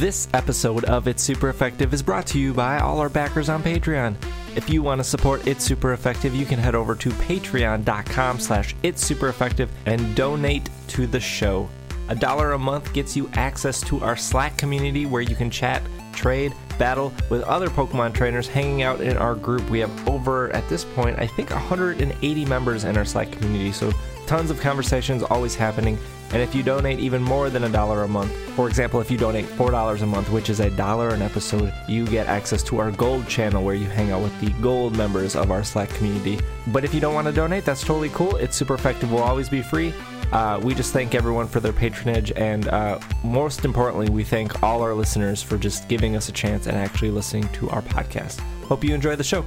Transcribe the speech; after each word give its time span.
This 0.00 0.28
episode 0.32 0.84
of 0.84 1.06
It's 1.08 1.22
Super 1.22 1.50
Effective 1.50 1.92
is 1.92 2.02
brought 2.02 2.26
to 2.28 2.38
you 2.38 2.54
by 2.54 2.78
all 2.78 3.00
our 3.00 3.10
backers 3.10 3.50
on 3.50 3.62
Patreon. 3.62 4.16
If 4.56 4.70
you 4.70 4.82
want 4.82 4.98
to 4.98 5.04
support 5.04 5.46
It's 5.46 5.62
Super 5.62 5.92
Effective, 5.92 6.34
you 6.34 6.46
can 6.46 6.58
head 6.58 6.74
over 6.74 6.94
to 6.94 7.10
patreon.com 7.10 8.38
slash 8.38 8.74
It's 8.82 9.04
Super 9.04 9.28
Effective 9.28 9.70
and 9.84 10.16
donate 10.16 10.70
to 10.88 11.06
the 11.06 11.20
show. 11.20 11.68
A 12.08 12.14
dollar 12.14 12.52
a 12.52 12.58
month 12.58 12.90
gets 12.94 13.14
you 13.14 13.28
access 13.34 13.82
to 13.82 14.02
our 14.02 14.16
Slack 14.16 14.56
community 14.56 15.04
where 15.04 15.20
you 15.20 15.36
can 15.36 15.50
chat, 15.50 15.82
trade, 16.14 16.54
battle 16.78 17.12
with 17.28 17.42
other 17.42 17.68
Pokemon 17.68 18.14
trainers 18.14 18.48
hanging 18.48 18.80
out 18.80 19.02
in 19.02 19.18
our 19.18 19.34
group. 19.34 19.68
We 19.68 19.80
have 19.80 20.08
over, 20.08 20.50
at 20.56 20.66
this 20.70 20.82
point, 20.82 21.18
I 21.18 21.26
think 21.26 21.50
180 21.50 22.46
members 22.46 22.84
in 22.84 22.96
our 22.96 23.04
Slack 23.04 23.32
community, 23.32 23.72
so 23.72 23.92
tons 24.26 24.50
of 24.50 24.60
conversations 24.60 25.22
always 25.22 25.54
happening. 25.54 25.98
And 26.32 26.42
if 26.42 26.54
you 26.54 26.62
donate 26.62 27.00
even 27.00 27.22
more 27.22 27.50
than 27.50 27.64
a 27.64 27.68
dollar 27.68 28.04
a 28.04 28.08
month, 28.08 28.32
for 28.54 28.68
example, 28.68 29.00
if 29.00 29.10
you 29.10 29.18
donate 29.18 29.46
$4 29.46 30.02
a 30.02 30.06
month, 30.06 30.30
which 30.30 30.48
is 30.48 30.60
a 30.60 30.70
dollar 30.70 31.08
an 31.08 31.22
episode, 31.22 31.72
you 31.88 32.06
get 32.06 32.26
access 32.26 32.62
to 32.64 32.78
our 32.78 32.90
gold 32.92 33.26
channel 33.26 33.64
where 33.64 33.74
you 33.74 33.86
hang 33.86 34.12
out 34.12 34.22
with 34.22 34.38
the 34.40 34.50
gold 34.62 34.96
members 34.96 35.34
of 35.34 35.50
our 35.50 35.64
Slack 35.64 35.88
community. 35.90 36.38
But 36.68 36.84
if 36.84 36.94
you 36.94 37.00
don't 37.00 37.14
want 37.14 37.26
to 37.26 37.32
donate, 37.32 37.64
that's 37.64 37.82
totally 37.82 38.10
cool. 38.10 38.36
It's 38.36 38.56
super 38.56 38.74
effective, 38.74 39.10
will 39.10 39.22
always 39.22 39.48
be 39.48 39.62
free. 39.62 39.92
Uh, 40.32 40.60
we 40.62 40.74
just 40.74 40.92
thank 40.92 41.14
everyone 41.14 41.48
for 41.48 41.58
their 41.58 41.72
patronage, 41.72 42.30
and 42.36 42.68
uh, 42.68 43.00
most 43.24 43.64
importantly, 43.64 44.08
we 44.08 44.22
thank 44.22 44.62
all 44.62 44.80
our 44.82 44.94
listeners 44.94 45.42
for 45.42 45.58
just 45.58 45.88
giving 45.88 46.14
us 46.14 46.28
a 46.28 46.32
chance 46.32 46.66
and 46.66 46.76
actually 46.76 47.10
listening 47.10 47.48
to 47.48 47.68
our 47.70 47.82
podcast. 47.82 48.38
Hope 48.66 48.84
you 48.84 48.94
enjoy 48.94 49.16
the 49.16 49.24
show. 49.24 49.44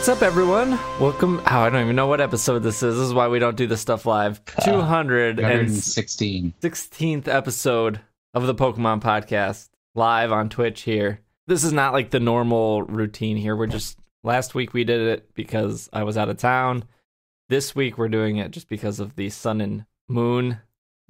What's 0.00 0.08
up, 0.08 0.22
everyone? 0.22 0.70
Welcome. 0.98 1.40
Oh, 1.40 1.58
I 1.58 1.68
don't 1.68 1.82
even 1.82 1.94
know 1.94 2.06
what 2.06 2.22
episode 2.22 2.60
this 2.60 2.82
is. 2.82 2.96
This 2.96 3.06
is 3.06 3.12
why 3.12 3.28
we 3.28 3.38
don't 3.38 3.54
do 3.54 3.66
this 3.66 3.82
stuff 3.82 4.06
live. 4.06 4.40
And 5.38 5.48
116. 5.48 6.54
sixteenth 6.58 7.28
episode 7.28 8.00
of 8.32 8.46
the 8.46 8.54
Pokemon 8.54 9.02
Podcast 9.02 9.68
live 9.94 10.32
on 10.32 10.48
Twitch. 10.48 10.80
Here, 10.80 11.20
this 11.48 11.64
is 11.64 11.74
not 11.74 11.92
like 11.92 12.08
the 12.08 12.18
normal 12.18 12.82
routine. 12.84 13.36
Here, 13.36 13.54
we're 13.54 13.66
just 13.66 13.98
last 14.24 14.54
week 14.54 14.72
we 14.72 14.84
did 14.84 15.02
it 15.02 15.34
because 15.34 15.90
I 15.92 16.04
was 16.04 16.16
out 16.16 16.30
of 16.30 16.38
town. 16.38 16.84
This 17.50 17.74
week 17.74 17.98
we're 17.98 18.08
doing 18.08 18.38
it 18.38 18.52
just 18.52 18.70
because 18.70 19.00
of 19.00 19.16
the 19.16 19.28
sun 19.28 19.60
and 19.60 19.84
moon 20.08 20.60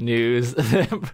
news 0.00 0.54
that 0.54 1.12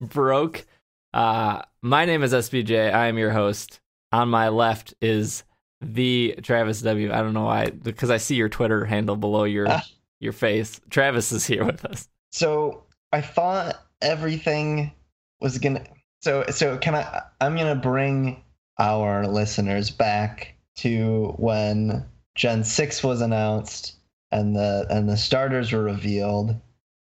broke. 0.00 0.64
Uh, 1.12 1.60
my 1.82 2.06
name 2.06 2.22
is 2.22 2.32
SBJ. 2.32 2.90
I 2.90 3.08
am 3.08 3.18
your 3.18 3.32
host. 3.32 3.80
On 4.12 4.30
my 4.30 4.48
left 4.48 4.94
is 5.02 5.44
the 5.80 6.34
Travis 6.42 6.82
W. 6.82 7.12
I 7.12 7.18
don't 7.18 7.34
know 7.34 7.44
why 7.44 7.70
because 7.70 8.10
I 8.10 8.16
see 8.16 8.34
your 8.34 8.48
Twitter 8.48 8.84
handle 8.84 9.16
below 9.16 9.44
your 9.44 9.68
Ah. 9.68 9.82
your 10.20 10.32
face. 10.32 10.80
Travis 10.90 11.32
is 11.32 11.46
here 11.46 11.64
with 11.64 11.84
us. 11.84 12.08
So 12.32 12.84
I 13.12 13.20
thought 13.20 13.76
everything 14.02 14.92
was 15.40 15.58
gonna. 15.58 15.84
So 16.22 16.44
so 16.50 16.76
can 16.78 16.94
I? 16.94 17.22
I'm 17.40 17.56
gonna 17.56 17.74
bring 17.76 18.42
our 18.78 19.26
listeners 19.26 19.90
back 19.90 20.54
to 20.76 21.34
when 21.38 22.04
Gen 22.34 22.64
six 22.64 23.02
was 23.02 23.20
announced 23.20 23.96
and 24.30 24.54
the 24.54 24.86
and 24.90 25.08
the 25.08 25.16
starters 25.16 25.72
were 25.72 25.82
revealed, 25.82 26.54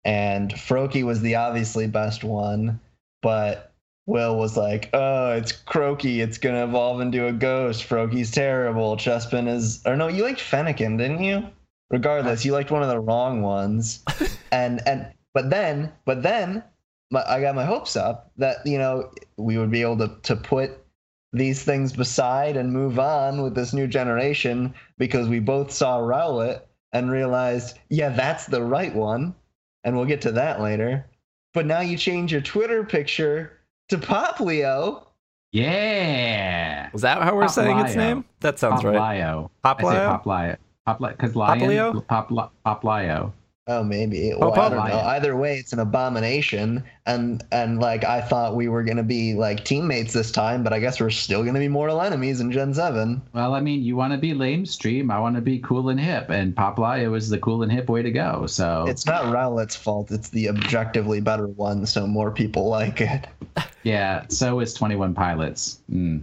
and 0.04 0.52
Froakie 0.52 1.04
was 1.04 1.20
the 1.20 1.34
obviously 1.34 1.86
best 1.86 2.24
one, 2.24 2.80
but 3.22 3.71
Will 4.06 4.36
was 4.36 4.56
like, 4.56 4.90
"Oh, 4.92 5.32
it's 5.32 5.52
Croaky. 5.52 6.20
It's 6.20 6.38
gonna 6.38 6.64
evolve 6.64 7.00
into 7.00 7.26
a 7.26 7.32
ghost. 7.32 7.84
Froakie's 7.84 8.30
terrible. 8.30 8.96
Chespin 8.96 9.46
is, 9.46 9.80
or 9.86 9.96
no, 9.96 10.08
you 10.08 10.24
liked 10.24 10.40
Fennekin, 10.40 10.98
didn't 10.98 11.22
you? 11.22 11.46
Regardless, 11.90 12.44
you 12.44 12.52
liked 12.52 12.70
one 12.70 12.82
of 12.82 12.88
the 12.88 12.98
wrong 12.98 13.42
ones, 13.42 14.02
and 14.52 14.80
and 14.86 15.06
but 15.34 15.50
then 15.50 15.92
but 16.04 16.22
then 16.22 16.64
my, 17.10 17.22
I 17.28 17.40
got 17.40 17.54
my 17.54 17.64
hopes 17.64 17.94
up 17.94 18.32
that 18.38 18.66
you 18.66 18.78
know 18.78 19.10
we 19.36 19.56
would 19.58 19.70
be 19.70 19.82
able 19.82 19.98
to 19.98 20.16
to 20.22 20.36
put 20.36 20.82
these 21.32 21.62
things 21.62 21.92
beside 21.92 22.56
and 22.56 22.72
move 22.72 22.98
on 22.98 23.42
with 23.42 23.54
this 23.54 23.72
new 23.72 23.86
generation 23.86 24.74
because 24.98 25.28
we 25.28 25.38
both 25.38 25.70
saw 25.70 25.98
Rowlet 25.98 26.62
and 26.92 27.10
realized, 27.10 27.78
yeah, 27.88 28.10
that's 28.10 28.46
the 28.46 28.62
right 28.62 28.94
one, 28.94 29.34
and 29.84 29.96
we'll 29.96 30.04
get 30.04 30.20
to 30.22 30.32
that 30.32 30.60
later. 30.60 31.06
But 31.54 31.66
now 31.66 31.80
you 31.80 31.96
change 31.96 32.32
your 32.32 32.42
Twitter 32.42 32.84
picture 32.84 33.60
to 33.92 33.98
Pop 33.98 34.40
Leo. 34.40 35.06
Yeah. 35.52 36.88
Is 36.94 37.02
that 37.02 37.22
how 37.22 37.36
we're 37.36 37.48
saying 37.48 37.78
its 37.80 37.94
name? 37.94 38.24
That 38.40 38.58
sounds 38.58 38.82
right. 38.82 38.94
Poplio. 38.96 39.50
I 39.64 39.82
say 39.82 39.86
Poplio? 39.88 40.22
Poplio. 40.24 40.56
Poplio. 40.88 41.10
Because 41.10 41.36
lion. 41.36 41.60
Poplio? 41.60 42.06
Popli- 42.06 42.50
Poplio. 42.66 43.32
Oh, 43.68 43.84
maybe. 43.84 44.32
Well, 44.36 44.52
I 44.58 44.68
don't 44.68 44.88
know. 44.88 44.98
Either 44.98 45.36
way, 45.36 45.56
it's 45.56 45.72
an 45.72 45.78
abomination, 45.78 46.82
and 47.06 47.44
and 47.52 47.78
like 47.78 48.02
I 48.02 48.20
thought 48.20 48.56
we 48.56 48.68
were 48.68 48.82
gonna 48.82 49.04
be 49.04 49.34
like 49.34 49.64
teammates 49.64 50.12
this 50.12 50.32
time, 50.32 50.64
but 50.64 50.72
I 50.72 50.80
guess 50.80 50.98
we're 50.98 51.10
still 51.10 51.44
gonna 51.44 51.60
be 51.60 51.68
mortal 51.68 52.02
enemies 52.02 52.40
in 52.40 52.50
Gen 52.50 52.74
Seven. 52.74 53.22
Well, 53.32 53.54
I 53.54 53.60
mean, 53.60 53.84
you 53.84 53.94
want 53.94 54.14
to 54.14 54.18
be 54.18 54.32
lamestream. 54.32 55.12
I 55.12 55.20
want 55.20 55.36
to 55.36 55.40
be 55.40 55.60
cool 55.60 55.90
and 55.90 56.00
hip, 56.00 56.28
and 56.28 56.56
Poplio 56.56 57.12
was 57.12 57.28
the 57.28 57.38
cool 57.38 57.62
and 57.62 57.70
hip 57.70 57.88
way 57.88 58.02
to 58.02 58.10
go. 58.10 58.46
So 58.48 58.84
It's 58.88 59.06
not 59.06 59.32
Rowlet's 59.32 59.76
fault. 59.76 60.10
It's 60.10 60.30
the 60.30 60.48
objectively 60.48 61.20
better 61.20 61.46
one, 61.46 61.86
so 61.86 62.04
more 62.04 62.32
people 62.32 62.68
like 62.68 63.00
it. 63.00 63.28
yeah. 63.84 64.24
So 64.26 64.58
is 64.58 64.74
Twenty 64.74 64.96
One 64.96 65.14
Pilots. 65.14 65.78
Mm. 65.88 66.22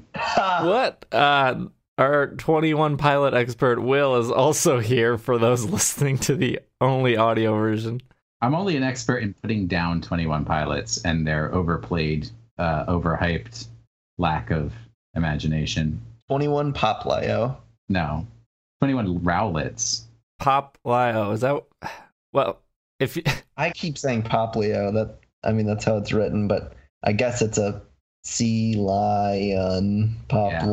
What? 0.62 1.06
Uh, 1.14 1.68
our 2.00 2.28
21 2.28 2.98
pilot 2.98 3.34
expert 3.34 3.82
Will 3.82 4.16
is 4.16 4.32
also 4.32 4.80
here 4.80 5.18
for 5.18 5.38
those 5.38 5.66
listening 5.70 6.18
to 6.20 6.36
the 6.36 6.60
only 6.80 7.18
audio 7.18 7.54
version. 7.54 8.02
I'm 8.42 8.56
only 8.56 8.78
an 8.78 8.84
expert 8.84 9.18
in 9.18 9.34
putting 9.34 9.68
down 9.68 10.00
Twenty 10.00 10.26
One 10.26 10.46
Pilots 10.46 11.04
and 11.04 11.28
their 11.28 11.54
overplayed, 11.54 12.30
uh, 12.58 12.86
overhyped 12.86 13.68
lack 14.18 14.50
of 14.50 14.72
imagination. 15.14 16.02
Twenty-one 16.30 16.72
Pop 16.72 17.06
Leo. 17.06 17.58
No, 17.90 18.26
Twenty 18.80 18.94
One 18.94 19.20
Rowlets. 19.20 20.04
Pop 20.40 20.78
Lio. 20.86 21.32
Is 21.32 21.42
that. 21.42 21.62
Well, 22.32 22.62
if 23.02 23.18
you. 23.18 23.24
I 23.58 23.72
keep 23.72 23.98
saying 23.98 24.22
Pop 24.22 24.56
Leo. 24.56 24.90
That 24.94 25.18
I 25.44 25.52
mean 25.52 25.66
that's 25.66 25.84
how 25.84 25.98
it's 25.98 26.14
written, 26.14 26.48
but 26.48 26.72
I 27.04 27.12
guess 27.12 27.42
it's 27.42 27.58
a 27.58 27.82
sea 28.24 28.76
lion 28.76 30.16
Pop 30.30 30.52
Yeah. 30.54 30.66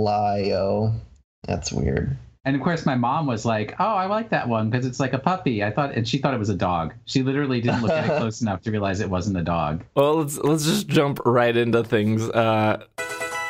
Leo. 1.46 1.56
That's 1.56 1.72
weird. 1.72 2.16
And 2.44 2.54
of 2.54 2.62
course, 2.62 2.86
my 2.86 2.94
mom 2.94 3.26
was 3.26 3.44
like, 3.44 3.74
"Oh, 3.80 3.84
I 3.94 4.06
like 4.06 4.28
that 4.30 4.48
one 4.48 4.70
because 4.70 4.86
it's 4.86 5.00
like 5.00 5.12
a 5.12 5.18
puppy." 5.18 5.64
I 5.64 5.70
thought, 5.72 5.94
and 5.96 6.06
she 6.06 6.18
thought 6.18 6.32
it 6.32 6.38
was 6.38 6.48
a 6.48 6.54
dog. 6.54 6.94
She 7.04 7.22
literally 7.24 7.60
didn't 7.60 7.82
look 7.82 7.90
at 7.90 8.04
it 8.08 8.16
close 8.18 8.40
enough 8.40 8.62
to 8.62 8.70
realize 8.70 9.00
it 9.00 9.10
wasn't 9.10 9.36
a 9.36 9.42
dog. 9.42 9.82
Well, 9.96 10.16
let's 10.18 10.38
let's 10.38 10.64
just 10.64 10.86
jump 10.86 11.18
right 11.24 11.56
into 11.56 11.82
things. 11.82 12.22
Uh, 12.28 12.84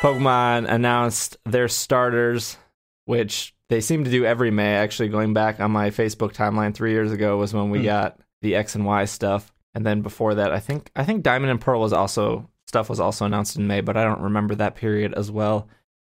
Pokemon 0.01 0.69
announced 0.69 1.37
their 1.45 1.67
starters, 1.67 2.57
which 3.05 3.53
they 3.69 3.81
seem 3.81 4.03
to 4.03 4.11
do 4.11 4.25
every 4.25 4.51
May. 4.51 4.75
Actually, 4.75 5.09
going 5.09 5.33
back 5.33 5.59
on 5.59 5.71
my 5.71 5.89
Facebook 5.91 6.33
timeline 6.33 6.73
three 6.73 6.91
years 6.91 7.11
ago 7.11 7.37
was 7.37 7.53
when 7.53 7.69
we 7.69 7.79
Hmm. 7.79 7.85
got 7.85 8.19
the 8.41 8.55
X 8.55 8.73
and 8.75 8.85
Y 8.85 9.05
stuff, 9.05 9.53
and 9.75 9.85
then 9.85 10.01
before 10.01 10.35
that, 10.35 10.51
I 10.51 10.59
think 10.59 10.89
I 10.95 11.03
think 11.03 11.21
Diamond 11.23 11.51
and 11.51 11.61
Pearl 11.61 11.81
was 11.81 11.93
also 11.93 12.49
stuff 12.65 12.89
was 12.89 12.99
also 12.99 13.25
announced 13.25 13.57
in 13.57 13.67
May, 13.67 13.81
but 13.81 13.95
I 13.95 14.03
don't 14.03 14.21
remember 14.21 14.55
that 14.55 14.75
period 14.75 15.13
as 15.13 15.29
well 15.31 15.67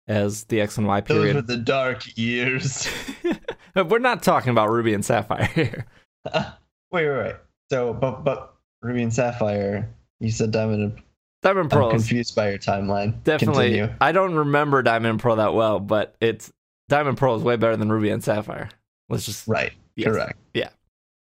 as 0.09 0.45
the 0.45 0.61
X 0.61 0.79
and 0.79 0.87
Y 0.87 1.01
period. 1.03 1.37
Those 1.37 1.43
were 1.43 1.43
the 1.43 1.57
dark 1.59 2.17
years. 2.17 2.89
We're 3.77 3.99
not 3.99 4.22
talking 4.22 4.51
about 4.51 4.71
Ruby 4.71 4.95
and 4.95 5.05
Sapphire 5.05 5.45
here. 5.45 5.87
wait, 6.34 6.55
wait, 6.93 7.09
wait. 7.09 7.34
So, 7.71 7.93
but 7.95 8.25
but 8.25 8.55
Ruby 8.83 9.03
and 9.03 9.13
Sapphire. 9.15 9.89
You 10.21 10.31
said 10.33 10.51
Diamond 10.51 10.83
and 10.83 11.03
Diamond 11.43 11.71
Pearl 11.71 11.87
I'm 11.87 11.93
confused 11.93 12.34
by 12.34 12.49
your 12.51 12.59
timeline. 12.59 13.22
definitely. 13.22 13.71
Continue. 13.71 13.95
I 14.01 14.10
don't 14.10 14.34
remember 14.34 14.83
Diamond 14.83 15.10
and 15.10 15.21
Pearl 15.21 15.37
that 15.37 15.55
well, 15.55 15.78
but 15.78 16.16
it's 16.21 16.53
Diamond 16.89 17.11
and 17.11 17.19
Pearl 17.19 17.37
is 17.37 17.43
way 17.45 17.54
better 17.54 17.77
than 17.77 17.93
Ruby 17.93 18.11
and 18.11 18.25
Sapphire. 18.25 18.69
Let's 19.09 19.27
just 19.27 19.47
Right. 19.47 19.72
yes. 19.95 20.09
Correct. 20.09 20.39
Yeah. 20.54 20.71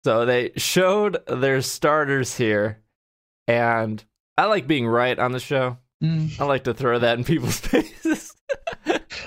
So 0.04 0.26
they 0.26 0.50
showed 0.56 1.16
their 1.26 1.62
starters 1.62 2.36
here, 2.36 2.82
and 3.48 4.04
I 4.36 4.44
like 4.46 4.66
being 4.66 4.86
right 4.86 5.18
on 5.18 5.32
the 5.32 5.40
show. 5.40 5.78
Mm. 6.02 6.38
I 6.38 6.44
like 6.44 6.64
to 6.64 6.74
throw 6.74 6.98
that 6.98 7.16
in 7.16 7.24
people's 7.24 7.58
faces. 7.60 8.33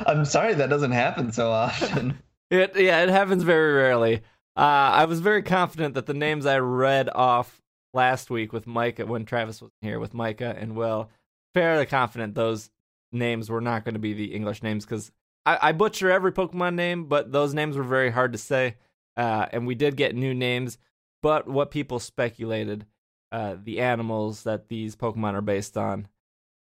I'm 0.06 0.26
sorry 0.26 0.54
that 0.56 0.70
doesn't 0.70 0.92
happen 0.92 1.32
so 1.32 1.52
often. 1.52 2.20
it 2.52 2.76
yeah, 2.76 3.04
it 3.04 3.10
happens 3.10 3.44
very 3.44 3.74
rarely. 3.74 4.18
Uh, 4.56 4.92
I 4.94 5.06
was 5.06 5.20
very 5.20 5.44
confident 5.44 5.94
that 5.96 6.06
the 6.06 6.14
names 6.14 6.46
I 6.46 6.60
read 6.60 7.10
off 7.14 7.62
last 7.94 8.30
week 8.30 8.52
with 8.54 8.68
Micah 8.68 9.06
when 9.06 9.26
Travis 9.26 9.62
was 9.62 9.72
here 9.82 10.00
with 10.00 10.14
Micah 10.14 10.56
and 10.58 10.76
Will, 10.76 11.10
fairly 11.54 11.86
confident 11.86 12.36
those 12.36 12.70
names 13.12 13.50
were 13.50 13.62
not 13.62 13.86
going 13.86 13.94
to 13.94 14.00
be 14.00 14.14
the 14.14 14.34
English 14.34 14.64
names 14.64 14.86
because 14.86 15.12
I, 15.46 15.70
I 15.70 15.72
butcher 15.72 16.12
every 16.12 16.32
Pokemon 16.32 16.76
name, 16.76 17.06
but 17.06 17.32
those 17.32 17.54
names 17.54 17.78
were 17.78 17.84
very 17.84 18.12
hard 18.12 18.34
to 18.34 18.38
say. 18.38 18.76
uh, 19.16 19.48
and 19.52 19.66
we 19.66 19.76
did 19.76 19.98
get 19.98 20.16
new 20.16 20.34
names. 20.34 20.78
But 21.24 21.48
what 21.48 21.72
people 21.72 22.00
speculated, 22.00 22.86
uh, 23.32 23.56
the 23.62 23.80
animals 23.80 24.44
that 24.44 24.70
these 24.70 24.96
Pokemon 24.96 25.34
are 25.34 25.42
based 25.42 25.76
on, 25.76 26.08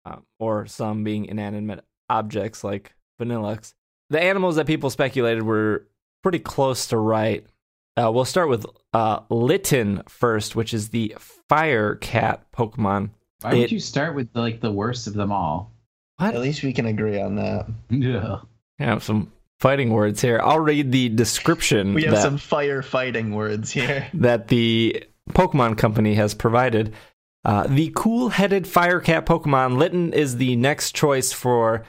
uh, 0.06 0.18
or 0.40 0.66
some 0.68 1.04
being 1.04 1.26
inanimate 1.26 1.84
objects 2.10 2.64
like 2.64 2.94
Vanilluxe, 3.22 3.74
the 4.10 4.22
animals 4.22 4.56
that 4.58 4.68
people 4.68 4.90
speculated 4.90 5.44
were 5.44 5.88
pretty 6.22 6.40
close 6.40 6.88
to 6.88 6.98
right. 6.98 7.46
Uh, 7.96 8.12
we'll 8.12 8.26
start 8.26 8.50
with 8.50 8.66
uh, 8.94 9.20
Litten 9.30 10.02
first, 10.08 10.56
which 10.56 10.74
is 10.74 10.90
the 10.90 11.16
Fire 11.50 11.96
Cat 11.96 12.46
Pokemon. 12.52 13.12
Why 13.42 13.54
would 13.54 13.64
It- 13.64 13.72
you 13.72 13.80
start 13.80 14.16
with 14.16 14.30
like 14.34 14.62
the 14.62 14.72
worst 14.72 15.08
of 15.08 15.14
them 15.14 15.32
all? 15.32 15.72
At 16.20 16.40
least 16.40 16.64
we 16.64 16.74
can 16.74 16.86
agree 16.86 17.20
on 17.20 17.36
that. 17.36 17.68
Yeah. 17.90 18.40
I 18.80 18.84
have 18.86 19.04
some 19.04 19.32
fighting 19.60 19.90
words 19.92 20.22
here. 20.22 20.40
I'll 20.44 20.60
read 20.60 20.92
the 20.92 21.10
description 21.10 21.94
We 21.94 22.04
have 22.04 22.14
that, 22.16 22.22
some 22.22 22.38
firefighting 22.38 23.34
words 23.34 23.72
here. 23.72 24.08
that 24.14 24.48
the 24.48 25.04
Pokemon 25.32 25.78
Company 25.78 26.16
has 26.16 26.34
provided. 26.34 26.94
Uh, 27.46 27.68
the 27.68 27.92
cool 27.96 28.30
headed 28.30 28.68
Fire 28.68 29.00
Cat 29.02 29.26
Pokemon 29.26 29.78
Litten 29.78 30.14
is 30.14 30.38
the 30.38 30.56
next 30.56 30.96
choice 30.96 31.34
for 31.34 31.84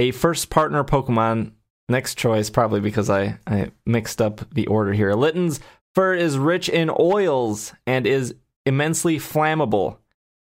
a 0.00 0.10
first 0.12 0.48
partner 0.48 0.82
Pokemon. 0.82 1.52
Next 1.90 2.16
choice, 2.16 2.48
probably 2.48 2.80
because 2.80 3.10
I, 3.10 3.38
I 3.46 3.70
mixed 3.84 4.22
up 4.22 4.48
the 4.54 4.66
order 4.66 4.94
here. 4.94 5.12
Litten's 5.12 5.60
fur 5.94 6.14
is 6.14 6.38
rich 6.38 6.70
in 6.70 6.90
oils 6.98 7.74
and 7.86 8.06
is 8.06 8.34
immensely 8.64 9.18
flammable. 9.18 9.98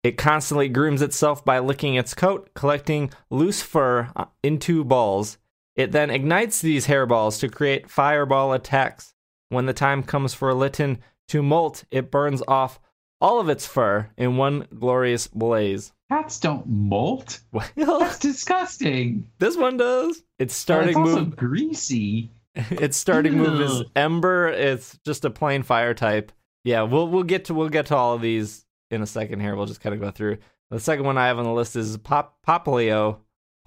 It 0.03 0.17
constantly 0.17 0.67
grooms 0.67 1.01
itself 1.01 1.45
by 1.45 1.59
licking 1.59 1.95
its 1.95 2.13
coat, 2.13 2.49
collecting 2.53 3.11
loose 3.29 3.61
fur 3.61 4.11
uh, 4.15 4.25
into 4.43 4.83
balls. 4.83 5.37
It 5.75 5.93
then 5.93 6.09
ignites 6.09 6.59
these 6.59 6.87
hairballs 6.87 7.39
to 7.39 7.47
create 7.47 7.89
fireball 7.89 8.51
attacks. 8.51 9.13
When 9.49 9.67
the 9.67 9.73
time 9.73 10.03
comes 10.03 10.33
for 10.33 10.53
Litten 10.53 10.97
to 11.29 11.41
molt, 11.41 11.85
it 11.91 12.11
burns 12.11 12.43
off 12.47 12.81
all 13.21 13.39
of 13.39 13.49
its 13.49 13.65
fur 13.65 14.09
in 14.17 14.37
one 14.37 14.67
glorious 14.77 15.27
blaze. 15.27 15.93
Cats 16.09 16.39
don't 16.39 16.67
molt. 16.67 17.39
Well, 17.51 17.99
That's 17.99 18.19
disgusting. 18.19 19.27
this 19.39 19.57
one 19.57 19.77
does. 19.77 20.21
Its 20.39 20.53
Oh, 20.53 20.57
starting 20.61 20.89
it's 20.89 20.97
also 20.97 21.25
move. 21.25 21.35
greasy. 21.35 22.31
Its 22.55 22.95
starting 22.95 23.33
move 23.37 23.59
is 23.59 23.83
Ember. 23.95 24.47
It's 24.47 24.97
just 25.05 25.25
a 25.25 25.29
plain 25.29 25.63
fire 25.63 25.93
type. 25.93 26.31
Yeah, 26.63 26.83
we'll 26.83 27.07
we'll 27.07 27.23
get 27.23 27.45
to 27.45 27.53
we'll 27.53 27.69
get 27.69 27.87
to 27.87 27.95
all 27.95 28.13
of 28.15 28.21
these 28.21 28.65
in 28.91 29.01
a 29.01 29.05
second 29.07 29.41
here. 29.41 29.55
We'll 29.55 29.65
just 29.65 29.81
kind 29.81 29.93
of 29.93 29.99
go 29.99 30.09
through. 30.11 30.37
The 30.71 30.79
second 30.79 31.05
one 31.05 31.17
I 31.17 31.27
have 31.27 31.37
on 31.37 31.43
the 31.45 31.51
list 31.51 31.75
is 31.75 31.97
Pop 31.97 32.37
Poplio, 32.47 33.17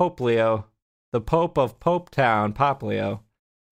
Poplio, 0.01 0.65
the 1.13 1.21
Pope 1.21 1.59
of 1.59 1.79
Pope 1.81 2.11
Town, 2.11 2.53
Poplio. 2.55 3.21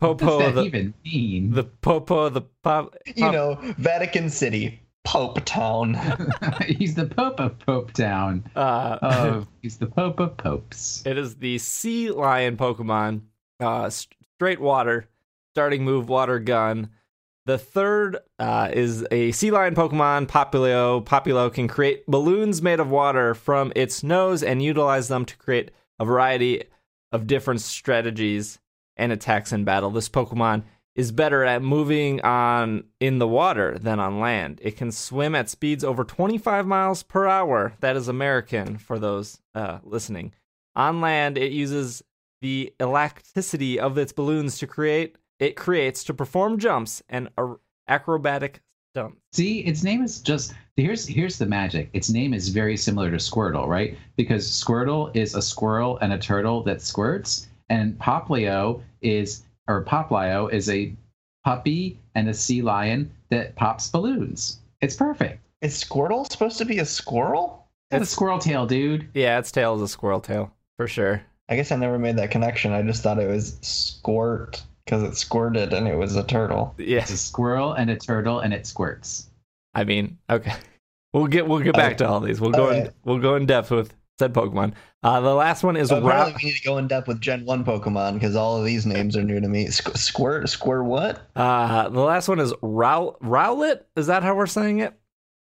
What 0.01 0.19
does 0.19 0.29
Popo 0.29 0.39
that 0.45 0.55
the 0.55 0.63
even 0.65 0.95
mean? 1.05 1.51
the 1.53 1.65
Popo 1.65 2.29
the 2.29 2.43
Pop. 2.63 2.95
You 3.15 3.33
know, 3.33 3.59
Vatican 3.79 4.29
City, 4.29 4.81
Pope 5.07 5.45
Town. 5.45 5.95
he's 6.67 6.97
the 6.97 7.07
Pope 7.07 7.39
of 7.39 7.59
Pope 7.61 7.93
Town. 7.93 8.45
Uh, 8.57 8.99
Of 9.01 9.47
he's 9.63 9.77
the 9.79 9.87
Pope 9.87 10.19
of 10.19 10.37
Popes. 10.37 11.03
It 11.07 11.17
is 11.17 11.37
the 11.37 11.59
Sea 11.59 12.11
Lion 12.11 12.57
Pokemon. 12.57 13.21
Uh, 13.61 13.89
st- 13.89 14.15
straight 14.35 14.61
water, 14.61 15.09
starting 15.55 15.85
move, 15.85 16.09
water 16.09 16.41
gun. 16.41 16.91
The 17.47 17.57
third 17.57 18.19
uh, 18.41 18.71
is 18.73 19.07
a 19.13 19.31
Sea 19.31 19.53
Lion 19.53 19.77
Pokemon, 19.77 20.27
Populo. 20.27 21.01
Populo 21.01 21.51
can 21.51 21.69
create 21.69 22.05
balloons 22.07 22.61
made 22.61 22.81
of 22.81 22.91
water 22.91 23.35
from 23.35 23.73
its 23.77 24.03
nose 24.03 24.43
and 24.43 24.61
utilize 24.61 25.07
them 25.07 25.25
to 25.25 25.37
create 25.37 25.71
a 26.01 26.05
variety 26.05 26.65
of 27.13 27.29
different 27.29 27.61
strategies 27.61 28.59
and 28.97 29.13
attacks 29.13 29.53
in 29.53 29.63
battle. 29.63 29.91
This 29.91 30.09
Pokemon 30.09 30.65
is 30.97 31.13
better 31.13 31.45
at 31.45 31.63
moving 31.63 32.23
on 32.23 32.83
in 32.99 33.19
the 33.19 33.29
water 33.29 33.79
than 33.79 34.01
on 34.01 34.19
land. 34.19 34.59
It 34.63 34.77
can 34.77 34.91
swim 34.91 35.35
at 35.35 35.51
speeds 35.51 35.85
over 35.85 36.03
25 36.03 36.67
miles 36.67 37.03
per 37.03 37.29
hour. 37.29 37.75
That 37.81 37.97
is 37.97 38.09
American 38.09 38.79
for 38.79 38.99
those 38.99 39.39
uh, 39.55 39.79
listening. 39.85 40.33
On 40.75 41.03
land, 41.03 41.37
it 41.37 41.53
uses 41.53 42.03
the 42.41 42.73
elasticity 42.81 43.79
of 43.79 43.99
its 43.99 44.13
balloons 44.13 44.59
to 44.59 44.67
create 44.67 45.17
it 45.39 45.55
creates 45.55 46.03
to 46.05 46.15
perform 46.15 46.59
jumps 46.59 47.03
and 47.11 47.29
acrobatic 47.89 48.63
stunts. 48.93 49.19
See, 49.33 49.61
its 49.61 49.83
name 49.83 50.03
is 50.03 50.21
just 50.21 50.55
here's 50.77 51.07
here's 51.07 51.37
the 51.37 51.45
magic. 51.45 51.91
Its 51.93 52.09
name 52.09 52.33
is 52.33 52.49
very 52.49 52.77
similar 52.77 53.11
to 53.11 53.19
Squirtle, 53.19 53.67
right? 53.67 53.99
Because 54.17 54.49
Squirtle 54.49 55.15
is 55.15 55.35
a 55.35 55.43
squirrel 55.43 55.99
and 55.99 56.15
a 56.15 56.19
turtle 56.19 56.63
that 56.63 56.81
squirts, 56.81 57.49
and 57.69 57.99
Poplio 57.99 58.81
is 59.03 59.45
or 59.69 59.85
Poplio 59.85 60.53
is 60.53 60.69
a 60.71 60.95
puppy 61.45 61.99
and 62.15 62.29
a 62.29 62.35
sea 62.35 62.63
lion 62.63 63.11
that 63.31 63.55
pops 63.57 63.89
balloons. 63.89 64.61
It's 64.81 64.97
perfect. 64.97 65.41
Is 65.63 65.83
Squirtle 65.83 66.31
supposed 66.31 66.59
to 66.59 66.65
be 66.65 66.79
a 66.79 66.85
squirrel? 66.85 67.67
It's 67.91 68.03
a 68.03 68.07
squirrel 68.07 68.39
tail, 68.39 68.67
dude. 68.67 69.09
Yeah, 69.15 69.39
its 69.39 69.53
tail 69.53 69.77
is 69.77 69.83
a 69.83 69.89
squirrel 69.89 70.21
tail 70.21 70.53
for 70.77 70.89
sure. 70.89 71.23
I 71.49 71.57
guess 71.57 71.71
I 71.71 71.77
never 71.77 71.99
made 71.99 72.17
that 72.17 72.31
connection. 72.33 72.73
I 72.73 72.83
just 72.83 73.03
thought 73.03 73.21
it 73.21 73.29
was 73.29 73.59
squirt 73.63 74.63
because 74.85 75.03
it 75.03 75.17
squirted 75.17 75.73
and 75.73 75.87
it 75.87 75.97
was 75.97 76.17
a 76.17 76.25
turtle. 76.25 76.75
Yeah, 76.79 76.99
It's 77.01 77.13
a 77.13 77.17
squirrel 77.17 77.73
and 77.73 77.91
a 77.91 77.97
turtle, 77.97 78.41
and 78.41 78.53
it 78.53 78.67
squirts. 78.67 79.29
I 79.75 79.85
mean, 79.85 80.19
okay. 80.31 80.53
We'll 81.13 81.29
get 81.29 81.47
we'll 81.49 81.61
get 81.61 81.73
back 81.73 81.97
to 81.99 82.07
all 82.07 82.21
these. 82.21 82.43
We'll 82.43 82.51
go 82.51 82.69
in, 82.69 82.91
we'll 83.07 83.21
go 83.21 83.37
in 83.37 83.47
depth 83.47 83.71
with 83.71 83.95
said 84.19 84.35
Pokemon. 84.35 84.75
Uh, 85.07 85.21
the 85.21 85.35
last 85.35 85.63
one 85.63 85.77
is 85.77 85.89
So 85.89 86.01
Ra- 86.01 86.33
we 86.37 86.49
need 86.51 86.57
to 86.57 86.63
go 86.65 86.79
in 86.79 86.89
depth 86.89 87.07
with 87.07 87.21
Gen 87.21 87.45
1 87.45 87.65
Pokemon 87.65 88.15
because 88.15 88.35
all 88.35 88.57
of 88.59 88.65
these 88.65 88.85
names 88.87 89.17
are 89.17 89.23
new 89.23 89.41
to 89.41 89.49
me. 89.49 89.67
Squ- 89.67 89.97
squirt? 89.97 90.49
Squir 90.49 90.83
what? 90.83 91.21
uh 91.37 91.89
the 91.91 92.01
last 92.01 92.29
one 92.29 92.41
is 92.41 92.53
Row 92.61 93.17
Rowlet. 93.23 93.83
Is 93.95 94.09
that 94.09 94.23
how 94.25 94.35
we're 94.35 94.47
saying 94.47 94.81
it? 94.81 94.95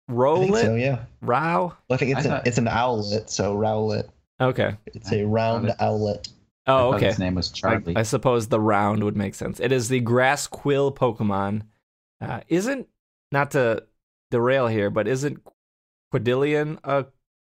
I 0.09 0.12
think 0.12 0.19
Rowlet? 0.19 0.61
so, 0.62 0.75
yeah. 0.75 1.05
Row? 1.23 1.73
Well, 1.89 1.95
I 1.95 1.97
think 1.97 2.11
it's, 2.11 2.19
I 2.19 2.23
an, 2.23 2.31
thought- 2.31 2.47
it's 2.47 2.59
an 2.59 2.69
owlet, 2.69 3.31
so 3.31 3.55
rowlet. 3.56 4.09
Okay. 4.41 4.77
It's 4.87 5.12
a 5.12 5.25
round 5.25 5.69
thought 5.69 5.77
it- 5.77 5.83
owlet. 5.85 6.29
Oh, 6.67 6.95
okay. 6.95 7.07
His 7.07 7.19
name 7.19 7.35
was 7.37 7.50
Charlie. 7.50 7.95
I 7.95 8.03
suppose 8.03 8.49
the 8.49 8.59
round 8.59 9.05
would 9.05 9.17
make 9.17 9.35
sense. 9.35 9.61
It 9.61 9.71
is 9.71 9.89
the 9.89 10.00
grass 10.00 10.47
quill 10.47 10.91
Pokemon. 10.93 11.62
Uh, 12.21 12.41
isn't 12.49 12.89
not 13.31 13.50
to 13.53 13.85
derail 14.31 14.67
here, 14.67 14.89
but 14.91 15.07
isn't 15.07 15.41
Quadillion 16.12 16.79
a 16.83 17.07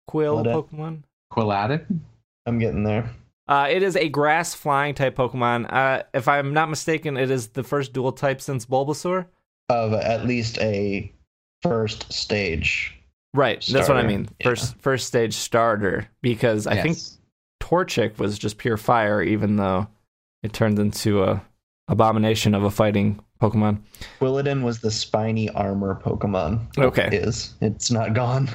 quill 0.07 0.37
What 0.37 0.47
Pokemon? 0.47 1.03
Quilladin? 1.33 2.01
I'm 2.47 2.59
getting 2.59 2.85
there. 2.85 3.11
Uh, 3.49 3.67
it 3.71 3.83
is 3.83 3.97
a 3.97 4.09
grass 4.09 4.55
flying 4.55 4.95
type 4.95 5.17
Pokemon. 5.17 5.73
Uh, 5.73 6.03
if 6.15 6.29
I'm 6.29 6.53
not 6.55 6.71
mistaken, 6.71 7.17
it 7.17 7.31
is 7.31 7.49
the 7.49 7.65
first 7.65 7.93
dual 7.93 8.13
type 8.13 8.41
since 8.41 8.65
Bulbasaur. 8.65 9.27
Of 9.69 9.93
at 9.93 10.25
least 10.25 10.59
a 10.59 11.13
first 11.63 12.13
stage. 12.13 12.95
Right, 13.35 13.61
that's 13.61 13.89
what 13.89 13.97
I 13.97 14.01
Starter, 14.01 14.09
mean. 14.09 14.29
yeah. 14.41 14.49
First 14.49 14.77
first 14.79 15.07
stage 15.07 15.35
starter 15.35 16.09
because 16.21 16.67
I 16.67 16.81
think 16.83 16.99
Torchic 17.61 18.19
was 18.19 18.39
just 18.39 18.59
pure 18.59 18.77
fire, 18.77 19.23
even 19.23 19.57
though 19.57 19.87
it 20.43 20.53
turned 20.53 20.79
into 20.81 21.23
a 21.23 21.45
abomination 21.87 22.55
of 22.55 22.65
a 22.65 22.71
fighting 22.71 23.21
Pokemon. 23.41 23.81
Quilladin 24.21 24.63
was 24.63 24.81
the 24.81 24.91
spiny 24.91 25.49
armor 25.51 26.01
Pokemon. 26.05 26.77
Okay. 26.79 27.09
Is. 27.13 27.55
It's 27.61 27.91
not 27.91 28.15
gone. 28.15 28.49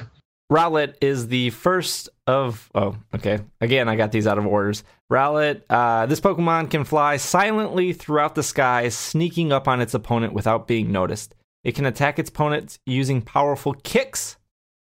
Rowlet 0.52 0.94
is 1.00 1.28
the 1.28 1.50
first 1.50 2.08
of. 2.26 2.70
Oh, 2.74 2.96
okay. 3.14 3.40
Again, 3.60 3.88
I 3.88 3.96
got 3.96 4.12
these 4.12 4.26
out 4.26 4.38
of 4.38 4.46
orders. 4.46 4.84
Rowlet, 5.10 5.62
uh, 5.70 6.06
this 6.06 6.20
Pokemon 6.20 6.70
can 6.70 6.84
fly 6.84 7.16
silently 7.16 7.92
throughout 7.92 8.34
the 8.34 8.42
sky, 8.42 8.88
sneaking 8.88 9.52
up 9.52 9.68
on 9.68 9.80
its 9.80 9.94
opponent 9.94 10.32
without 10.32 10.66
being 10.66 10.90
noticed. 10.90 11.34
It 11.64 11.74
can 11.74 11.86
attack 11.86 12.18
its 12.18 12.30
opponents 12.30 12.78
using 12.86 13.22
powerful 13.22 13.74
kicks, 13.74 14.36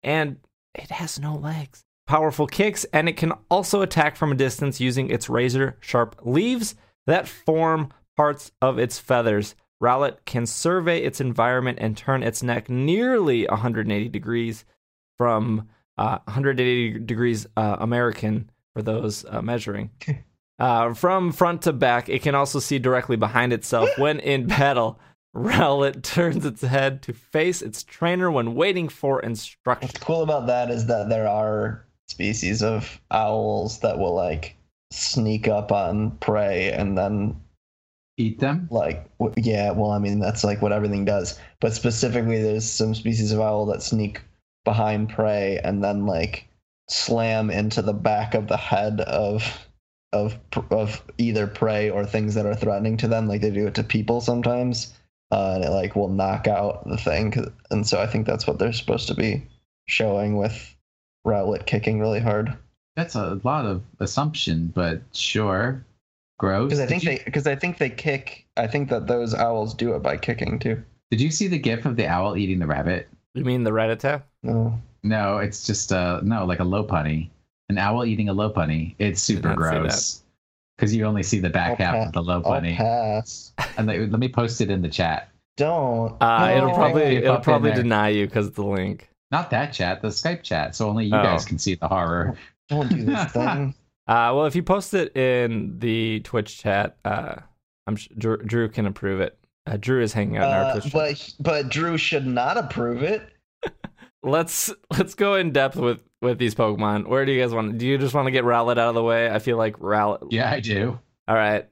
and 0.03 0.37
it 0.75 0.91
has 0.91 1.19
no 1.19 1.35
legs. 1.35 1.83
Powerful 2.07 2.47
kicks, 2.47 2.85
and 2.93 3.07
it 3.07 3.17
can 3.17 3.33
also 3.49 3.81
attack 3.81 4.15
from 4.15 4.31
a 4.31 4.35
distance 4.35 4.79
using 4.79 5.09
its 5.09 5.29
razor 5.29 5.77
sharp 5.79 6.15
leaves 6.23 6.75
that 7.07 7.27
form 7.27 7.91
parts 8.17 8.51
of 8.61 8.79
its 8.79 8.99
feathers. 8.99 9.55
Rowlet 9.81 10.17
can 10.25 10.45
survey 10.45 10.99
its 10.99 11.21
environment 11.21 11.77
and 11.79 11.95
turn 11.95 12.21
its 12.21 12.43
neck 12.43 12.69
nearly 12.69 13.45
180 13.47 14.09
degrees 14.09 14.65
from 15.17 15.69
uh, 15.99 16.17
180 16.25 16.99
degrees 17.01 17.45
uh, 17.57 17.77
American 17.79 18.49
for 18.73 18.81
those 18.81 19.25
uh, 19.29 19.41
measuring. 19.41 19.91
Uh, 20.59 20.93
from 20.93 21.31
front 21.31 21.61
to 21.61 21.71
back, 21.71 22.09
it 22.09 22.21
can 22.21 22.35
also 22.35 22.59
see 22.59 22.77
directly 22.77 23.15
behind 23.15 23.53
itself 23.53 23.87
when 23.97 24.19
in 24.19 24.45
battle. 24.45 24.99
Rowlet 25.33 26.03
turns 26.03 26.45
its 26.45 26.61
head 26.61 27.01
to 27.03 27.13
face 27.13 27.61
its 27.61 27.81
trainer 27.81 28.29
when 28.29 28.55
waiting 28.55 28.89
for 28.89 29.21
instructions. 29.21 29.93
What's 29.93 30.03
cool 30.03 30.21
about 30.21 30.47
that 30.47 30.69
is 30.69 30.85
that 30.87 31.07
there 31.07 31.29
are 31.29 31.85
species 32.09 32.61
of 32.61 32.99
owls 33.09 33.79
that 33.79 33.99
will 33.99 34.13
like 34.13 34.57
sneak 34.91 35.47
up 35.47 35.71
on 35.71 36.11
prey 36.17 36.73
and 36.73 36.97
then 36.97 37.39
Eat 38.17 38.39
them? 38.41 38.67
like 38.69 39.09
w- 39.19 39.33
yeah 39.37 39.71
well 39.71 39.91
i 39.91 39.97
mean 39.97 40.19
that's 40.19 40.43
like 40.43 40.61
what 40.61 40.73
everything 40.73 41.05
does 41.05 41.39
but 41.61 41.73
specifically 41.73 42.41
there's 42.43 42.69
some 42.69 42.93
species 42.93 43.31
of 43.31 43.39
owl 43.39 43.65
that 43.67 43.81
sneak 43.81 44.19
behind 44.69 45.09
prey 45.09 45.59
and 45.63 45.83
then 45.83 46.05
like 46.05 46.45
slam 46.89 47.49
into 47.49 47.81
the 47.81 47.93
back 47.93 48.35
of 48.35 48.47
the 48.47 48.57
head 48.57 49.01
of 49.01 49.67
of 50.13 50.37
of 50.69 51.03
either 51.17 51.47
prey 51.47 51.89
or 51.89 52.05
things 52.05 52.35
that 52.35 52.45
are 52.45 52.53
threatening 52.53 52.95
to 52.97 53.07
them 53.07 53.27
like 53.27 53.41
they 53.41 53.49
do 53.49 53.65
it 53.65 53.73
to 53.73 53.83
people 53.83 54.21
sometimes 54.21 54.93
uh, 55.31 55.53
and 55.55 55.63
it 55.63 55.71
like 55.71 55.95
will 55.95 56.07
knock 56.07 56.47
out 56.47 56.87
the 56.87 56.97
thing 56.97 57.33
And 57.71 57.87
so 57.87 57.99
I 57.99 58.05
think 58.05 58.27
that's 58.27 58.45
what 58.45 58.59
they're 58.59 58.73
supposed 58.73 59.07
to 59.07 59.15
be 59.15 59.41
showing 59.87 60.37
with 60.37 60.75
Rowlet 61.25 61.65
kicking 61.65 61.99
really 61.99 62.19
hard. 62.19 62.55
That's 62.95 63.15
a 63.15 63.39
lot 63.43 63.65
of 63.65 63.81
assumption, 63.99 64.71
but 64.75 65.01
sure. 65.13 65.83
Gross. 66.37 66.69
Because 66.69 66.79
I 66.79 66.85
think 66.85 67.03
you- 67.03 67.09
they 67.09 67.21
because 67.25 67.47
I 67.47 67.55
think 67.55 67.77
they 67.79 67.89
kick. 67.89 68.45
I 68.55 68.67
think 68.67 68.89
that 68.89 69.07
those 69.07 69.33
owls 69.33 69.73
do 69.73 69.93
it 69.95 70.03
by 70.03 70.17
kicking 70.17 70.59
too. 70.59 70.83
Did 71.11 71.21
you 71.21 71.31
see 71.31 71.47
the 71.47 71.57
gif 71.57 71.85
of 71.85 71.95
the 71.95 72.07
owl 72.07 72.37
eating 72.37 72.59
the 72.59 72.67
rabbit? 72.67 73.07
You 73.39 73.45
mean 73.45 73.63
the 73.63 73.71
Reddit? 73.71 74.21
No. 74.43 74.79
No, 75.03 75.37
it's 75.37 75.65
just 75.65 75.91
uh 75.93 76.19
no, 76.23 76.45
like 76.45 76.59
a 76.59 76.63
low 76.63 76.83
lopunny. 76.85 77.29
An 77.69 77.77
owl 77.77 78.05
eating 78.05 78.29
a 78.29 78.33
low 78.33 78.51
lopunny. 78.51 78.95
It's 78.99 79.21
super 79.21 79.49
not 79.49 79.57
see 79.57 79.63
that. 79.73 79.79
gross. 79.81 80.23
Because 80.77 80.95
you 80.95 81.05
only 81.05 81.23
see 81.23 81.39
the 81.39 81.49
back 81.49 81.79
I'll 81.79 81.85
half 81.85 81.95
pa- 82.13 82.19
of 82.19 82.25
the 82.25 82.31
I'll 82.33 82.41
lopunny. 82.41 82.75
pass. 82.77 83.51
And 83.77 83.87
like, 83.87 83.99
let 83.99 84.19
me 84.19 84.27
post 84.29 84.61
it 84.61 84.69
in 84.69 84.81
the 84.81 84.87
chat. 84.89 85.29
Don't. 85.57 86.15
Uh, 86.21 86.53
it'll 86.55 86.73
probably 86.73 87.17
it'll 87.17 87.37
probably 87.39 87.71
deny 87.71 88.09
you 88.09 88.25
because 88.27 88.47
of 88.47 88.55
the 88.55 88.63
link. 88.65 89.09
Not 89.31 89.49
that 89.51 89.71
chat, 89.73 90.01
the 90.01 90.07
Skype 90.07 90.41
chat. 90.43 90.75
So 90.75 90.89
only 90.89 91.05
you 91.05 91.15
Oh. 91.15 91.21
guys 91.23 91.45
can 91.45 91.57
see 91.59 91.75
the 91.75 91.87
horror. 91.87 92.35
Don't 92.69 92.89
do 92.89 93.03
this 93.05 93.25
thing. 93.31 93.73
Uh, 94.07 94.33
well, 94.35 94.45
if 94.47 94.55
you 94.55 94.63
post 94.63 94.93
it 94.93 95.15
in 95.15 95.77
the 95.79 96.19
Twitch 96.21 96.57
chat, 96.57 96.97
uh, 97.05 97.35
I'm 97.87 97.95
sh- 97.95 98.09
Drew, 98.17 98.37
Drew 98.37 98.67
can 98.69 98.85
approve 98.85 99.21
it. 99.21 99.37
Uh, 99.69 99.77
Drew 99.77 100.01
is 100.01 100.11
hanging 100.13 100.37
out 100.37 100.47
in 100.49 100.53
our 100.53 100.63
Uh, 100.63 100.71
Twitch 100.73 100.83
chat. 100.85 100.93
but 100.93 101.33
but 101.39 101.69
Drew 101.69 101.97
should 101.97 102.25
not 102.25 102.57
approve 102.57 103.03
it. 103.03 103.21
Let's 104.23 104.69
let's 104.89 105.15
go 105.15 105.35
in 105.35 105.51
depth 105.53 105.77
with 105.77 106.03
with 106.21 106.39
these 106.39 106.53
Pokemon. 106.55 107.07
Where 107.07 107.25
do 107.25 107.31
you 107.31 107.41
guys 107.41 107.53
want? 107.53 107.77
Do 107.77 107.87
you 107.87 107.97
just 107.97 108.13
want 108.13 108.25
to 108.27 108.31
get 108.31 108.43
Rowlet 108.43 108.71
out 108.73 108.89
of 108.89 108.95
the 108.95 109.03
way? 109.03 109.29
I 109.31 109.39
feel 109.39 109.55
like 109.57 109.77
Rowlet. 109.79 110.27
Yeah, 110.31 110.51
I 110.51 110.59
do. 110.59 110.99
All 111.27 111.35
right. 111.35 111.69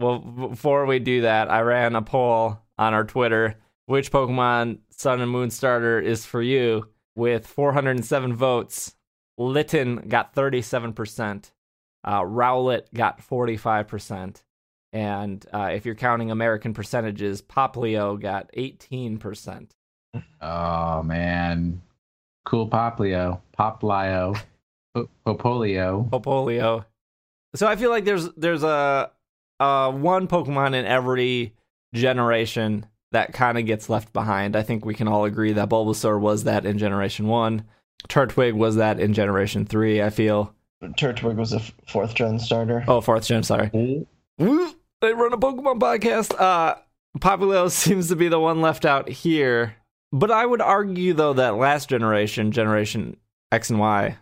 Well, 0.00 0.18
before 0.18 0.86
we 0.86 0.98
do 0.98 1.20
that, 1.20 1.48
I 1.52 1.60
ran 1.60 1.94
a 1.94 2.02
poll 2.02 2.58
on 2.78 2.94
our 2.94 3.04
Twitter. 3.04 3.54
Which 3.86 4.10
Pokemon 4.10 4.78
Sun 4.90 5.20
and 5.20 5.30
Moon 5.30 5.50
starter 5.50 6.00
is 6.00 6.24
for 6.26 6.42
you? 6.42 6.88
With 7.14 7.46
407 7.46 8.34
votes, 8.34 8.96
Litten 9.38 10.08
got 10.08 10.34
37%, 10.34 11.52
uh, 12.02 12.22
Rowlet 12.22 12.86
got 12.92 13.20
45%, 13.20 14.42
and 14.94 15.44
uh, 15.52 15.70
if 15.74 15.84
you're 15.84 15.96
counting 15.96 16.30
American 16.30 16.72
percentages, 16.72 17.42
Poplio 17.42 18.18
got 18.18 18.50
18%. 18.56 19.70
Oh 20.40 21.02
man. 21.02 21.82
Cool 22.46 22.68
Poplio. 22.68 23.40
Poplio. 23.58 24.40
Po- 24.94 25.08
Popolio. 25.26 26.08
Popolio. 26.08 26.84
So 27.56 27.66
I 27.66 27.74
feel 27.76 27.90
like 27.90 28.04
there's 28.04 28.28
there's 28.34 28.62
a 28.62 29.10
uh 29.58 29.90
one 29.90 30.28
Pokemon 30.28 30.74
in 30.74 30.84
every 30.86 31.52
generation 31.94 32.86
that 33.10 33.32
kind 33.32 33.58
of 33.58 33.66
gets 33.66 33.88
left 33.88 34.12
behind. 34.12 34.54
I 34.54 34.62
think 34.62 34.84
we 34.84 34.94
can 34.94 35.08
all 35.08 35.24
agree 35.24 35.52
that 35.52 35.68
Bulbasaur 35.68 36.20
was 36.20 36.44
that 36.44 36.64
in 36.64 36.78
Generation 36.78 37.26
One. 37.26 37.64
Turtwig 38.08 38.52
was 38.54 38.76
that 38.76 39.00
in 39.00 39.12
Generation 39.14 39.64
Three. 39.64 40.00
I 40.02 40.10
feel. 40.10 40.54
Turtwig 40.82 41.36
was 41.36 41.52
a 41.52 41.56
f- 41.56 41.72
fourth 41.88 42.14
gen 42.14 42.38
starter. 42.38 42.84
Oh, 42.86 43.00
fourth 43.00 43.26
gen. 43.26 43.42
Sorry. 43.42 43.70
Woo! 44.38 44.74
They 45.04 45.12
run 45.12 45.34
a 45.34 45.36
Pokemon 45.38 45.78
podcast. 45.80 46.34
Uh, 46.40 46.76
Populio 47.18 47.70
seems 47.70 48.08
to 48.08 48.16
be 48.16 48.28
the 48.28 48.40
one 48.40 48.60
left 48.62 48.84
out 48.86 49.08
here. 49.08 49.76
But 50.12 50.30
I 50.30 50.46
would 50.46 50.62
argue 50.62 51.12
though 51.12 51.34
that 51.34 51.56
last 51.56 51.88
generation, 51.90 52.52
Generation 52.52 53.16
X 53.52 53.68
and 53.70 53.78
Y, 53.78 54.16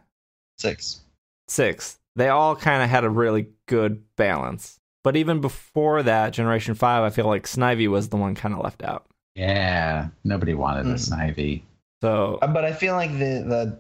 Six. 0.58 1.00
six, 1.48 1.98
they 2.16 2.28
all 2.30 2.56
kind 2.56 2.82
of 2.82 2.88
had 2.90 3.04
a 3.04 3.10
really 3.10 3.46
good 3.66 4.02
balance. 4.16 4.80
But 5.04 5.16
even 5.16 5.40
before 5.40 6.02
that, 6.02 6.32
Generation 6.32 6.74
5, 6.74 7.02
I 7.04 7.10
feel 7.10 7.26
like 7.26 7.44
Snivy 7.44 7.88
was 7.88 8.08
the 8.08 8.16
one 8.16 8.34
kind 8.34 8.54
of 8.54 8.60
left 8.60 8.82
out. 8.82 9.06
Yeah. 9.34 10.08
Nobody 10.24 10.54
wanted 10.54 10.86
Mm. 10.86 10.92
a 10.92 10.94
Snivy. 10.94 11.62
So, 12.02 12.38
Uh, 12.42 12.46
But 12.48 12.64
I 12.64 12.72
feel 12.72 12.94
like 12.94 13.12
the 13.12 13.44
the 13.46 13.78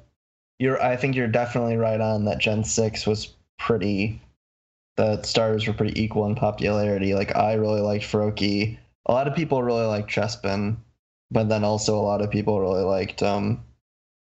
you're 0.58 0.80
I 0.82 0.96
think 0.96 1.16
you're 1.16 1.26
definitely 1.28 1.76
right 1.76 2.00
on 2.00 2.24
that 2.26 2.38
Gen 2.38 2.62
six 2.64 3.04
was 3.06 3.34
pretty 3.58 4.20
the 4.96 5.22
starters 5.22 5.66
were 5.66 5.72
pretty 5.72 6.00
equal 6.00 6.26
in 6.26 6.34
popularity. 6.34 7.14
Like 7.14 7.34
I 7.36 7.54
really 7.54 7.80
liked 7.80 8.04
Froakie. 8.04 8.78
A 9.06 9.12
lot 9.12 9.26
of 9.26 9.34
people 9.34 9.62
really 9.62 9.86
liked 9.86 10.10
Chespin, 10.10 10.76
but 11.30 11.48
then 11.48 11.64
also 11.64 11.98
a 11.98 12.02
lot 12.02 12.22
of 12.22 12.30
people 12.30 12.60
really 12.60 12.84
liked 12.84 13.22
um 13.22 13.64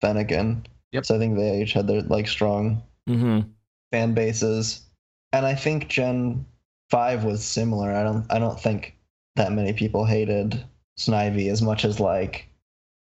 Fennekin. 0.03 0.65
Yep. 0.91 1.05
So 1.05 1.15
I 1.15 1.19
think 1.19 1.38
they 1.38 1.62
each 1.62 1.74
had 1.74 1.88
their 1.88 2.01
like 2.01 2.27
strong 2.27 2.83
mhm. 3.10 3.50
fan 3.91 4.13
bases. 4.13 4.86
And 5.31 5.45
I 5.45 5.55
think 5.55 5.88
Gen 5.88 6.45
five 6.89 7.24
was 7.24 7.43
similar. 7.43 7.91
I 7.91 8.03
don't 8.03 8.25
I 8.31 8.39
don't 8.39 8.60
think 8.60 8.95
that 9.36 9.51
many 9.51 9.74
people 9.74 10.05
hated 10.05 10.63
Snivy 11.00 11.50
as 11.50 11.62
much 11.62 11.86
as 11.86 12.00
like 12.00 12.48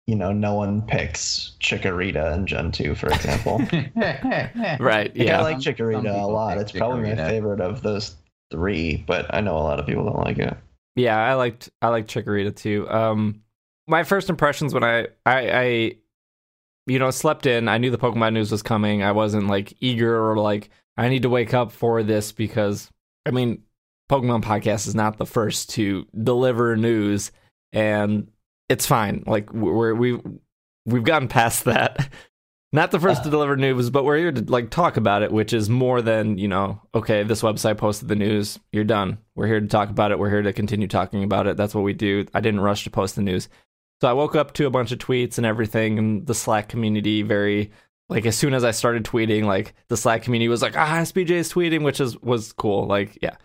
you 0.07 0.15
know, 0.15 0.31
no 0.31 0.53
one 0.55 0.81
picks 0.81 1.51
Chikorita 1.59 2.33
in 2.33 2.47
Gen 2.47 2.71
2, 2.71 2.95
for 2.95 3.07
example. 3.07 3.59
right, 3.95 4.79
Like, 4.79 5.11
yeah. 5.15 5.39
I 5.39 5.41
like 5.43 5.55
Some- 5.55 5.61
some 5.63 5.73
Chikorita 5.75 6.23
a 6.23 6.25
lot. 6.25 6.53
pick 6.53 6.61
It's 6.63 6.71
probably 6.71 7.09
my 7.09 7.15
favorite 7.15 7.59
of 7.61 7.81
those 7.83 8.15
three, 8.49 9.03
but 9.05 9.25
I 9.33 9.41
know 9.41 9.57
a 9.57 9.59
lot 9.59 9.79
of 9.79 9.85
people 9.85 10.05
don't 10.05 10.23
like 10.23 10.39
it. 10.39 10.55
Yeah, 10.95 11.17
I 11.17 11.33
liked 11.35 11.69
I 11.81 11.89
liked 11.89 12.09
Chikorita 12.09 12.55
too. 12.55 12.89
Um 12.89 13.41
my 13.87 14.03
first 14.03 14.29
impressions 14.29 14.73
when 14.73 14.83
I 14.83 15.07
I 15.25 15.49
I 15.51 15.91
you 16.87 16.99
know, 16.99 17.11
slept 17.11 17.45
in, 17.45 17.67
I 17.67 17.77
knew 17.77 17.91
the 17.91 17.97
Pokemon 17.97 18.31
news 18.33 18.49
was 18.49 18.63
coming. 18.63 19.03
I 19.03 19.11
wasn't 19.11 19.47
like 19.47 19.73
eager 19.81 20.25
or 20.31 20.37
like 20.37 20.69
I 20.95 21.09
need 21.09 21.23
to 21.23 21.29
wake 21.29 21.53
up 21.53 21.73
for 21.73 22.01
this 22.01 22.31
because 22.31 22.89
I 23.25 23.31
mean, 23.31 23.63
Pokemon 24.09 24.41
podcast 24.43 24.87
is 24.87 24.95
not 24.95 25.17
the 25.17 25.25
first 25.25 25.69
to 25.71 26.07
deliver 26.23 26.77
news 26.77 27.31
and 27.73 28.29
it's 28.69 28.85
fine. 28.85 29.23
Like 29.25 29.51
we're 29.53 29.93
we 29.93 30.19
we've 30.85 31.03
gotten 31.03 31.27
past 31.27 31.65
that. 31.65 32.09
Not 32.73 32.91
the 32.91 32.99
first 32.99 33.23
to 33.23 33.29
deliver 33.29 33.55
news, 33.55 33.89
but 33.89 34.03
we're 34.03 34.17
here 34.17 34.31
to 34.31 34.43
like 34.51 34.69
talk 34.69 34.97
about 34.97 35.23
it, 35.23 35.31
which 35.31 35.53
is 35.53 35.69
more 35.69 36.01
than, 36.01 36.37
you 36.37 36.49
know, 36.49 36.81
okay, 36.93 37.23
this 37.23 37.41
website 37.41 37.77
posted 37.77 38.09
the 38.09 38.15
news, 38.15 38.59
you're 38.73 38.83
done. 38.83 39.19
We're 39.35 39.47
here 39.47 39.61
to 39.61 39.67
talk 39.67 39.89
about 39.89 40.11
it. 40.11 40.19
We're 40.19 40.29
here 40.29 40.41
to 40.41 40.51
continue 40.51 40.87
talking 40.87 41.23
about 41.23 41.47
it. 41.47 41.55
That's 41.55 41.73
what 41.73 41.85
we 41.85 41.93
do. 41.93 42.25
I 42.33 42.41
didn't 42.41 42.59
rush 42.59 42.83
to 42.83 42.89
post 42.89 43.15
the 43.15 43.21
news. 43.21 43.47
So 44.01 44.09
I 44.09 44.13
woke 44.13 44.35
up 44.35 44.53
to 44.55 44.67
a 44.67 44.69
bunch 44.69 44.91
of 44.91 44.99
tweets 44.99 45.37
and 45.37 45.45
everything 45.45 45.97
and 45.97 46.27
the 46.27 46.35
Slack 46.35 46.67
community 46.67 47.21
very 47.21 47.71
like 48.09 48.25
as 48.25 48.37
soon 48.37 48.53
as 48.53 48.63
I 48.63 48.71
started 48.71 49.03
tweeting, 49.03 49.45
like 49.45 49.73
the 49.87 49.97
Slack 49.97 50.23
community 50.23 50.49
was 50.49 50.61
like, 50.61 50.77
ah, 50.77 50.97
SBJ 50.97 51.31
is 51.31 51.51
tweeting, 51.51 51.83
which 51.83 51.99
is 51.99 52.17
was 52.21 52.53
cool. 52.53 52.85
Like, 52.85 53.17
yeah. 53.21 53.37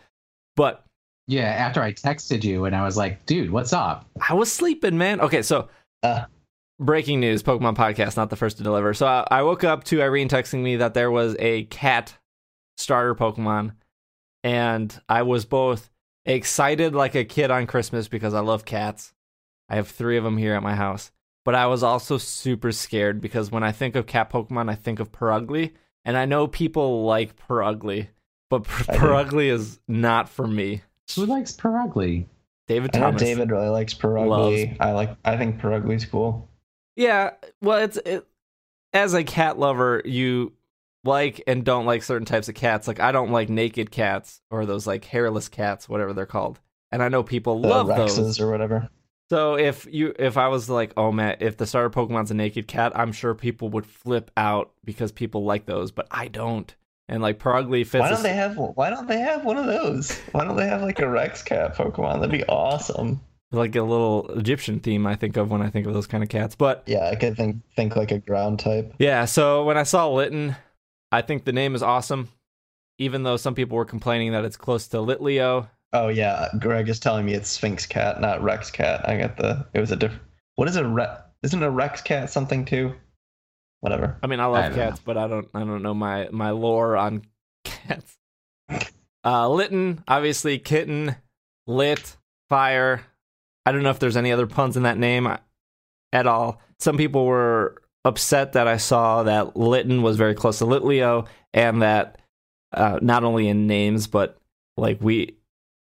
But 0.56 0.84
yeah, 1.26 1.44
after 1.48 1.82
I 1.82 1.92
texted 1.92 2.44
you 2.44 2.64
and 2.64 2.74
I 2.74 2.84
was 2.84 2.96
like, 2.96 3.24
dude, 3.26 3.50
what's 3.50 3.72
up? 3.72 4.06
I 4.28 4.34
was 4.34 4.52
sleeping, 4.52 4.98
man. 4.98 5.20
Okay, 5.20 5.42
so 5.42 5.68
Uh. 6.02 6.24
breaking 6.80 7.20
news: 7.20 7.42
Pokemon 7.42 7.76
podcast, 7.76 8.16
not 8.16 8.30
the 8.30 8.36
first 8.36 8.56
to 8.58 8.62
deliver. 8.62 8.92
So 8.94 9.06
I, 9.06 9.26
I 9.30 9.42
woke 9.42 9.64
up 9.64 9.84
to 9.84 10.02
Irene 10.02 10.28
texting 10.28 10.62
me 10.62 10.76
that 10.76 10.94
there 10.94 11.10
was 11.10 11.36
a 11.38 11.64
cat 11.64 12.18
starter 12.76 13.14
Pokemon, 13.14 13.74
and 14.42 15.00
I 15.08 15.22
was 15.22 15.44
both 15.44 15.90
excited 16.24 16.94
like 16.94 17.14
a 17.14 17.24
kid 17.24 17.50
on 17.50 17.66
Christmas 17.66 18.08
because 18.08 18.34
I 18.34 18.40
love 18.40 18.64
cats. 18.64 19.12
I 19.68 19.76
have 19.76 19.88
three 19.88 20.16
of 20.16 20.24
them 20.24 20.36
here 20.38 20.54
at 20.54 20.62
my 20.62 20.74
house, 20.74 21.12
but 21.44 21.54
I 21.54 21.66
was 21.66 21.82
also 21.82 22.18
super 22.18 22.72
scared 22.72 23.20
because 23.20 23.50
when 23.50 23.62
I 23.62 23.72
think 23.72 23.94
of 23.96 24.06
cat 24.06 24.30
Pokemon, 24.30 24.70
I 24.70 24.74
think 24.74 24.98
of 25.00 25.12
Purugly, 25.12 25.72
and 26.04 26.16
I 26.16 26.24
know 26.26 26.46
people 26.46 27.04
like 27.04 27.36
Purugly, 27.36 28.08
but 28.50 28.66
I. 28.88 28.96
Purugly 28.96 29.48
is 29.48 29.78
not 29.88 30.28
for 30.28 30.46
me. 30.46 30.82
Who 31.16 31.26
likes 31.26 31.52
Purugly? 31.52 32.26
David 32.68 32.94
I 32.94 32.98
know 32.98 33.04
Thomas. 33.06 33.22
David 33.22 33.50
really 33.50 33.68
likes 33.68 33.94
Purugly. 33.94 34.76
I 34.80 34.92
like 34.92 35.16
I 35.24 35.36
think 35.36 35.60
Purugly's 35.60 36.04
cool. 36.06 36.48
Yeah, 36.96 37.30
well, 37.60 37.78
it's 37.78 37.96
it, 38.04 38.26
as 38.92 39.14
a 39.14 39.24
cat 39.24 39.58
lover, 39.58 40.02
you 40.04 40.52
like 41.04 41.42
and 41.46 41.64
don't 41.64 41.86
like 41.86 42.02
certain 42.02 42.26
types 42.26 42.48
of 42.48 42.54
cats. 42.54 42.86
Like 42.86 43.00
I 43.00 43.12
don't 43.12 43.30
like 43.30 43.48
naked 43.48 43.90
cats 43.90 44.40
or 44.50 44.66
those 44.66 44.86
like 44.86 45.04
hairless 45.04 45.48
cats, 45.48 45.88
whatever 45.88 46.12
they're 46.12 46.26
called. 46.26 46.60
And 46.90 47.02
I 47.02 47.08
know 47.08 47.22
people 47.22 47.60
The 47.60 47.68
love 47.68 47.86
Rexes 47.88 48.16
those. 48.16 48.40
or 48.40 48.50
whatever. 48.50 48.88
So 49.30 49.56
if 49.56 49.86
you 49.90 50.14
if 50.18 50.36
I 50.36 50.48
was 50.48 50.68
like, 50.68 50.92
oh 50.96 51.10
man, 51.10 51.38
if 51.40 51.56
the 51.56 51.66
starter 51.66 51.88
Pokemon's 51.90 52.30
a 52.30 52.34
naked 52.34 52.68
cat, 52.68 52.92
I'm 52.94 53.12
sure 53.12 53.34
people 53.34 53.70
would 53.70 53.86
flip 53.86 54.30
out 54.36 54.72
because 54.84 55.10
people 55.10 55.44
like 55.44 55.64
those, 55.66 55.90
but 55.90 56.06
I 56.10 56.28
don't. 56.28 56.74
And 57.08 57.20
like 57.22 57.38
Purugly 57.38 57.84
fits. 57.84 58.00
Why 58.00 58.08
don't 58.08 58.18
s- 58.18 58.22
they 58.22 58.32
have 58.34 58.56
why 58.56 58.88
don't 58.90 59.06
they 59.08 59.18
have 59.20 59.44
one 59.44 59.56
of 59.58 59.66
those? 59.66 60.18
Why 60.32 60.44
don't 60.44 60.56
they 60.56 60.66
have 60.68 60.82
like 60.82 61.00
a 61.00 61.08
Rex 61.08 61.42
cat 61.42 61.74
Pokemon? 61.76 62.14
That'd 62.20 62.30
be 62.30 62.44
awesome. 62.44 63.20
like 63.50 63.76
a 63.76 63.82
little 63.82 64.28
Egyptian 64.38 64.80
theme? 64.80 65.06
I 65.06 65.14
think 65.16 65.36
of 65.36 65.50
when 65.50 65.60
I 65.62 65.68
think 65.68 65.86
of 65.86 65.92
those 65.94 66.06
kind 66.06 66.22
of 66.22 66.30
cats, 66.30 66.54
but 66.54 66.82
Yeah, 66.86 67.08
I 67.10 67.16
could 67.16 67.36
think 67.36 67.56
think 67.76 67.96
like 67.96 68.12
a 68.12 68.18
ground 68.18 68.60
type. 68.60 68.94
Yeah, 68.98 69.24
so 69.26 69.64
when 69.64 69.76
I 69.76 69.82
saw 69.82 70.08
Litten, 70.08 70.56
I 71.10 71.20
think 71.22 71.44
the 71.44 71.52
name 71.52 71.74
is 71.74 71.82
awesome. 71.82 72.28
Even 72.98 73.24
though 73.24 73.36
some 73.36 73.54
people 73.54 73.76
were 73.76 73.84
complaining 73.84 74.32
that 74.32 74.44
it's 74.44 74.56
close 74.56 74.86
to 74.88 74.98
Litleo. 74.98 75.68
Oh 75.92 76.08
yeah, 76.08 76.48
Greg 76.60 76.88
is 76.88 76.98
telling 77.00 77.26
me 77.26 77.34
it's 77.34 77.50
Sphinx 77.50 77.84
cat, 77.84 78.20
not 78.20 78.42
Rex 78.42 78.70
cat. 78.70 79.06
I 79.08 79.18
got 79.18 79.36
the 79.36 79.66
it 79.74 79.80
was 79.80 79.90
a 79.90 79.96
different 79.96 80.22
what 80.54 80.68
is 80.68 80.76
a 80.76 80.86
Rex? 80.86 81.20
isn't 81.42 81.62
a 81.62 81.70
Rex 81.70 82.00
cat 82.00 82.30
something 82.30 82.64
too? 82.64 82.94
Whatever. 83.82 84.16
I 84.22 84.26
mean, 84.28 84.40
I 84.40 84.44
I 84.44 84.46
love 84.46 84.64
don't 84.66 84.74
cats, 84.74 85.00
but 85.04 85.18
I 85.18 85.28
don't 85.28 85.48
I 85.52 85.60
don't 85.60 85.82
know 85.82 85.92
my 85.92 86.28
my 86.32 86.50
lore 86.50 86.96
on 86.96 87.22
cats. 87.64 88.16
Uh 89.24 89.48
Litten, 89.48 90.02
obviously 90.08 90.58
kitten, 90.58 91.14
lit, 91.66 92.16
fire, 92.48 93.02
I 93.64 93.72
don't 93.72 93.82
know 93.82 93.90
if 93.90 93.98
there's 93.98 94.16
any 94.16 94.32
other 94.32 94.46
puns 94.46 94.76
in 94.76 94.82
that 94.84 94.98
name 94.98 95.28
at 96.12 96.26
all. 96.26 96.60
Some 96.78 96.96
people 96.96 97.26
were 97.26 97.82
upset 98.04 98.54
that 98.54 98.66
I 98.66 98.76
saw 98.76 99.22
that 99.24 99.56
Litten 99.56 100.02
was 100.02 100.16
very 100.16 100.34
close 100.34 100.58
to 100.58 100.64
Litleo, 100.64 101.26
and 101.54 101.82
that 101.82 102.20
uh, 102.72 102.98
not 103.02 103.24
only 103.24 103.48
in 103.48 103.66
names, 103.66 104.06
but 104.06 104.38
like 104.76 104.98
we 105.00 105.36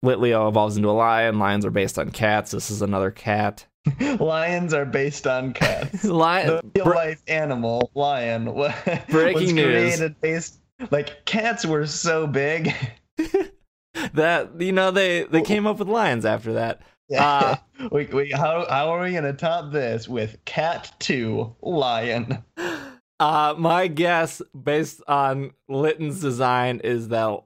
Litleo 0.05 0.49
evolves 0.49 0.77
into 0.77 0.91
a 0.91 0.93
lion. 0.93 1.39
Lions 1.39 1.65
are 1.65 1.71
based 1.71 1.99
on 1.99 2.11
cats. 2.11 2.51
This 2.51 2.71
is 2.71 2.83
another 2.83 3.11
cat. 3.11 3.67
Lions 4.21 4.75
are 4.75 4.85
based 4.85 5.27
on 5.27 5.53
cats. 5.53 6.05
Lion. 6.05 6.61
the 6.75 6.83
real 6.83 6.95
life 6.95 7.23
animal 7.29 7.91
lion 7.95 8.45
Breaking 9.09 9.35
was 9.35 9.53
news. 9.53 9.97
created 9.97 10.21
based 10.21 10.59
like 10.91 11.25
cats 11.25 11.65
were 11.65 11.87
so 11.87 12.27
big. 12.27 12.75
that 14.15 14.61
you 14.61 14.73
know 14.73 14.91
they 14.91 15.25
they 15.25 15.43
came 15.43 15.67
up 15.67 15.79
with 15.79 15.89
lions 15.89 16.25
after 16.25 16.55
that. 16.55 16.83
Uh, 17.17 17.57
we, 17.91 18.07
we, 18.07 18.31
how 18.31 18.67
how 18.69 18.89
are 18.91 19.03
we 19.03 19.13
gonna 19.13 19.33
top 19.33 19.73
this 19.73 20.09
with 20.09 20.43
cat 20.45 20.93
two 20.99 21.55
lion? 21.63 22.39
Uh, 23.21 23.55
my 23.59 23.87
guess, 23.87 24.41
based 24.65 25.03
on 25.07 25.51
Litten's 25.69 26.23
design, 26.23 26.81
is 26.83 27.09
that 27.09 27.41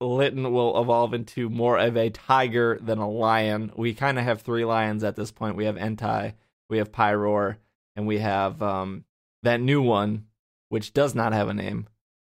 Litten 0.00 0.50
will 0.52 0.80
evolve 0.80 1.12
into 1.14 1.50
more 1.50 1.78
of 1.78 1.96
a 1.96 2.10
tiger 2.10 2.78
than 2.80 2.98
a 2.98 3.08
lion. 3.10 3.70
We 3.76 3.94
kind 3.94 4.18
of 4.18 4.24
have 4.24 4.40
three 4.42 4.64
lions 4.64 5.04
at 5.04 5.16
this 5.16 5.30
point. 5.30 5.56
We 5.56 5.66
have 5.66 5.76
Entei, 5.76 6.34
we 6.68 6.78
have 6.78 6.90
Pyroar, 6.92 7.56
and 7.96 8.06
we 8.06 8.18
have 8.18 8.62
um, 8.62 9.04
that 9.42 9.60
new 9.60 9.82
one, 9.82 10.26
which 10.70 10.92
does 10.94 11.14
not 11.14 11.32
have 11.32 11.48
a 11.48 11.54
name. 11.54 11.86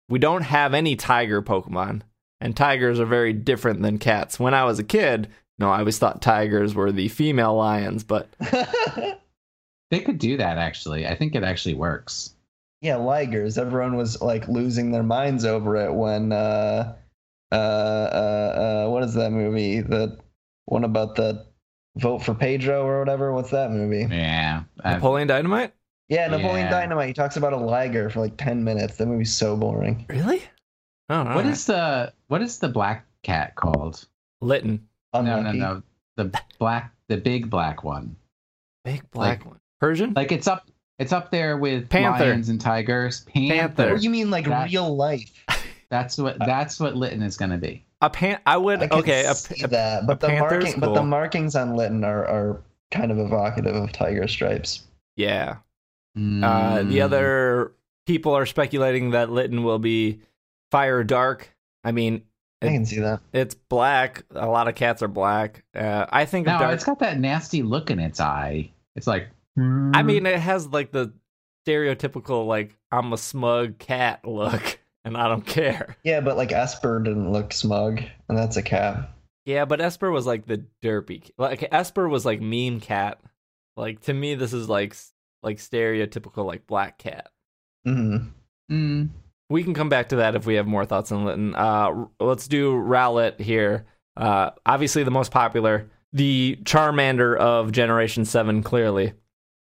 We 0.08 0.18
don't 0.20 0.42
have 0.42 0.74
any 0.74 0.94
tiger 0.94 1.42
Pokemon, 1.42 2.02
and 2.40 2.56
tigers 2.56 3.00
are 3.00 3.06
very 3.06 3.32
different 3.32 3.82
than 3.82 3.98
cats. 3.98 4.38
When 4.38 4.54
I 4.54 4.64
was 4.64 4.78
a 4.78 4.84
kid, 4.84 5.28
no, 5.58 5.70
I 5.70 5.80
always 5.80 5.98
thought 5.98 6.22
tigers 6.22 6.74
were 6.74 6.92
the 6.92 7.08
female 7.08 7.56
lions, 7.56 8.04
but 8.04 8.28
They 9.90 10.00
could 10.00 10.18
do 10.18 10.36
that 10.36 10.58
actually. 10.58 11.06
I 11.06 11.14
think 11.14 11.34
it 11.34 11.44
actually 11.44 11.74
works. 11.74 12.34
yeah, 12.80 12.96
ligers. 12.96 13.58
Everyone 13.58 13.96
was 13.96 14.20
like 14.20 14.48
losing 14.48 14.90
their 14.92 15.02
minds 15.02 15.44
over 15.44 15.76
it 15.76 15.92
when 15.92 16.32
uh 16.32 16.94
uh 17.52 17.54
uh, 17.54 18.84
uh 18.86 18.90
what 18.90 19.02
is 19.02 19.14
that 19.14 19.30
movie? 19.30 19.80
The 19.80 20.18
one 20.66 20.84
about 20.84 21.14
the 21.14 21.46
vote 21.96 22.18
for 22.18 22.34
Pedro 22.34 22.84
or 22.84 22.98
whatever. 22.98 23.32
What's 23.32 23.50
that 23.50 23.70
movie? 23.70 24.06
Yeah. 24.14 24.62
Uh, 24.84 24.94
Napoleon 24.94 25.28
Dynamite? 25.28 25.72
Yeah, 26.08 26.28
Napoleon 26.28 26.66
Yeah. 26.66 26.70
Dynamite. 26.70 27.08
He 27.08 27.14
talks 27.14 27.36
about 27.36 27.52
a 27.52 27.56
liger 27.56 28.10
for 28.10 28.20
like 28.20 28.36
ten 28.36 28.62
minutes. 28.64 28.96
That 28.96 29.06
movie's 29.06 29.34
so 29.34 29.56
boring. 29.56 30.06
Really? 30.08 30.42
Oh, 31.08 31.24
what 31.34 31.46
is 31.46 31.66
the 31.66 32.12
what 32.28 32.42
is 32.42 32.58
the 32.58 32.68
black 32.68 33.06
cat 33.22 33.54
called? 33.54 34.06
Litten? 34.40 34.86
No, 35.14 35.22
no, 35.22 35.36
Unlucky. 35.38 35.58
no. 35.58 35.82
The 36.16 36.32
black 36.58 36.92
the 37.08 37.16
big 37.16 37.48
black 37.48 37.84
one. 37.84 38.16
Big 38.84 39.08
black 39.10 39.38
Like- 39.40 39.46
one. 39.46 39.60
Persian? 39.80 40.12
Like 40.14 40.32
it's 40.32 40.46
up 40.46 40.68
it's 40.98 41.12
up 41.12 41.30
there 41.30 41.56
with 41.58 41.88
Panther. 41.90 42.24
lions 42.24 42.48
and 42.48 42.60
tigers. 42.60 43.20
Panther. 43.22 43.54
Panther. 43.54 43.90
Oh, 43.92 43.96
you 43.96 44.10
mean 44.10 44.30
like 44.30 44.46
That- 44.46 44.70
real 44.70 44.94
life? 44.96 45.44
That's 45.90 46.18
what 46.18 46.38
that's 46.40 46.80
what 46.80 46.96
Litten 46.96 47.22
is 47.22 47.36
gonna 47.36 47.58
be. 47.58 47.84
a 48.02 48.10
pan. 48.10 48.38
I 48.46 48.56
would. 48.56 48.82
I 48.82 48.88
can 48.88 48.98
okay. 49.00 49.24
A, 49.26 49.34
see 49.34 49.62
a- 49.62 49.68
that, 49.68 50.06
but 50.06 50.20
the 50.20 50.28
panther's 50.28 50.64
marking, 50.64 50.80
but 50.80 50.94
the 50.94 51.02
markings 51.02 51.54
on 51.56 51.76
Litten 51.76 52.04
are, 52.04 52.24
are 52.26 52.62
kind 52.90 53.10
of 53.10 53.18
evocative 53.18 53.74
of 53.76 53.92
tiger 53.92 54.26
stripes. 54.28 54.82
yeah. 55.16 55.56
Uh, 56.16 56.18
Mm. 56.18 56.88
the 56.88 57.02
other 57.02 57.72
people 58.06 58.32
are 58.34 58.46
speculating 58.46 59.10
that 59.10 59.28
Litten 59.30 59.62
will 59.64 59.78
be 59.78 60.20
fire 60.70 61.04
dark. 61.04 61.54
I 61.84 61.92
mean, 61.92 62.22
I 62.62 62.68
can 62.68 62.86
see 62.86 63.00
that. 63.00 63.20
it's 63.34 63.54
black. 63.54 64.24
A 64.34 64.46
lot 64.48 64.66
of 64.66 64.74
cats 64.74 65.02
are 65.02 65.08
black. 65.08 65.62
Uh, 65.74 66.06
I 66.08 66.24
think 66.24 66.46
No, 66.46 66.58
dark. 66.58 66.72
it's 66.74 66.84
got 66.84 67.00
that 67.00 67.18
nasty 67.20 67.62
look 67.62 67.90
in 67.90 67.98
its 67.98 68.18
eye. 68.18 68.70
It's 68.94 69.06
like 69.06 69.28
I 69.58 70.02
mean, 70.02 70.24
it 70.24 70.38
has 70.38 70.66
like 70.68 70.90
the 70.92 71.12
stereotypical 71.66 72.46
like 72.46 72.74
I'm 72.90 73.12
a 73.12 73.18
smug 73.18 73.78
cat 73.78 74.20
look, 74.26 74.78
and 75.06 75.16
I 75.16 75.28
don't 75.28 75.46
care. 75.46 75.96
Yeah, 76.02 76.20
but 76.20 76.36
like 76.36 76.50
Espurr 76.50 77.02
didn't 77.02 77.32
look 77.32 77.52
smug, 77.52 78.02
and 78.28 78.36
that's 78.36 78.56
a 78.56 78.62
cat. 78.62 79.08
Yeah, 79.46 79.64
but 79.64 79.78
Espurr 79.78 80.12
was 80.12 80.26
like 80.26 80.46
the 80.46 80.64
derpy. 80.82 81.30
Like 81.38 81.60
Espurr 81.70 82.10
was 82.10 82.26
like 82.26 82.40
meme 82.40 82.80
cat. 82.80 83.20
Like 83.76 84.00
to 84.02 84.12
me, 84.12 84.34
this 84.34 84.52
is 84.52 84.68
like 84.68 84.96
like 85.42 85.58
stereotypical 85.58 86.44
like 86.44 86.66
black 86.66 86.98
cat. 86.98 87.28
hmm 87.84 88.16
mm, 88.70 89.08
We 89.48 89.62
can 89.62 89.74
come 89.74 89.88
back 89.88 90.08
to 90.08 90.16
that 90.16 90.34
if 90.34 90.44
we 90.44 90.56
have 90.56 90.66
more 90.66 90.84
thoughts 90.84 91.12
on 91.12 91.24
Litten. 91.24 91.54
Uh, 91.54 92.06
let's 92.18 92.48
do 92.48 92.72
Rowlet 92.72 93.40
here. 93.40 93.86
Uh, 94.16 94.50
obviously 94.64 95.04
the 95.04 95.10
most 95.12 95.30
popular, 95.30 95.88
the 96.12 96.58
Charmander 96.64 97.36
of 97.36 97.70
Generation 97.70 98.24
Seven. 98.24 98.64
Clearly, 98.64 99.12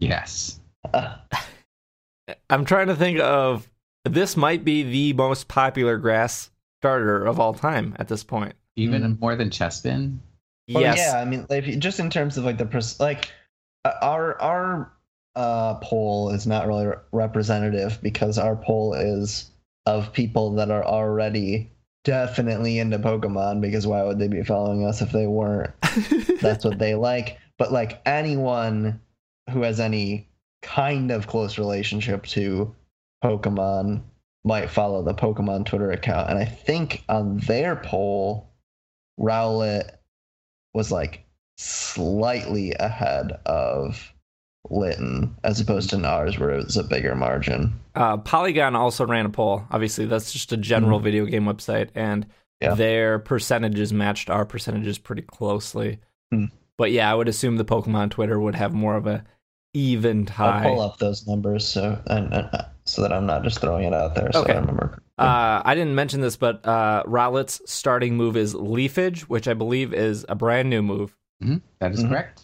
yes. 0.00 0.58
I'm 2.50 2.64
trying 2.64 2.88
to 2.88 2.96
think 2.96 3.20
of 3.20 3.68
this. 4.08 4.36
Might 4.36 4.64
be 4.64 4.82
the 4.82 5.12
most 5.14 5.48
popular 5.48 5.96
grass 5.98 6.50
starter 6.80 7.24
of 7.24 7.38
all 7.40 7.54
time 7.54 7.94
at 7.98 8.08
this 8.08 8.22
point. 8.24 8.54
Even 8.76 9.02
Mm. 9.02 9.20
more 9.20 9.34
than 9.36 9.50
Chespin. 9.50 10.18
Well, 10.70 10.82
yes. 10.82 10.98
yeah, 10.98 11.20
I 11.20 11.24
mean, 11.24 11.46
if 11.50 11.66
you, 11.66 11.76
just 11.76 11.98
in 11.98 12.10
terms 12.10 12.36
of 12.36 12.44
like 12.44 12.58
the 12.58 12.66
pers- 12.66 13.00
like 13.00 13.30
uh, 13.84 13.92
our 14.02 14.40
our 14.40 14.92
uh, 15.34 15.74
poll 15.76 16.30
is 16.30 16.46
not 16.46 16.66
really 16.66 16.86
re- 16.86 16.96
representative 17.12 17.98
because 18.02 18.38
our 18.38 18.54
poll 18.56 18.92
is 18.94 19.50
of 19.86 20.12
people 20.12 20.52
that 20.54 20.70
are 20.70 20.84
already 20.84 21.70
definitely 22.04 22.78
into 22.78 22.98
Pokemon. 22.98 23.60
Because 23.60 23.86
why 23.86 24.02
would 24.02 24.18
they 24.18 24.28
be 24.28 24.42
following 24.44 24.84
us 24.84 25.00
if 25.00 25.10
they 25.10 25.26
weren't? 25.26 25.72
That's 26.40 26.64
what 26.64 26.78
they 26.78 26.94
like. 26.94 27.38
But 27.58 27.72
like 27.72 28.00
anyone 28.06 29.00
who 29.50 29.62
has 29.62 29.80
any 29.80 30.28
kind 30.62 31.10
of 31.10 31.26
close 31.26 31.56
relationship 31.58 32.26
to 32.26 32.74
Pokemon 33.24 34.02
might 34.44 34.70
follow 34.70 35.02
the 35.02 35.14
Pokemon 35.14 35.66
Twitter 35.66 35.90
account. 35.90 36.30
And 36.30 36.38
I 36.38 36.44
think 36.44 37.02
on 37.08 37.38
their 37.38 37.76
poll, 37.76 38.50
Rowlet 39.20 39.90
was 40.74 40.92
like 40.92 41.24
slightly 41.56 42.72
ahead 42.78 43.32
of 43.46 44.12
Litten 44.70 45.34
as 45.44 45.60
opposed 45.60 45.90
to 45.90 46.04
ours 46.04 46.38
where 46.38 46.50
it 46.50 46.64
was 46.64 46.76
a 46.76 46.84
bigger 46.84 47.14
margin. 47.14 47.78
Uh, 47.94 48.16
Polygon 48.18 48.76
also 48.76 49.06
ran 49.06 49.26
a 49.26 49.30
poll. 49.30 49.64
Obviously, 49.70 50.04
that's 50.06 50.32
just 50.32 50.52
a 50.52 50.56
general 50.56 51.00
video 51.00 51.24
game 51.26 51.44
website, 51.44 51.88
and 51.94 52.26
Yeah. 52.60 52.74
their 52.74 53.18
percentages 53.18 53.92
matched 53.92 54.28
our 54.30 54.44
percentages 54.44 54.98
pretty 54.98 55.22
closely. 55.22 56.00
Hmm. 56.32 56.46
But 56.76 56.92
yeah, 56.92 57.10
I 57.10 57.14
would 57.14 57.28
assume 57.28 57.56
the 57.56 57.64
Pokemon 57.64 58.10
Twitter 58.10 58.38
would 58.38 58.54
have 58.54 58.72
more 58.72 58.94
of 58.96 59.06
a 59.06 59.24
even 59.74 60.28
I'll 60.38 60.62
pull 60.62 60.80
up 60.80 60.98
those 60.98 61.26
numbers 61.26 61.66
so 61.66 61.98
and, 62.06 62.32
and 62.32 62.48
uh, 62.52 62.64
so 62.84 63.02
that 63.02 63.12
I'm 63.12 63.26
not 63.26 63.42
just 63.44 63.60
throwing 63.60 63.84
it 63.84 63.94
out 63.94 64.14
there. 64.14 64.30
So 64.32 64.42
Okay. 64.42 64.54
I 64.54 64.58
remember. 64.58 65.02
Uh, 65.18 65.60
I 65.64 65.74
didn't 65.74 65.94
mention 65.94 66.20
this, 66.20 66.36
but 66.36 66.64
uh, 66.66 67.02
Rowlet's 67.06 67.60
starting 67.66 68.16
move 68.16 68.36
is 68.36 68.54
Leafage, 68.54 69.22
which 69.22 69.48
I 69.48 69.54
believe 69.54 69.92
is 69.92 70.24
a 70.28 70.34
brand 70.34 70.70
new 70.70 70.82
move. 70.82 71.16
hmm 71.42 71.56
That 71.80 71.92
is 71.92 72.02
Mhm. 72.04 72.08
correct. 72.08 72.42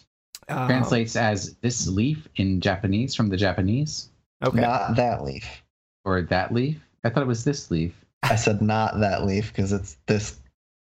Uh, 0.49 0.67
Translates 0.67 1.15
as 1.15 1.55
this 1.61 1.87
leaf 1.87 2.27
in 2.35 2.61
Japanese 2.61 3.15
from 3.15 3.29
the 3.29 3.37
Japanese, 3.37 4.09
Okay. 4.43 4.61
Not 4.61 4.95
that 4.97 5.23
leaf. 5.23 5.63
or 6.03 6.21
that 6.21 6.53
leaf. 6.53 6.79
I 7.03 7.09
thought 7.09 7.23
it 7.23 7.27
was 7.27 7.43
this 7.43 7.71
leaf. 7.71 7.93
I 8.23 8.35
said 8.35 8.61
not 8.61 8.99
that 8.99 9.25
leaf 9.25 9.47
because 9.51 9.71
it's 9.71 9.97
this 10.05 10.39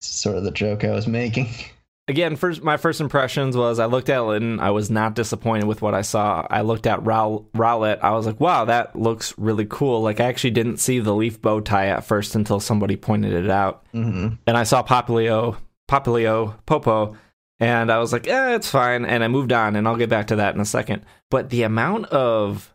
sort 0.01 0.37
of 0.37 0.43
the 0.43 0.51
joke 0.51 0.83
I 0.83 0.91
was 0.91 1.07
making. 1.07 1.47
Again, 2.09 2.37
first 2.37 2.63
my 2.63 2.77
first 2.77 3.01
impressions 3.01 3.57
was 3.57 3.79
I 3.79 3.85
looked 3.85 4.09
at 4.09 4.19
Litten. 4.19 4.59
I 4.61 4.71
was 4.71 4.89
not 4.89 5.13
disappointed 5.13 5.65
with 5.65 5.81
what 5.81 5.93
I 5.93 6.01
saw. 6.03 6.47
I 6.49 6.61
looked 6.61 6.87
at 6.87 7.05
Row- 7.05 7.45
Rowlet. 7.53 7.99
I 8.01 8.11
was 8.13 8.25
like, 8.25 8.39
wow, 8.39 8.63
that 8.65 8.95
looks 8.95 9.33
really 9.37 9.65
cool. 9.69 10.01
Like 10.01 10.21
I 10.21 10.25
actually 10.25 10.51
didn't 10.51 10.77
see 10.77 10.99
the 10.99 11.13
leaf 11.13 11.41
bow 11.41 11.59
tie 11.59 11.87
at 11.87 12.05
first 12.05 12.33
until 12.35 12.61
somebody 12.61 12.95
pointed 12.95 13.33
it 13.33 13.49
out. 13.49 13.83
hmm 13.91 14.29
Then 14.45 14.55
I 14.55 14.63
saw 14.63 14.83
Populio, 14.83 15.57
Populio, 15.89 16.55
Popo, 16.65 17.17
and 17.59 17.91
I 17.91 17.97
was 17.99 18.13
like, 18.13 18.25
eh, 18.27 18.55
it's 18.55 18.69
fine. 18.69 19.03
And 19.03 19.21
I 19.23 19.27
moved 19.27 19.51
on, 19.51 19.75
and 19.75 19.85
I'll 19.87 19.97
get 19.97 20.09
back 20.09 20.27
to 20.27 20.37
that 20.37 20.55
in 20.55 20.61
a 20.61 20.65
second. 20.65 21.03
But 21.29 21.49
the 21.49 21.63
amount 21.63 22.05
of 22.05 22.71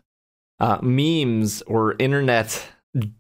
uh, 0.61 0.79
memes 0.83 1.63
or 1.63 1.97
internet 1.99 2.63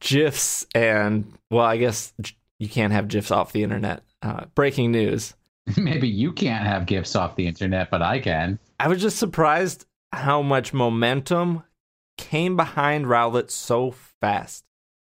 gifs 0.01 0.67
and 0.75 1.33
well, 1.51 1.65
I 1.65 1.77
guess 1.79 2.13
j- 2.21 2.37
you 2.59 2.69
can't 2.69 2.93
have 2.93 3.09
gifs 3.09 3.31
off 3.31 3.53
the 3.53 3.63
internet. 3.63 4.03
Uh, 4.21 4.45
breaking 4.55 4.93
news. 4.93 5.35
Maybe 5.77 6.09
you 6.09 6.33
can't 6.33 6.67
have 6.67 6.87
gifts 6.87 7.17
off 7.17 7.37
the 7.37 7.47
internet, 7.47 7.91
but 7.91 8.03
I 8.03 8.19
can. 8.19 8.59
I 8.81 8.89
was 8.89 9.01
just 9.01 9.19
surprised 9.19 9.87
how 10.13 10.43
much 10.43 10.73
momentum 10.73 11.63
came 12.19 12.57
behind 12.57 13.07
Rowlet 13.07 13.51
so 13.51 13.93
fast. 14.21 14.65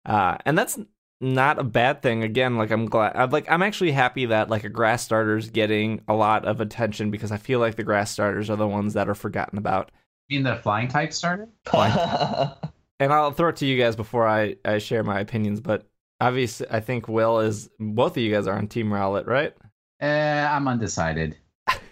Uh, 0.04 0.38
and 0.44 0.56
that's 0.56 0.78
not 1.20 1.58
a 1.58 1.64
bad 1.64 2.02
thing. 2.02 2.22
Again, 2.22 2.56
like 2.56 2.70
I'm 2.70 2.86
glad 2.86 3.14
I'm 3.14 3.30
like 3.30 3.50
I'm 3.50 3.62
actually 3.62 3.92
happy 3.92 4.26
that 4.26 4.48
like 4.48 4.64
a 4.64 4.68
grass 4.68 5.02
starter's 5.04 5.50
getting 5.50 6.00
a 6.08 6.14
lot 6.14 6.44
of 6.44 6.60
attention 6.60 7.10
because 7.10 7.32
I 7.32 7.36
feel 7.36 7.58
like 7.58 7.76
the 7.76 7.82
grass 7.84 8.10
starters 8.10 8.48
are 8.50 8.56
the 8.56 8.68
ones 8.68 8.94
that 8.94 9.08
are 9.08 9.14
forgotten 9.14 9.58
about. 9.58 9.90
You 10.28 10.38
mean 10.38 10.44
the 10.44 10.56
flying 10.56 10.88
type 10.88 11.12
starter? 11.12 11.48
And 13.00 13.12
I'll 13.12 13.30
throw 13.30 13.50
it 13.50 13.56
to 13.56 13.66
you 13.66 13.78
guys 13.80 13.94
before 13.96 14.26
I, 14.26 14.56
I 14.64 14.78
share 14.78 15.04
my 15.04 15.20
opinions, 15.20 15.60
but 15.60 15.86
obviously 16.20 16.66
I 16.70 16.80
think 16.80 17.06
Will 17.06 17.40
is 17.40 17.70
both 17.78 18.16
of 18.16 18.22
you 18.22 18.32
guys 18.32 18.46
are 18.46 18.56
on 18.56 18.66
Team 18.66 18.88
Rowlet, 18.90 19.26
right? 19.26 19.54
Uh, 20.00 20.48
I'm 20.50 20.68
undecided. 20.68 21.36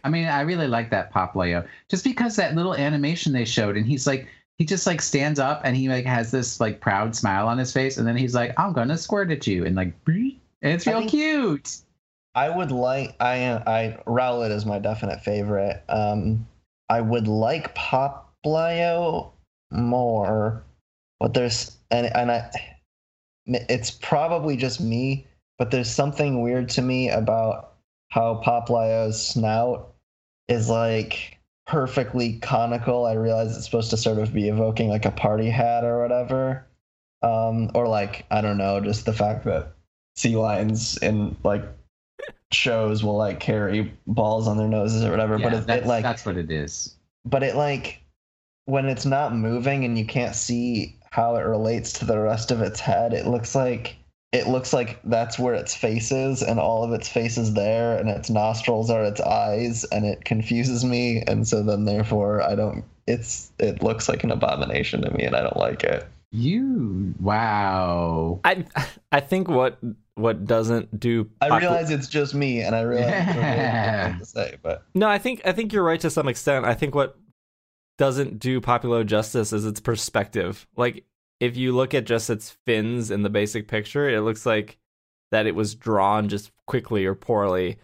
I 0.05 0.09
mean, 0.09 0.27
I 0.27 0.43
really 0.43 0.69
like 0.69 0.91
that 0.91 1.13
Poplio 1.13 1.67
just 1.91 2.05
because 2.05 2.37
that 2.37 2.55
little 2.55 2.75
animation 2.75 3.33
they 3.33 3.45
showed, 3.45 3.77
and 3.77 3.85
he's 3.87 4.07
like, 4.07 4.29
he 4.59 4.65
just 4.65 4.87
like 4.87 5.03
stands 5.03 5.39
up 5.39 5.61
and 5.65 5.77
he 5.77 5.89
like 5.89 6.07
has 6.07 6.31
this 6.31 6.61
like 6.61 6.81
proud 6.81 7.15
smile 7.17 7.49
on 7.49 7.59
his 7.59 7.73
face, 7.73 7.99
and 7.99 8.07
then 8.07 8.17
he's 8.17 8.35
like, 8.35 8.53
I'm 8.59 8.73
gonna 8.73 8.97
squirt 8.97 9.31
at 9.31 9.47
you, 9.47 9.67
and 9.67 9.75
like, 9.77 9.93
and 10.07 10.33
it's 10.63 10.87
I 10.87 10.91
real 10.93 11.01
think- 11.01 11.11
cute. 11.11 11.77
I 12.35 12.51
would 12.55 12.71
like 12.71 13.17
I 13.19 13.51
I 13.67 13.99
Rowlet 14.07 14.51
is 14.51 14.67
my 14.67 14.79
definite 14.79 15.23
favorite. 15.23 15.83
Um, 15.89 16.47
I 16.89 17.01
would 17.01 17.27
like 17.29 17.75
Poplio 17.75 19.31
more, 19.73 20.63
but 21.19 21.35
there's 21.35 21.77
and 21.91 22.15
and 22.15 22.31
I 22.31 22.51
it's 23.47 23.91
probably 23.91 24.57
just 24.57 24.81
me, 24.81 25.27
but 25.59 25.71
there's 25.71 25.91
something 25.91 26.43
weird 26.43 26.69
to 26.71 26.83
me 26.83 27.09
about 27.11 27.73
how 28.17 28.41
Poplio's 28.43 29.23
snout 29.23 29.93
is 30.49 30.71
like 30.71 31.39
perfectly 31.67 32.39
conical. 32.39 33.05
I 33.05 33.13
realize 33.13 33.55
it's 33.55 33.67
supposed 33.67 33.91
to 33.91 33.99
sort 33.99 34.19
of 34.19 34.33
be 34.33 34.49
evoking 34.49 34.89
like 34.89 35.05
a 35.05 35.11
party 35.11 35.51
hat 35.51 35.85
or 35.85 36.01
whatever. 36.01 36.67
Um, 37.23 37.71
or 37.75 37.87
like 37.87 38.25
I 38.31 38.41
don't 38.41 38.57
know, 38.57 38.81
just 38.81 39.05
the 39.05 39.13
fact 39.13 39.45
that 39.45 39.75
sea 40.17 40.35
lions 40.35 40.97
in 40.99 41.37
like 41.45 41.63
shows 42.53 43.05
will 43.05 43.19
like 43.19 43.39
carry 43.39 43.93
balls 44.07 44.49
on 44.49 44.57
their 44.57 44.69
noses 44.69 45.05
or 45.05 45.11
whatever. 45.11 45.39
Yeah, 45.39 45.51
but 45.51 45.71
it, 45.71 45.83
it 45.83 45.87
like 45.87 46.03
that's 46.03 46.25
what 46.25 46.39
it 46.39 46.51
is. 46.51 46.97
but 47.27 47.43
it 47.43 47.55
like 47.55 48.01
when 48.65 48.87
it's 48.87 49.05
not 49.05 49.35
moving 49.35 49.85
and 49.85 49.99
you 49.99 50.07
can't 50.07 50.35
see 50.35 50.97
how 51.11 51.37
it 51.37 51.43
relates 51.43 51.93
to 51.95 52.07
the 52.07 52.19
rest 52.19 52.51
of 52.51 52.61
its 52.61 52.81
head 52.81 53.15
it 53.15 53.27
looks 53.27 53.55
like 53.55 53.97
it 54.37 54.47
looks 54.49 54.73
like 54.73 54.99
that's 55.05 55.39
where 55.39 55.55
its 55.55 55.75
face 55.75 56.13
is 56.13 56.43
and 56.43 56.59
all 56.61 56.85
of 56.85 56.93
its 56.93 57.09
face 57.09 57.37
is 57.39 57.55
there 57.55 57.97
and 57.99 58.09
its 58.09 58.29
nostrils 58.31 58.91
are 58.91 59.05
its 59.05 59.21
eyes 59.21 59.85
and 59.91 60.05
it 60.05 60.25
confuses 60.25 60.85
me 60.85 61.23
and 61.27 61.49
so 61.49 61.63
then 61.63 61.85
therefore 61.87 62.43
i 62.43 62.55
don't 62.55 62.85
it's 63.07 63.51
it 63.59 63.83
looks 63.83 64.09
like 64.09 64.23
an 64.25 64.31
abomination 64.31 65.01
to 65.03 65.11
me 65.13 65.25
and 65.25 65.35
i 65.35 65.41
don't 65.41 65.57
like 65.57 65.83
it 65.85 66.07
You 66.33 67.15
wow. 67.21 68.41
I 68.45 68.65
I 69.13 69.21
think 69.21 69.49
what 69.49 69.79
what 70.15 70.45
doesn't 70.47 70.99
do 70.99 71.29
i 71.41 71.59
realize 71.59 71.91
it's 71.91 72.09
just 72.09 72.35
me 72.35 72.61
and 72.63 72.75
i 72.75 72.83
realize 72.83 73.27
it's 73.27 73.37
really 73.37 73.47
Yeah. 73.49 74.17
to 74.19 74.25
say 74.27 74.57
but 74.63 74.83
No, 74.95 75.09
I 75.09 75.19
think 75.19 75.43
I 75.45 75.53
think 75.53 75.73
you're 75.73 75.85
right 75.85 76.01
to 76.01 76.11
some 76.11 76.29
extent. 76.29 76.65
I 76.67 76.75
think 76.75 76.95
what 76.95 77.17
doesn't 77.99 78.39
do 78.39 78.61
Populo 78.61 79.05
justice 79.05 79.53
is 79.53 79.65
its 79.65 79.81
perspective. 79.81 80.67
Like 80.77 81.05
if 81.41 81.57
you 81.57 81.73
look 81.73 81.95
at 81.95 82.07
just 82.07 82.31
its 82.31 82.51
fins 82.51 83.11
in 83.11 83.23
the 83.23 83.31
basic 83.31 83.69
picture, 83.69 84.09
it 84.09 84.21
looks 84.21 84.47
like 84.47 84.79
that 85.31 85.47
it 85.47 85.55
was 85.55 85.75
drawn 85.75 86.29
just 86.29 86.51
quickly 86.67 87.05
or 87.05 87.15
poorly. 87.15 87.79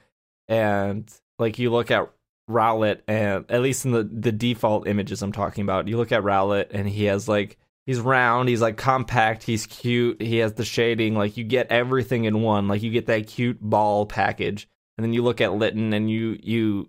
And 0.49 1.11
like 1.38 1.59
you 1.59 1.71
look 1.71 1.91
at 1.91 2.11
Rowlet 2.51 3.03
and 3.07 3.45
at 3.51 3.62
least 3.62 3.85
in 3.85 3.93
the 3.93 4.03
the 4.05 4.33
default 4.33 4.87
images 4.87 5.23
I'm 5.23 5.33
talking 5.33 5.62
about, 5.62 5.88
you 5.88 5.97
look 5.97 6.12
at 6.12 6.23
Rowlet 6.23 6.69
and 6.71 6.88
he 6.88 7.05
has 7.05 7.29
like 7.29 7.59
he's 7.87 8.01
round, 8.01 8.49
he's 8.49 8.62
like 8.62 8.77
compact, 8.77 9.43
he's 9.43 9.67
cute, 9.67 10.21
he 10.21 10.38
has 10.38 10.55
the 10.55 10.65
shading, 10.65 11.15
like 11.15 11.37
you 11.37 11.45
get 11.45 11.71
everything 11.71 12.25
in 12.25 12.43
one. 12.43 12.69
Like 12.69 12.83
you 12.83 12.91
get 12.91 13.07
that 13.07 13.27
cute 13.27 13.61
ball 13.61 14.07
package. 14.07 14.69
And 14.97 15.05
then 15.05 15.12
you 15.12 15.23
look 15.23 15.41
at 15.41 15.55
Litten 15.55 15.93
and 15.93 16.11
you 16.11 16.38
you 16.43 16.88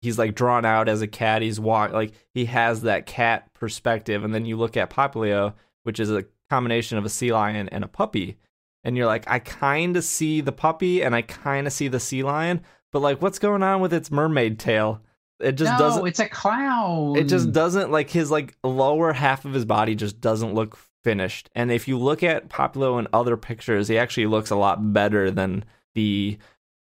he's 0.00 0.18
like 0.18 0.34
drawn 0.34 0.64
out 0.64 0.88
as 0.88 1.02
a 1.02 1.06
cat. 1.06 1.42
He's 1.42 1.60
walk 1.60 1.92
like 1.92 2.12
he 2.34 2.44
has 2.46 2.82
that 2.82 3.06
cat 3.06 3.52
perspective. 3.54 4.24
And 4.24 4.34
then 4.34 4.44
you 4.44 4.56
look 4.56 4.76
at 4.76 4.90
Poplio, 4.90 5.54
which 5.82 6.00
is 6.00 6.10
a 6.10 6.24
combination 6.50 6.98
of 6.98 7.04
a 7.04 7.08
sea 7.08 7.32
lion 7.32 7.68
and 7.68 7.84
a 7.84 7.88
puppy. 7.88 8.38
And 8.84 8.96
you're 8.96 9.06
like, 9.06 9.24
I 9.30 9.38
kind 9.38 9.96
of 9.96 10.04
see 10.04 10.40
the 10.40 10.52
puppy 10.52 11.02
and 11.02 11.14
I 11.14 11.22
kind 11.22 11.66
of 11.66 11.72
see 11.72 11.88
the 11.88 12.00
sea 12.00 12.22
lion, 12.22 12.62
but 12.92 13.00
like, 13.00 13.22
what's 13.22 13.38
going 13.38 13.62
on 13.62 13.80
with 13.80 13.92
its 13.92 14.10
mermaid 14.10 14.58
tail? 14.58 15.00
It 15.40 15.52
just 15.52 15.72
no, 15.72 15.78
doesn't. 15.78 16.06
it's 16.06 16.20
a 16.20 16.28
clown. 16.28 17.16
It 17.16 17.24
just 17.24 17.52
doesn't 17.52 17.90
like 17.90 18.10
his 18.10 18.30
like 18.30 18.56
lower 18.62 19.12
half 19.12 19.44
of 19.44 19.52
his 19.52 19.64
body 19.64 19.94
just 19.94 20.20
doesn't 20.20 20.54
look 20.54 20.78
finished. 21.02 21.50
And 21.54 21.72
if 21.72 21.88
you 21.88 21.98
look 21.98 22.22
at 22.22 22.48
Populo 22.48 22.98
in 22.98 23.08
other 23.12 23.36
pictures, 23.36 23.88
he 23.88 23.98
actually 23.98 24.26
looks 24.26 24.50
a 24.50 24.56
lot 24.56 24.92
better 24.92 25.30
than 25.30 25.64
the 25.94 26.38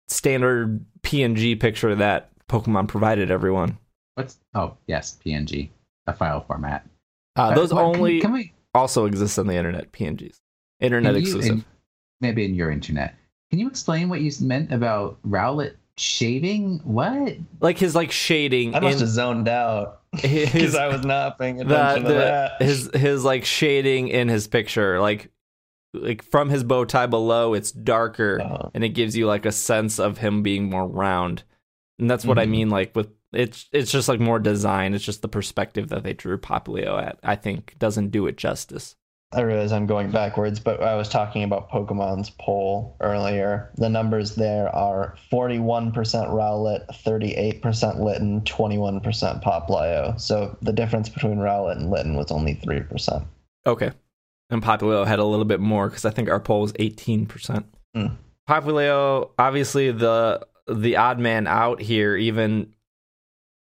standard 0.09 0.85
PNG 1.03 1.59
picture 1.59 1.95
that 1.95 2.31
Pokemon 2.49 2.89
provided 2.89 3.31
everyone. 3.31 3.79
What's 4.15 4.39
oh 4.55 4.77
yes, 4.87 5.19
PNG, 5.25 5.71
a 6.07 6.13
file 6.13 6.43
format. 6.43 6.87
Uh, 7.37 7.55
those 7.55 7.73
what- 7.73 7.93
can- 7.93 7.97
only 7.97 8.21
can, 8.21 8.33
we 8.33 8.53
also 8.75 9.05
exists 9.07 9.39
on 9.39 9.47
the 9.47 9.55
internet. 9.55 9.93
PNGs, 9.93 10.41
internet 10.81 11.15
you- 11.15 11.21
exclusive. 11.21 11.51
in- 11.57 11.65
maybe 12.21 12.45
in 12.45 12.55
your 12.55 12.71
internet. 12.71 13.15
Can 13.51 13.59
you 13.59 13.69
explain 13.69 14.09
what 14.09 14.21
you 14.23 14.31
meant 14.41 14.73
about 14.73 15.19
Rowlet 15.29 15.75
shaving? 15.99 16.81
What? 16.85 17.37
like 17.61 17.77
his 17.79 17.95
like 17.95 18.11
shading 18.11 18.75
i 18.75 18.81
must 18.81 18.95
in 18.95 19.01
have 19.01 19.09
zoned 19.11 19.47
out 19.47 20.01
because 20.13 20.75
i 20.75 20.87
was 20.89 21.05
not 21.05 21.39
paying 21.39 21.57
the, 21.59 21.65
attention 21.67 22.05
to 22.05 22.13
that 22.15 22.63
his 22.63 22.91
his 22.95 23.25
like 23.25 23.45
shading 23.45 24.09
in 24.09 24.29
his 24.29 24.47
picture, 24.47 25.01
like 25.01 25.31
like 25.95 26.23
from 26.25 26.49
his 26.49 26.65
bow 26.65 26.87
tie 26.87 27.07
below, 27.07 27.53
it's 27.53 27.71
darker. 27.71 28.41
Uh-huh. 28.41 28.71
and 28.73 28.83
it 28.83 28.91
gives 28.91 29.15
you 29.15 29.27
like 29.27 29.45
a 29.45 29.53
sense 29.53 29.99
of 29.99 30.17
him 30.19 30.43
being 30.43 30.71
more 30.71 30.87
round 30.87 31.43
and 31.99 32.11
that's 32.11 32.25
what 32.25 32.39
i 32.39 32.47
Mhm. 32.47 32.51
mean 32.51 32.71
like 32.71 32.97
with 32.97 33.11
it's 33.33 33.69
it's 33.73 33.91
just 33.91 34.09
like 34.09 34.21
more 34.21 34.39
design 34.39 34.95
it's 34.95 35.05
just 35.05 35.23
the 35.23 35.29
perspective 35.29 35.89
that 35.89 36.03
they 36.03 36.13
drew 36.13 36.37
poplio 36.39 37.03
at 37.03 37.19
i 37.23 37.35
think 37.35 37.75
doesn't 37.79 38.11
do 38.11 38.27
it 38.27 38.37
justice 38.37 38.95
I 39.35 39.41
realize 39.41 39.73
I'm 39.73 39.87
going 39.87 40.11
backwards, 40.11 40.61
but 40.61 40.83
I 40.83 40.95
was 40.95 41.09
talking 41.09 41.43
about 41.43 41.71
Pokemon's 41.71 42.29
poll 42.39 42.99
earlier. 43.01 43.71
The 43.77 43.89
numbers 43.89 44.35
there 44.35 44.69
are 44.77 45.17
41% 45.33 45.95
Rowlet, 45.95 46.85
38% 47.03 47.99
Litten, 48.01 48.43
21% 48.43 49.43
Poplio. 49.43 50.21
So 50.21 50.55
the 50.61 50.75
difference 50.75 51.09
between 51.09 51.39
Rowlet 51.39 51.79
and 51.79 51.91
Litten 51.91 52.15
was 52.15 52.31
only 52.31 52.57
3%. 52.57 53.25
okay 53.67 53.93
and 54.51 54.63
poplio 54.63 55.07
had 55.07 55.19
a 55.19 55.25
little 55.25 55.47
bit 55.47 55.61
more 55.61 55.89
because 55.89 56.05
i 56.05 56.11
think 56.11 56.29
our 56.29 56.39
poll 56.41 56.61
was 56.61 56.75
18% 56.75 57.65
Hmm. 57.95 58.07
poplio 58.47 59.31
obviously 59.39 59.93
the 59.93 60.47
the 60.69 60.97
odd 60.97 61.19
man 61.19 61.47
out 61.47 61.81
here 61.81 62.17
even 62.17 62.75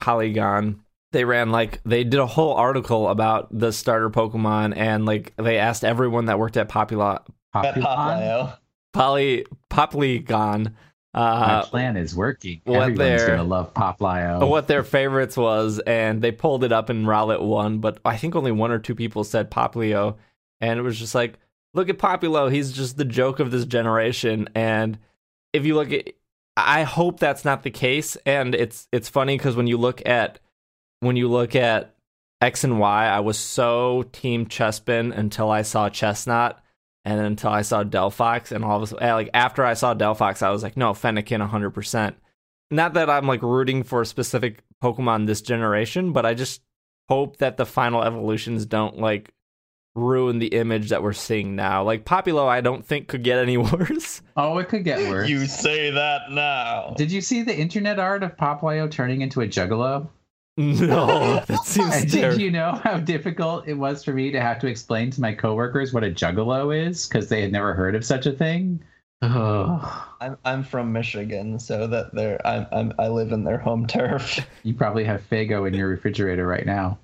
polygon 0.02 0.82
they 1.12 1.24
ran 1.26 1.50
like 1.52 1.82
they 1.86 2.04
did 2.04 2.20
a 2.20 2.26
whole 2.26 2.54
article 2.54 3.08
about 3.10 3.48
the 3.58 3.72
starter 3.72 4.10
pokemon 4.10 4.74
and 4.76 5.06
like 5.06 5.34
they 5.38 5.58
asked 5.58 5.84
everyone 5.86 6.26
that 6.26 6.40
worked 6.40 6.58
at 6.58 6.68
popula 6.70 7.22
At 7.54 7.76
Populon? 7.76 7.84
Poplio. 7.84 8.58
poly 8.94 9.46
polygon 9.70 10.76
My 11.14 11.20
uh 11.22 11.66
plan 11.66 11.98
is 11.98 12.16
working. 12.16 12.62
what 12.64 12.76
Everyone's 12.84 12.98
they're- 12.98 13.28
gonna 13.28 13.44
love 13.44 13.74
Poplio. 13.74 14.48
what 14.48 14.68
their 14.68 14.84
favorites 14.84 15.36
was, 15.36 15.80
and 15.80 16.22
they 16.22 16.32
pulled 16.32 16.64
it 16.64 16.72
up 16.72 16.90
in 16.90 17.04
Rowlet 17.06 17.42
one, 17.42 17.80
but 17.80 18.00
I 18.06 18.16
think 18.18 18.36
only 18.36 18.52
one 18.54 18.72
or 18.72 18.80
two 18.80 18.96
people 18.96 19.24
said 19.26 19.52
Poplio, 19.52 20.16
and 20.62 20.80
it 20.80 20.84
was 20.84 20.98
just 20.98 21.14
like, 21.16 21.34
look 21.74 21.90
at 21.90 21.98
Populo, 21.98 22.48
he's 22.50 22.72
just 22.72 22.96
the 22.98 23.04
joke 23.06 23.40
of 23.42 23.52
this 23.52 23.66
generation. 23.66 24.48
And 24.56 24.98
if 25.54 25.66
you 25.66 25.76
look 25.76 25.92
at, 25.92 26.12
I 26.66 26.84
hope 26.84 27.20
that's 27.20 27.46
not 27.46 27.64
the 27.64 27.72
case. 27.72 28.18
And 28.26 28.56
it's 28.56 28.88
it's 28.92 29.10
funny 29.10 29.38
because 29.38 29.56
when 29.56 29.68
you 29.68 29.78
look 29.78 30.06
at 30.06 30.40
when 31.00 31.16
you 31.16 31.28
look 31.28 31.56
at 31.56 31.96
X 32.42 32.64
and 32.64 32.80
Y, 32.80 33.08
I 33.08 33.20
was 33.20 33.38
so 33.38 34.04
team 34.12 34.46
Chespin 34.46 35.16
until 35.18 35.52
I 35.52 35.62
saw 35.62 35.90
Chesnaught. 35.90 36.56
And 37.04 37.18
then 37.18 37.26
until 37.26 37.50
I 37.50 37.64
saw 37.64 37.84
Delphox, 37.84 38.52
and 38.52 38.64
all 38.64 38.78
of 38.78 38.84
a 38.84 38.88
sudden, 38.88 39.04
eh, 39.04 39.14
like 39.16 39.30
after 39.34 39.66
I 39.66 39.74
saw 39.74 39.96
Delphox, 39.96 40.44
I 40.44 40.52
was 40.52 40.62
like, 40.62 40.78
no, 40.78 40.92
Fennekin 40.92 41.50
100% 41.50 42.14
not 42.72 42.94
that 42.94 43.10
I'm 43.10 43.28
like 43.28 43.44
rooting 43.44 43.84
for 43.84 44.02
a 44.02 44.06
specific 44.06 44.64
Pokemon 44.82 45.28
this 45.28 45.42
generation, 45.42 46.14
but 46.14 46.26
I 46.26 46.34
just 46.34 46.62
hope 47.10 47.38
that 47.38 47.58
the 47.58 47.66
final 47.66 48.02
evolutions 48.02 48.66
don't 48.66 48.98
like 48.98 49.34
ruin 49.96 50.40
the 50.40 50.48
image 50.48 50.90
that 50.90 51.04
we're 51.04 51.14
seeing 51.14 51.56
now. 51.56 51.84
Like 51.84 52.06
Populo, 52.06 52.48
I 52.48 52.62
don't 52.62 52.86
think 52.86 53.08
could 53.08 53.24
get 53.24 53.40
any 53.40 53.58
worse. 53.58 54.22
oh, 54.38 54.58
it 54.58 54.70
could 54.70 54.84
get 54.84 55.10
worse. 55.10 55.30
You 55.30 55.46
say 55.46 55.92
that 55.92 56.32
now. 56.32 56.94
Did 56.98 57.12
you 57.12 57.22
see 57.22 57.42
the 57.44 57.58
internet 57.58 58.00
art 58.00 58.24
of 58.24 58.38
Poplio 58.38 58.90
turning 58.90 59.22
into 59.22 59.42
a 59.42 59.48
juggalo? 59.48 60.08
no, 60.58 61.42
that 61.48 61.64
seems 61.66 61.96
And 61.96 62.12
terrible. 62.12 62.38
did 62.38 62.42
you 62.44 62.52
know 62.52 62.74
how 62.84 62.98
difficult 62.98 63.68
it 63.68 63.74
was 63.74 64.04
for 64.04 64.14
me 64.14 64.32
to 64.32 64.40
have 64.42 64.60
to 64.60 64.68
explain 64.68 65.10
to 65.12 65.22
my 65.22 65.34
coworkers 65.34 65.94
what 65.94 66.04
a 66.04 66.12
juggalo 66.12 66.76
is 66.78 67.08
because 67.08 67.30
they 67.30 67.42
had 67.42 67.52
never 67.52 67.74
heard 67.74 67.96
of 67.96 68.06
such 68.06 68.26
a 68.26 68.32
thing? 68.34 68.84
Oh, 69.24 70.08
I'm 70.20 70.36
I'm 70.46 70.64
from 70.64 70.92
Michigan, 70.92 71.60
so 71.60 71.86
that 71.88 72.14
they're 72.14 72.46
I'm, 72.46 72.66
I'm 72.72 72.94
I 72.98 73.08
live 73.08 73.32
in 73.32 73.44
their 73.44 73.60
home 73.60 73.86
turf. 73.88 74.40
you 74.64 74.74
probably 74.74 75.04
have 75.04 75.22
Faygo 75.30 75.68
in 75.68 75.74
your 75.76 75.88
refrigerator 75.90 76.48
right 76.48 76.66
now. 76.66 76.98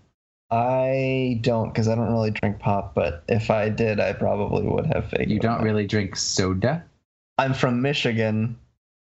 I 0.49 1.39
don't 1.41 1.69
because 1.69 1.87
I 1.87 1.95
don't 1.95 2.11
really 2.11 2.31
drink 2.31 2.59
pop, 2.59 2.95
but 2.95 3.23
if 3.27 3.51
I 3.51 3.69
did, 3.69 3.99
I 3.99 4.13
probably 4.13 4.63
would 4.63 4.85
have 4.87 5.09
fake. 5.09 5.27
You 5.27 5.39
don't 5.39 5.61
really 5.61 5.85
drink 5.85 6.15
soda? 6.15 6.83
I'm 7.37 7.53
from 7.53 7.81
Michigan. 7.81 8.57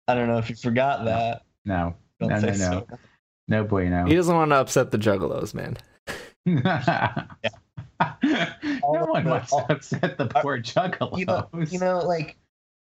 I 0.07 0.15
don't 0.15 0.27
know 0.27 0.37
if 0.37 0.49
you 0.49 0.55
forgot 0.55 1.05
that. 1.05 1.43
No, 1.65 1.95
Don't 2.19 2.29
no, 2.29 2.39
say 2.39 2.47
no, 2.47 2.51
no, 2.51 2.57
so. 2.57 2.87
no 3.49 3.63
bueno. 3.65 4.05
He 4.05 4.15
doesn't 4.15 4.33
want 4.33 4.51
to 4.51 4.55
upset 4.55 4.91
the 4.91 4.97
Juggalos, 4.97 5.53
man. 5.53 5.75
no 6.45 6.61
one 8.81 9.25
wants 9.25 9.51
to 9.51 9.65
upset 9.69 10.17
the 10.17 10.27
poor 10.27 10.59
juggalos. 10.59 11.17
You 11.17 11.25
know, 11.25 11.49
you 11.69 11.79
know, 11.79 11.99
like 11.99 12.37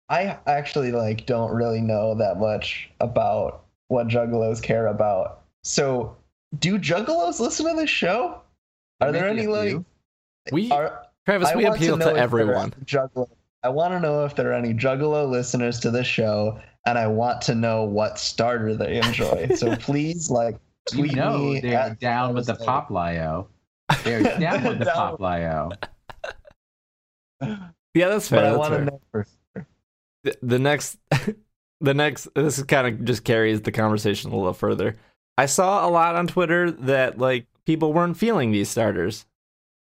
I 0.08 0.38
actually 0.46 0.92
like 0.92 1.26
don't 1.26 1.52
really 1.52 1.82
know 1.82 2.14
that 2.14 2.38
much 2.38 2.90
about 3.00 3.66
what 3.88 4.08
juggalos 4.08 4.62
care 4.62 4.86
about. 4.86 5.42
So, 5.62 6.16
do 6.58 6.78
juggalos 6.78 7.40
listen 7.40 7.66
to 7.66 7.74
this 7.74 7.90
show? 7.90 8.40
Are 9.00 9.12
there 9.12 9.28
any 9.28 9.46
like. 9.46 9.76
We 10.52 10.70
are 10.70 11.06
Travis, 11.26 11.48
I 11.50 11.56
we 11.56 11.64
appeal 11.66 11.96
know 11.96 12.06
to 12.06 12.10
if 12.10 12.14
there 12.14 12.16
are 12.16 12.18
everyone. 12.24 12.70
Juggalo, 12.84 13.28
I 13.62 13.68
want 13.68 13.92
to 13.92 14.00
know 14.00 14.24
if 14.24 14.34
there 14.34 14.50
are 14.50 14.54
any 14.54 14.74
Juggalo 14.74 15.28
listeners 15.30 15.78
to 15.80 15.90
this 15.90 16.06
show, 16.06 16.58
and 16.86 16.98
I 16.98 17.06
want 17.06 17.40
to 17.42 17.54
know 17.54 17.84
what 17.84 18.18
starter 18.18 18.74
they 18.74 18.96
enjoy. 18.96 19.48
so 19.54 19.76
please, 19.80 20.30
like, 20.30 20.56
You 20.92 20.98
tweet 21.04 21.14
know 21.14 21.38
me. 21.38 21.60
they're 21.60 21.78
at 21.78 22.00
down 22.00 22.34
with 22.34 22.46
the 22.46 22.54
Travis 22.54 22.66
pop 22.66 22.90
lio. 22.90 23.48
They're 24.02 24.22
down 24.40 24.64
with 24.64 24.78
the 24.78 24.86
Down 24.86 24.94
pop 24.94 25.20
lio. 25.20 25.70
Yeah, 27.92 28.08
that's 28.08 28.28
fair. 28.28 28.42
But 28.42 28.46
I 28.52 28.56
want 28.56 28.74
to 28.74 28.84
know 28.84 29.00
for 29.10 29.26
sure. 29.54 29.66
the, 30.22 30.36
the 30.42 30.58
next 30.60 30.98
the 31.80 31.94
next 31.94 32.28
this 32.36 32.58
is 32.58 32.64
kind 32.64 32.86
of 32.86 33.04
just 33.04 33.24
carries 33.24 33.62
the 33.62 33.72
conversation 33.72 34.30
a 34.30 34.36
little 34.36 34.52
further 34.52 34.96
i 35.40 35.46
saw 35.46 35.86
a 35.86 35.90
lot 35.90 36.16
on 36.16 36.26
twitter 36.26 36.70
that 36.70 37.18
like 37.18 37.46
people 37.66 37.92
weren't 37.92 38.16
feeling 38.16 38.50
these 38.50 38.68
starters. 38.68 39.26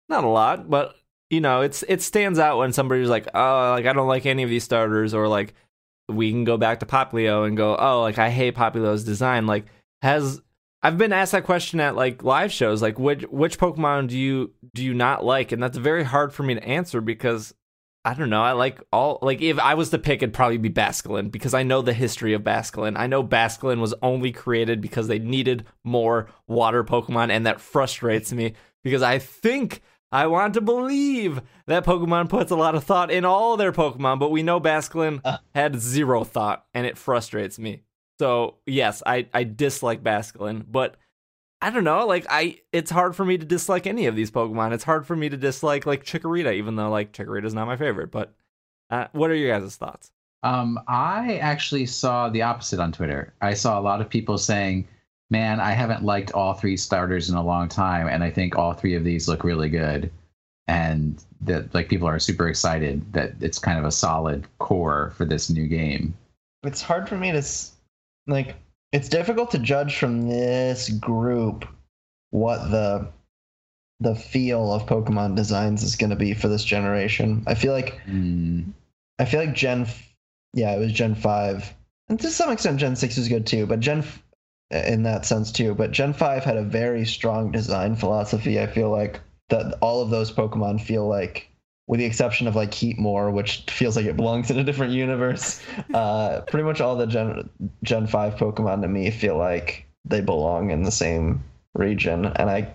Not 0.09 0.25
a 0.25 0.29
lot 0.29 0.71
but 0.71 0.97
you 1.31 1.41
know 1.41 1.61
it's 1.61 1.85
it 1.89 2.01
stands 2.03 2.39
out 2.39 2.59
when 2.59 2.73
somebody's 2.73 3.09
like 3.11 3.29
oh 3.35 3.73
like 3.77 3.87
i 3.87 3.93
don't 3.93 4.09
like 4.09 4.25
any 4.25 4.43
of 4.43 4.51
these 4.51 4.65
starters 4.65 5.13
or 5.13 5.29
like 5.29 5.55
we 6.09 6.31
can 6.31 6.45
go 6.45 6.57
back 6.57 6.81
to 6.81 6.87
Poplio 6.87 7.47
and 7.47 7.57
go 7.57 7.77
oh 7.77 8.01
like 8.01 8.19
i 8.19 8.31
hate 8.31 8.55
Poplio's 8.55 9.05
design. 9.05 9.47
Like 9.47 9.67
has 10.01 10.41
i've 10.83 10.97
been 10.97 11.13
asked 11.13 11.33
that 11.33 11.45
question 11.45 11.81
at 11.81 11.97
like 11.97 12.23
live 12.23 12.53
shows 12.53 12.81
like 12.81 12.99
which 12.99 13.23
which 13.25 13.59
pokemon 13.59 14.09
do 14.09 14.17
you 14.17 14.53
do 14.75 14.85
you 14.85 14.95
not 14.95 15.25
like? 15.25 15.53
And 15.53 15.63
that's 15.63 15.77
very 15.77 16.05
hard 16.05 16.33
for 16.33 16.43
me 16.43 16.55
to 16.55 16.65
answer 16.65 17.01
because 17.01 17.55
I 18.09 18.15
don't 18.15 18.31
know. 18.31 18.43
I 18.43 18.53
like 18.53 18.81
all 18.91 19.19
like 19.21 19.43
if 19.43 19.59
I 19.59 19.75
was 19.75 19.91
to 19.91 19.99
pick, 19.99 20.23
it'd 20.23 20.33
probably 20.33 20.57
be 20.57 20.71
Basculin 20.71 21.31
because 21.31 21.53
I 21.53 21.63
know 21.63 21.83
the 21.83 21.93
history 21.93 22.33
of 22.33 22.41
Basculin. 22.43 22.97
I 22.99 23.07
know 23.07 23.23
Basculin 23.23 23.81
was 23.81 23.93
only 24.01 24.33
created 24.33 24.81
because 24.81 25.09
they 25.09 25.19
needed 25.19 25.67
more 25.85 26.31
water 26.47 26.83
Pokemon, 26.85 27.31
and 27.31 27.45
that 27.45 27.61
frustrates 27.61 28.33
me 28.33 28.55
because 28.83 29.03
I 29.03 29.19
think 29.19 29.83
I 30.11 30.27
want 30.27 30.55
to 30.55 30.63
believe 30.63 31.43
that 31.67 31.85
Pokemon 31.85 32.31
puts 32.31 32.51
a 32.51 32.57
lot 32.57 32.75
of 32.75 32.83
thought 32.85 33.11
in 33.11 33.27
all 33.27 33.59
their 33.59 33.73
Pokemon, 33.73 34.19
but 34.19 34.31
we 34.31 34.43
know 34.43 34.59
Basculin 34.59 35.21
Uh. 35.23 35.37
had 35.55 35.79
zero 35.79 36.25
thought, 36.25 36.65
and 36.73 36.87
it 36.87 36.97
frustrates 36.97 37.59
me. 37.59 37.83
So 38.19 38.55
yes, 38.65 39.03
I 39.05 39.27
I 39.35 39.45
dislike 39.45 40.03
Basculin, 40.03 40.65
but 40.67 40.97
I 41.61 41.71
don't 41.71 41.85
know. 41.85 42.07
Like 42.07 42.27
I, 42.29 42.61
it's 42.73 42.91
hard 42.91 43.17
for 43.17 43.25
me 43.25 43.37
to 43.37 43.45
dislike 43.45 43.87
any 43.87 44.07
of 44.07 44.15
these 44.15 44.31
Pokemon. 44.31 44.73
It's 44.73 44.85
hard 44.85 45.07
for 45.07 45.17
me 45.17 45.29
to 45.29 45.37
dislike 45.37 45.87
like 45.87 46.05
Chikorita, 46.05 46.55
even 46.55 46.77
though 46.77 46.91
like 46.91 47.13
Chikorita's 47.13 47.55
not 47.55 47.67
my 47.67 47.77
favorite. 47.77 48.11
But 48.11 48.35
uh, 48.91 49.07
what 49.13 49.31
are 49.31 49.35
your 49.35 49.59
guys' 49.59 49.77
thoughts? 49.77 50.13
Um, 50.45 50.79
I 50.87 51.39
actually 51.39 51.87
saw 51.87 52.29
the 52.29 52.43
opposite 52.43 52.79
on 52.79 52.93
Twitter. 52.93 53.35
I 53.41 53.55
saw 53.55 53.79
a 53.79 53.83
lot 53.83 54.01
of 54.01 54.09
people 54.09 54.39
saying, 54.39 54.87
"Man, 55.31 55.59
I 55.59 55.73
haven't 55.73 56.05
liked 56.05 56.31
all 56.33 56.55
three 56.55 56.77
starters 56.77 57.29
in 57.29 57.37
a 57.37 57.43
long 57.43 57.69
time, 57.69 58.07
and 58.07 58.23
I 58.23 58.31
think 58.31 58.57
all 58.57 58.73
three 58.73 58.95
of 58.95 59.03
these 59.03 59.27
look 59.29 59.43
really 59.43 59.69
good." 59.69 60.11
And 60.69 61.23
that 61.41 61.75
like 61.75 61.89
people 61.89 62.07
are 62.07 62.19
super 62.19 62.49
excited 62.49 63.13
that 63.13 63.33
it's 63.41 63.59
kind 63.59 63.79
of 63.79 63.85
a 63.85 63.91
solid 63.91 64.47
core 64.59 65.13
for 65.17 65.25
this 65.25 65.51
new 65.51 65.67
game. 65.67 66.15
It's 66.63 66.83
hard 66.83 67.09
for 67.09 67.17
me 67.17 67.33
to 67.33 67.43
like. 68.29 68.55
It's 68.93 69.09
difficult 69.09 69.51
to 69.51 69.59
judge 69.59 69.97
from 69.97 70.29
this 70.29 70.89
group 70.89 71.67
what 72.31 72.71
the 72.71 73.09
the 74.01 74.15
feel 74.15 74.73
of 74.73 74.87
Pokemon 74.87 75.35
designs 75.35 75.83
is 75.83 75.97
going 75.97 76.11
to 76.11 76.17
be 76.17 76.33
for 76.33 76.49
this 76.49 76.65
generation. 76.65 77.43
I 77.47 77.55
feel 77.55 77.73
like 77.73 78.01
Mm, 78.07 78.73
I 79.19 79.25
feel 79.25 79.41
like 79.41 79.55
Gen, 79.55 79.87
yeah, 80.55 80.75
it 80.75 80.79
was 80.79 80.93
Gen 80.93 81.15
five, 81.15 81.75
and 82.09 82.19
to 82.21 82.31
some 82.31 82.51
extent 82.53 82.79
Gen 82.79 82.97
six 82.97 83.17
was 83.17 83.29
good 83.29 83.47
too. 83.47 83.67
But 83.67 83.81
Gen, 83.81 84.05
in 84.71 85.03
that 85.03 85.27
sense 85.27 85.51
too. 85.53 85.75
But 85.75 85.91
Gen 85.91 86.13
five 86.13 86.45
had 86.45 86.57
a 86.57 86.63
very 86.63 87.05
strong 87.05 87.51
design 87.51 87.97
philosophy. 87.97 88.61
I 88.61 88.67
feel 88.67 88.91
like 88.91 89.21
that 89.49 89.79
all 89.81 90.01
of 90.01 90.11
those 90.11 90.31
Pokemon 90.31 90.81
feel 90.81 91.09
like, 91.09 91.49
with 91.89 91.99
the 91.99 92.07
exception 92.07 92.47
of 92.47 92.55
like 92.55 92.71
Heatmor, 92.71 93.33
which 93.33 93.65
feels 93.69 93.97
like 93.97 94.05
it 94.05 94.17
belongs 94.17 94.51
in 94.51 94.59
a 94.59 94.65
different 94.65 94.93
universe. 94.93 95.61
Uh, 95.95 96.43
pretty 96.43 96.65
much 96.65 96.81
all 96.81 96.97
the 96.97 97.07
Gen 97.07 97.49
Gen 97.83 98.07
five 98.07 98.35
Pokemon 98.35 98.83
to 98.83 98.89
me 98.89 99.11
feel 99.11 99.37
like 99.37 99.87
they 100.05 100.21
belong 100.21 100.71
in 100.71 100.83
the 100.83 100.91
same 100.91 101.43
region, 101.75 102.27
and 102.27 102.51
I, 102.51 102.75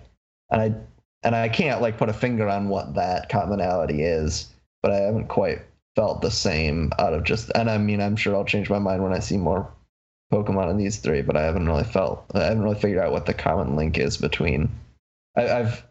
and 0.50 0.60
I, 0.60 0.74
and 1.22 1.36
I 1.36 1.48
can't 1.48 1.80
like 1.80 1.96
put 1.96 2.08
a 2.08 2.12
finger 2.12 2.48
on 2.48 2.68
what 2.68 2.94
that 2.94 3.28
commonality 3.28 4.02
is, 4.02 4.52
but 4.82 4.90
I 4.90 4.96
haven't 4.96 5.28
quite 5.28 5.60
felt 5.94 6.22
the 6.22 6.30
same 6.30 6.90
out 6.98 7.14
of 7.14 7.22
just 7.22 7.52
and 7.54 7.70
I 7.70 7.78
mean 7.78 8.00
I'm 8.00 8.16
sure 8.16 8.34
I'll 8.34 8.44
change 8.44 8.68
my 8.68 8.80
mind 8.80 9.02
when 9.02 9.12
I 9.12 9.20
see 9.20 9.36
more 9.36 9.70
Pokemon 10.32 10.70
in 10.70 10.76
these 10.76 10.98
three, 10.98 11.22
but 11.22 11.36
I 11.36 11.44
haven't 11.44 11.68
really 11.68 11.84
felt 11.84 12.24
I 12.34 12.44
haven't 12.44 12.62
really 12.62 12.80
figured 12.80 13.02
out 13.02 13.12
what 13.12 13.26
the 13.26 13.34
common 13.34 13.76
link 13.76 13.96
is 13.96 14.16
between 14.16 14.70
I, 15.36 15.48
I've 15.48 15.84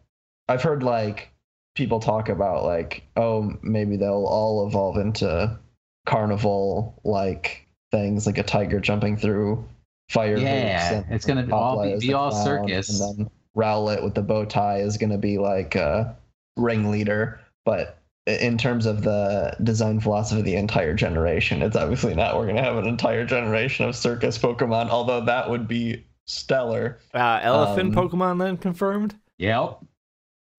I've 0.50 0.62
heard 0.62 0.84
like 0.84 1.33
people 1.76 2.00
talk 2.00 2.30
about 2.30 2.64
like, 2.64 3.04
oh 3.18 3.52
maybe 3.62 3.96
they'll 3.98 4.26
all 4.26 4.68
evolve 4.68 4.98
into 4.98 5.58
carnival 6.06 7.00
like 7.04 7.68
things 7.92 8.26
like 8.26 8.38
a 8.38 8.44
tiger 8.44 8.80
jumping 8.80 9.16
through 9.18 9.64
fire 10.10 10.38
Yeah, 10.38 10.90
hoops 10.90 11.06
and 11.08 11.16
it's 11.16 11.26
gonna 11.26 11.48
all 11.56 11.82
be- 11.82 11.90
Popeye 11.92 12.00
be 12.02 12.14
all 12.14 12.32
circus. 12.32 13.00
and 13.02 13.20
then 13.20 13.30
Rowlet 13.56 14.04
with 14.04 14.16
the 14.16 14.22
bow 14.22 14.46
tie 14.46 14.80
is 14.80 14.98
gonna 14.98 15.18
be 15.18 15.38
like 15.38 15.76
a 15.76 16.16
ringleader, 16.58 17.40
but 17.66 18.00
in 18.26 18.58
terms 18.58 18.86
of 18.86 19.04
the 19.04 19.56
design 19.64 20.00
philosophy 20.00 20.40
of 20.40 20.46
the 20.46 20.56
entire 20.56 20.94
generation, 20.94 21.62
it's 21.62 21.76
obviously 21.76 22.16
not. 22.16 22.38
We're 22.38 22.48
gonna 22.48 22.64
have 22.64 22.78
an 22.78 22.88
entire 22.88 23.26
generation 23.26 23.86
of 23.86 23.96
circus 23.96 24.38
Pokemon, 24.38 24.90
although 24.90 25.22
that 25.26 25.50
would 25.50 25.68
be 25.68 26.04
stellar. 26.26 27.00
Uh, 27.14 27.40
elephant 27.44 27.96
Um, 27.98 28.10
Pokemon 28.10 28.40
then 28.40 28.58
confirmed. 28.58 29.16
yep. 29.38 29.80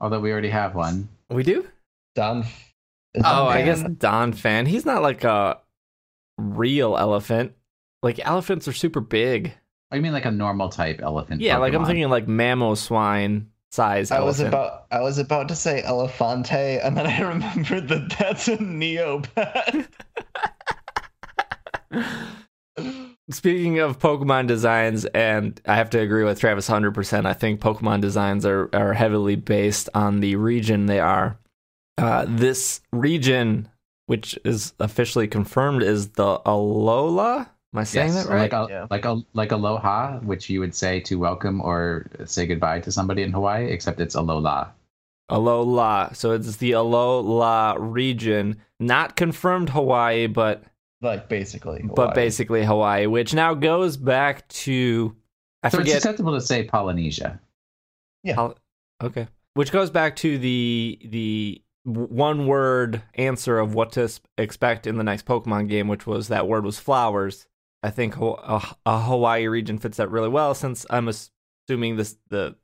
Although 0.05 0.21
we 0.21 0.31
already 0.31 0.51
have 0.51 0.75
one. 0.75 1.09
We 1.31 1.43
do. 1.45 1.67
Don. 2.15 2.41
is 2.41 2.47
Oh, 3.17 3.23
Don 3.23 3.49
I 3.49 3.65
guess 3.65 3.83
Donphan. 3.83 4.67
He's 4.67 4.85
not 4.85 5.01
like 5.01 5.25
a 5.25 5.61
real 6.37 6.99
elephant. 6.99 7.55
Like 8.03 8.21
elephants 8.23 8.69
are 8.69 8.75
super 8.75 9.01
big. 9.01 9.55
Oh, 9.91 9.97
I 9.97 10.01
mean, 10.01 10.13
like 10.13 10.27
a 10.27 10.31
normal 10.31 10.69
type 10.69 11.01
elephant. 11.01 11.41
Yeah, 11.41 11.57
like 11.57 11.73
I'm 11.73 11.87
thinking 11.87 12.11
like 12.11 12.27
Mamoswine 12.27 13.47
size 13.73 14.11
I 14.11 14.21
was 14.21 14.41
about 14.41 14.85
I 14.91 15.01
was 15.01 15.17
about 15.17 15.49
to 15.49 15.57
say 15.57 15.81
Elephante, 15.83 16.85
and 16.85 16.99
then 16.99 17.07
I 17.07 17.21
remembered 17.27 17.89
that 17.89 18.15
that's 18.19 18.47
a 18.49 18.59
Neopet. 18.59 19.89
Speaking 23.31 23.79
of 23.79 23.99
Pokemon 23.99 24.47
designs, 24.49 25.07
and 25.07 25.59
I 25.67 25.77
have 25.77 25.89
to 25.91 25.99
agree 26.01 26.25
with 26.25 26.39
Travis 26.39 26.69
100%. 26.69 27.25
I 27.25 27.33
think 27.33 27.59
Pokemon 27.61 28.03
designs 28.03 28.45
are, 28.45 28.69
are 28.75 28.93
heavily 28.93 29.35
based 29.37 29.89
on 29.95 30.21
the 30.21 30.37
region 30.37 30.87
they 30.87 31.01
are. 31.01 31.39
Uh, 31.97 32.27
this 32.29 32.83
region, 32.93 33.69
which 34.07 34.39
is 34.45 34.75
officially 34.79 35.27
confirmed, 35.27 35.83
is 35.83 36.09
the 36.11 36.39
Alola. 36.41 37.49
Am 37.73 37.79
I 37.79 37.85
saying 37.85 38.13
Yes, 38.13 38.27
that 38.27 38.31
right? 38.33 38.41
like 38.43 38.53
a 38.53 38.67
Yeah. 38.71 38.87
like 38.91 39.05
a 39.05 39.23
like 39.33 39.51
aloha, 39.53 40.19
which 40.21 40.49
you 40.51 40.61
would 40.61 40.75
say 40.75 41.01
to 41.01 41.17
welcome 41.19 41.61
or 41.61 42.07
say 42.25 42.47
goodbye 42.47 42.81
to 42.81 42.93
somebody 42.93 43.23
in 43.23 43.33
Hawaii, 43.33 43.67
except 43.71 44.01
it's 44.01 44.15
alola. 44.15 44.69
Alola. 45.31 46.15
So 46.15 46.33
it's 46.33 46.57
the 46.57 46.73
Alola 46.73 47.77
region, 47.81 48.61
not 48.79 49.17
confirmed 49.17 49.71
Hawaii, 49.71 50.27
but 50.29 50.63
like 51.05 51.29
basically, 51.29 51.83
but 51.85 52.15
basically 52.15 52.65
Hawaii, 52.65 53.07
which 53.07 53.35
now 53.35 53.55
goes 53.55 53.97
back 53.97 54.49
to 54.49 55.15
I 55.63 55.69
so 55.69 55.79
forget 55.79 55.97
it's 55.97 56.05
acceptable 56.05 56.33
to 56.35 56.41
say 56.41 56.65
Polynesia. 56.65 57.41
Yeah. 58.23 58.51
Okay. 59.03 59.29
Which 59.55 59.73
goes 59.73 59.91
back 59.91 60.17
to 60.17 60.39
the 60.39 60.99
the 61.05 61.63
one 61.85 62.47
word 62.47 63.03
answer 63.15 63.59
of 63.59 63.75
what 63.75 63.93
to 63.93 64.11
expect 64.39 64.87
in 64.87 64.97
the 64.97 65.05
next 65.05 65.27
Pokemon 65.27 65.69
game, 65.69 65.89
which 65.89 66.07
was 66.07 66.29
that 66.29 66.49
word 66.49 66.65
was 66.65 66.79
flowers. 66.79 67.47
I 67.83 67.91
think 67.91 68.17
a, 68.17 68.61
a 68.87 69.01
Hawaii 69.01 69.47
region 69.47 69.79
fits 69.79 69.99
that 69.99 70.11
really 70.11 70.31
well, 70.31 70.55
since 70.55 70.87
I'm 70.89 71.09
assuming 71.09 71.97
this 71.97 72.17
the 72.31 72.57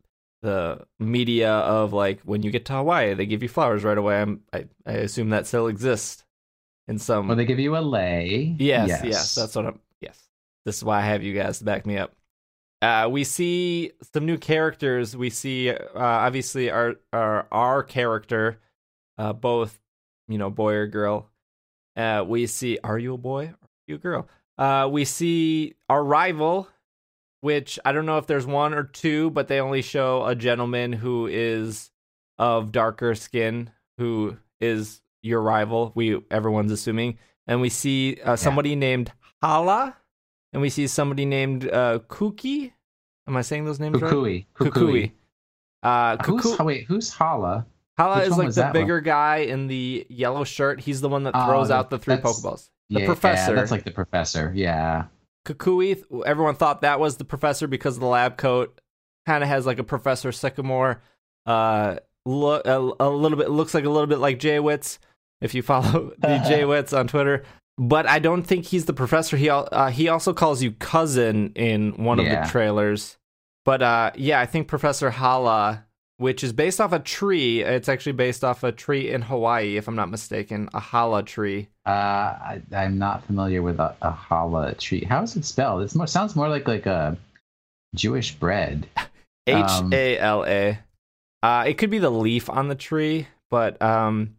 the 0.43 0.87
media 0.99 1.53
of 1.53 1.93
like 1.93 2.21
when 2.23 2.43
you 2.43 2.51
get 2.51 2.65
to 2.67 2.73
Hawaii, 2.73 3.15
they 3.15 3.27
give 3.27 3.43
you 3.43 3.49
flowers 3.49 3.85
right 3.85 3.99
away. 3.99 4.21
I'm, 4.21 4.41
I 4.53 4.65
I 4.87 4.93
assume 4.93 5.31
that 5.31 5.47
still 5.47 5.69
exists 5.69 6.25
in 6.91 6.99
some. 6.99 7.29
Well, 7.29 7.37
they 7.37 7.47
give 7.47 7.61
you 7.61 7.77
a 7.77 7.79
lay. 7.79 8.57
Yes, 8.59 9.01
yes, 9.05 9.35
that's 9.35 9.55
what 9.55 9.65
I'm. 9.65 9.81
Yes, 10.01 10.21
this 10.67 10.77
is 10.77 10.85
why 10.85 10.99
I 10.99 11.03
have 11.03 11.23
you 11.23 11.33
guys 11.33 11.61
to 11.61 11.65
back 11.65 11.87
me 11.87 11.97
up. 11.97 12.15
Uh, 12.83 13.09
we 13.11 13.25
see 13.25 13.93
some 14.13 14.27
new 14.27 14.37
characters. 14.37 15.17
We 15.17 15.31
see, 15.31 15.71
uh, 15.71 15.77
obviously, 15.95 16.69
our 16.69 16.97
our 17.13 17.47
our 17.53 17.83
character, 17.85 18.61
uh, 19.17 19.33
both, 19.33 19.79
you 20.29 20.37
know, 20.37 20.51
boy 20.51 20.75
or 20.75 20.87
girl. 20.89 21.31
Uh, 21.97 22.25
we 22.27 22.47
see. 22.47 22.79
Are 22.83 22.99
you 22.99 23.15
a 23.15 23.19
boy? 23.19 23.45
Or 23.47 23.51
Are 23.51 23.87
you 23.87 23.95
a 23.95 23.99
girl? 23.99 24.29
Uh, 24.59 24.89
we 24.91 25.05
see 25.05 25.75
our 25.89 26.03
rival, 26.03 26.69
which 27.41 27.79
I 27.85 27.93
don't 27.93 28.05
know 28.07 28.19
if 28.19 28.27
there's 28.27 28.47
one 28.47 28.75
or 28.75 28.83
two, 28.83 29.31
but 29.31 29.47
they 29.47 29.61
only 29.61 29.83
show 29.83 30.27
a 30.27 30.35
gentleman 30.35 30.93
who 30.93 31.29
is 31.29 31.91
of 32.37 32.73
darker 32.73 33.15
skin, 33.15 33.71
who 33.97 34.39
is 34.61 35.01
your 35.23 35.43
rival. 35.43 35.93
We 35.95 36.21
everyone's 36.31 36.73
assuming, 36.73 37.19
and 37.47 37.61
we 37.61 37.69
see 37.69 38.19
uh, 38.25 38.37
somebody 38.37 38.77
named 38.77 39.13
Hala, 39.43 39.97
and 40.53 40.63
we 40.63 40.71
see 40.71 40.87
somebody 40.87 41.25
named 41.25 41.69
uh, 41.71 42.01
Kuki. 42.09 42.73
Am 43.27 43.37
I 43.37 43.43
saying 43.43 43.65
those 43.65 43.81
names 43.81 44.01
right? 44.01 44.13
Kukui. 44.13 44.47
Kukui. 44.55 45.13
Uh, 45.83 46.17
Who's, 46.25 46.57
oh, 46.61 46.65
wait, 46.65 46.85
who's 46.85 47.11
Hala? 47.13 47.67
Hala 47.97 48.19
which 48.21 48.29
is 48.29 48.39
like 48.39 48.49
the 48.49 48.55
that 48.55 48.65
one? 48.67 48.73
bigger 48.73 49.01
guy 49.01 49.37
in 49.39 49.67
the 49.67 50.07
yellow 50.09 50.45
shirt. 50.45 50.81
He's 50.81 51.01
the 51.01 51.09
one 51.09 51.25
that 51.25 51.35
Oh, 51.35 51.47
throws 51.47 51.71
out 51.71 51.91
the 51.91 51.99
three 51.99 52.17
Pokeballs. 52.17 52.71
The 52.91 53.01
yeah, 53.01 53.07
professor. 53.07 53.51
Yeah, 53.53 53.57
that's 53.57 53.71
like 53.71 53.85
the 53.85 53.91
professor. 53.91 54.53
Yeah. 54.55 55.05
Kukui, 55.47 56.03
everyone 56.27 56.55
thought 56.57 56.83
that 56.83 57.01
was 57.01 57.17
the 57.17 57.25
professor 57.25 57.67
because 57.67 57.97
of 57.97 58.01
the 58.01 58.07
lab 58.07 58.37
coat. 58.37 58.79
Kind 59.27 59.43
of 59.43 59.49
has 59.49 59.65
like 59.65 59.79
a 59.79 59.85
Professor 59.85 60.33
Sycamore. 60.33 61.03
Uh, 61.47 61.97
look 62.27 62.67
a, 62.67 62.77
a 63.01 63.09
little 63.09 63.39
bit 63.39 63.51
looks 63.51 63.73
like 63.75 63.85
a 63.85 63.89
little 63.91 64.07
bit 64.07 64.19
like 64.19 64.39
Jay 64.39 64.59
Witz 64.59 64.99
if 65.41 65.55
you 65.55 65.63
follow 65.63 66.13
the 66.19 66.39
Jay 66.49 66.63
Witz 66.63 66.97
on 66.97 67.07
Twitter. 67.09 67.43
But 67.79 68.07
I 68.07 68.19
don't 68.19 68.43
think 68.43 68.67
he's 68.67 68.85
the 68.85 68.93
professor. 68.93 69.37
He 69.37 69.49
uh, 69.49 69.89
he 69.91 70.09
also 70.09 70.35
calls 70.35 70.63
you 70.63 70.73
cousin 70.73 71.53
in 71.55 71.93
one 72.05 72.19
of 72.19 72.27
the 72.27 72.49
trailers. 72.51 73.17
But 73.65 73.83
uh, 73.83 74.11
yeah, 74.17 74.41
I 74.41 74.47
think 74.47 74.69
Professor 74.69 75.11
Hala, 75.11 75.87
which 76.19 76.45
is 76.45 76.53
based 76.53 76.81
off 76.81 76.93
a 76.93 76.99
tree. 76.99 77.63
It's 77.63 77.89
actually 77.89 78.13
based 78.13 78.45
off 78.45 78.65
a 78.65 78.73
tree 78.73 79.11
in 79.11 79.23
Hawaii, 79.23 79.77
if 79.79 79.89
I'm 79.89 79.97
not 79.97 80.11
mistaken, 80.11 80.69
a 80.75 80.81
hala 80.81 81.23
tree. 81.23 81.69
Uh, 81.87 81.91
I, 81.91 82.63
I'm 82.75 82.99
not 82.99 83.25
familiar 83.25 83.63
with 83.63 83.81
a, 83.81 83.95
a 84.03 84.13
challah 84.13 84.77
tree. 84.79 85.05
How 85.09 85.23
is 85.23 85.37
it 85.37 85.45
spelled? 85.47 85.83
It 85.83 85.95
more 85.95 86.07
sounds 86.07 86.37
more 86.37 86.49
like 86.49 86.69
like 86.69 86.85
a 86.87 87.17
Jewish 87.95 88.35
bread. 88.35 88.87
H 89.47 89.57
Um, 89.65 89.93
A 89.95 90.19
L 90.19 90.45
A. 90.45 90.79
Uh, 91.43 91.65
it 91.67 91.79
could 91.79 91.89
be 91.91 91.99
the 91.99 92.11
leaf 92.11 92.51
on 92.51 92.69
the 92.69 92.75
tree, 92.75 93.27
but 93.51 93.81
um, 93.81 94.37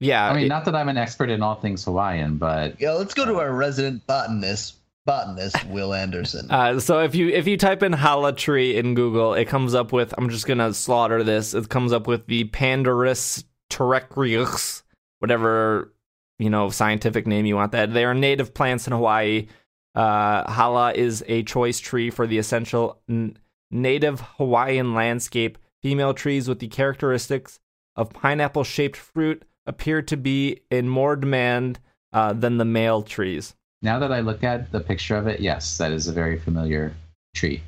yeah. 0.00 0.28
I 0.28 0.34
mean, 0.34 0.46
it- 0.46 0.48
not 0.48 0.64
that 0.64 0.74
I'm 0.74 0.88
an 0.88 0.96
expert 0.96 1.30
in 1.30 1.42
all 1.42 1.54
things 1.54 1.84
Hawaiian, 1.84 2.36
but 2.38 2.80
Yeah, 2.80 2.92
let's 2.92 3.14
go 3.14 3.24
to 3.24 3.36
our 3.38 3.52
resident 3.52 4.06
botanist, 4.06 4.76
botanist 5.06 5.64
Will 5.66 5.94
Anderson. 5.94 6.46
uh, 6.50 6.80
so 6.80 7.00
if 7.00 7.14
you 7.14 7.28
if 7.28 7.46
you 7.46 7.56
type 7.56 7.82
in 7.82 7.92
hala 7.92 8.32
tree 8.32 8.76
in 8.76 8.94
Google, 8.94 9.34
it 9.34 9.46
comes 9.46 9.74
up 9.74 9.92
with. 9.92 10.12
I'm 10.18 10.28
just 10.30 10.46
gonna 10.46 10.72
slaughter 10.74 11.22
this. 11.22 11.54
It 11.54 11.68
comes 11.68 11.92
up 11.92 12.06
with 12.06 12.26
the 12.26 12.44
Pandarus 12.44 13.44
terrestrius, 13.68 14.82
whatever 15.18 15.92
you 16.38 16.50
know 16.50 16.70
scientific 16.70 17.26
name 17.26 17.46
you 17.46 17.56
want. 17.56 17.72
That 17.72 17.92
they 17.92 18.04
are 18.04 18.14
native 18.14 18.54
plants 18.54 18.86
in 18.86 18.92
Hawaii. 18.92 19.48
Uh, 19.94 20.50
hala 20.50 20.92
is 20.92 21.24
a 21.26 21.42
choice 21.42 21.80
tree 21.80 22.10
for 22.10 22.26
the 22.26 22.38
essential 22.38 23.00
n- 23.08 23.36
native 23.70 24.20
Hawaiian 24.38 24.94
landscape. 24.94 25.58
Female 25.82 26.12
trees 26.14 26.46
with 26.46 26.58
the 26.58 26.68
characteristics 26.68 27.58
of 27.96 28.10
pineapple 28.10 28.64
shaped 28.64 28.96
fruit 28.96 29.42
appear 29.70 30.02
to 30.02 30.16
be 30.16 30.60
in 30.70 30.88
more 30.88 31.16
demand 31.16 31.78
uh, 32.12 32.32
than 32.34 32.58
the 32.58 32.64
male 32.64 33.02
trees. 33.02 33.54
now 33.82 33.98
that 33.98 34.12
I 34.12 34.20
look 34.20 34.44
at 34.44 34.70
the 34.72 34.80
picture 34.80 35.16
of 35.16 35.26
it, 35.26 35.40
yes, 35.40 35.78
that 35.78 35.92
is 35.92 36.06
a 36.08 36.12
very 36.12 36.38
familiar 36.38 36.92
tree. 37.34 37.62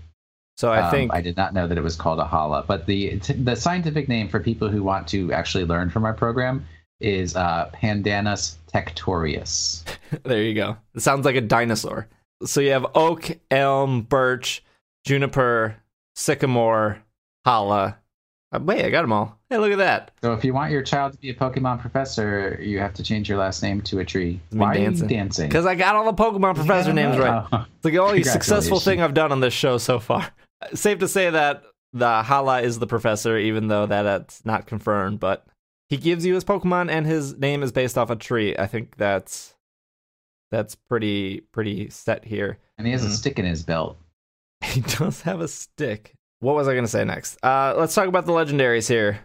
So 0.58 0.70
I 0.70 0.80
Um, 0.82 0.90
think 0.90 1.14
I 1.14 1.22
did 1.22 1.36
not 1.36 1.54
know 1.54 1.66
that 1.68 1.78
it 1.78 1.84
was 1.90 1.96
called 1.96 2.20
a 2.20 2.24
challah, 2.32 2.66
but 2.66 2.84
the 2.86 3.18
t- 3.20 3.32
the 3.48 3.56
scientific 3.56 4.06
name 4.08 4.28
for 4.28 4.38
people 4.40 4.68
who 4.68 4.82
want 4.82 5.08
to 5.14 5.32
actually 5.32 5.64
learn 5.64 5.88
from 5.90 6.04
our 6.04 6.12
program 6.12 6.66
is 7.00 7.34
uh, 7.36 7.70
Pandanus 7.74 8.56
tectorius. 8.72 9.82
there 10.24 10.42
you 10.42 10.54
go. 10.54 10.76
It 10.94 11.00
sounds 11.00 11.24
like 11.24 11.36
a 11.36 11.40
dinosaur. 11.40 12.06
So 12.44 12.60
you 12.60 12.70
have 12.72 12.86
oak, 12.94 13.30
elm, 13.50 14.02
birch, 14.02 14.62
juniper, 15.06 15.76
sycamore, 16.14 17.02
hala. 17.44 17.96
Uh, 18.52 18.60
wait, 18.60 18.84
I 18.84 18.90
got 18.90 19.02
them 19.02 19.12
all. 19.12 19.38
Hey, 19.52 19.58
look 19.58 19.70
at 19.72 19.76
that. 19.78 20.12
So 20.22 20.32
if 20.32 20.44
you 20.46 20.54
want 20.54 20.72
your 20.72 20.80
child 20.82 21.12
to 21.12 21.18
be 21.18 21.28
a 21.28 21.34
Pokemon 21.34 21.78
professor, 21.82 22.58
you 22.58 22.78
have 22.78 22.94
to 22.94 23.02
change 23.02 23.28
your 23.28 23.36
last 23.36 23.62
name 23.62 23.82
to 23.82 23.98
a 23.98 24.04
tree. 24.04 24.40
Me 24.50 24.60
Why 24.60 24.72
dancing. 24.78 25.06
are 25.06 25.10
you 25.10 25.16
dancing? 25.18 25.48
Because 25.48 25.66
I 25.66 25.74
got 25.74 25.94
all 25.94 26.10
the 26.10 26.14
Pokemon 26.14 26.54
professor 26.54 26.90
names 26.94 27.18
right. 27.18 27.46
Oh, 27.52 27.66
It's 27.76 27.84
like 27.84 27.92
the 27.92 27.98
only 27.98 28.22
successful 28.22 28.80
thing 28.80 29.02
I've 29.02 29.12
done 29.12 29.30
on 29.30 29.40
this 29.40 29.52
show 29.52 29.76
so 29.76 29.98
far. 30.00 30.30
Safe 30.72 31.00
to 31.00 31.08
say 31.08 31.28
that 31.28 31.64
the 31.92 32.22
Hala 32.22 32.62
is 32.62 32.78
the 32.78 32.86
professor, 32.86 33.36
even 33.36 33.68
though 33.68 33.84
that 33.84 34.04
that's 34.04 34.42
not 34.46 34.64
confirmed. 34.66 35.20
But 35.20 35.44
he 35.90 35.98
gives 35.98 36.24
you 36.24 36.32
his 36.34 36.44
Pokemon, 36.44 36.90
and 36.90 37.04
his 37.06 37.36
name 37.38 37.62
is 37.62 37.72
based 37.72 37.98
off 37.98 38.08
a 38.08 38.16
tree. 38.16 38.56
I 38.58 38.66
think 38.66 38.96
that's 38.96 39.52
that's 40.50 40.74
pretty 40.76 41.40
pretty 41.52 41.90
set 41.90 42.24
here. 42.24 42.56
and 42.78 42.86
he 42.86 42.92
has 42.94 43.04
a 43.04 43.08
Mhm. 43.08 43.12
stick 43.18 43.38
in 43.38 43.44
his 43.44 43.62
belt. 43.62 43.98
He 44.64 44.80
does 44.80 45.20
have 45.22 45.42
a 45.42 45.48
stick. 45.48 46.14
What 46.40 46.54
was 46.56 46.68
I 46.68 46.72
going 46.72 46.84
to 46.84 46.90
say 46.90 47.04
next? 47.04 47.36
Uh, 47.44 47.74
let's 47.76 47.94
talk 47.94 48.08
about 48.08 48.24
the 48.24 48.32
legendaries 48.32 48.88
here. 48.88 49.20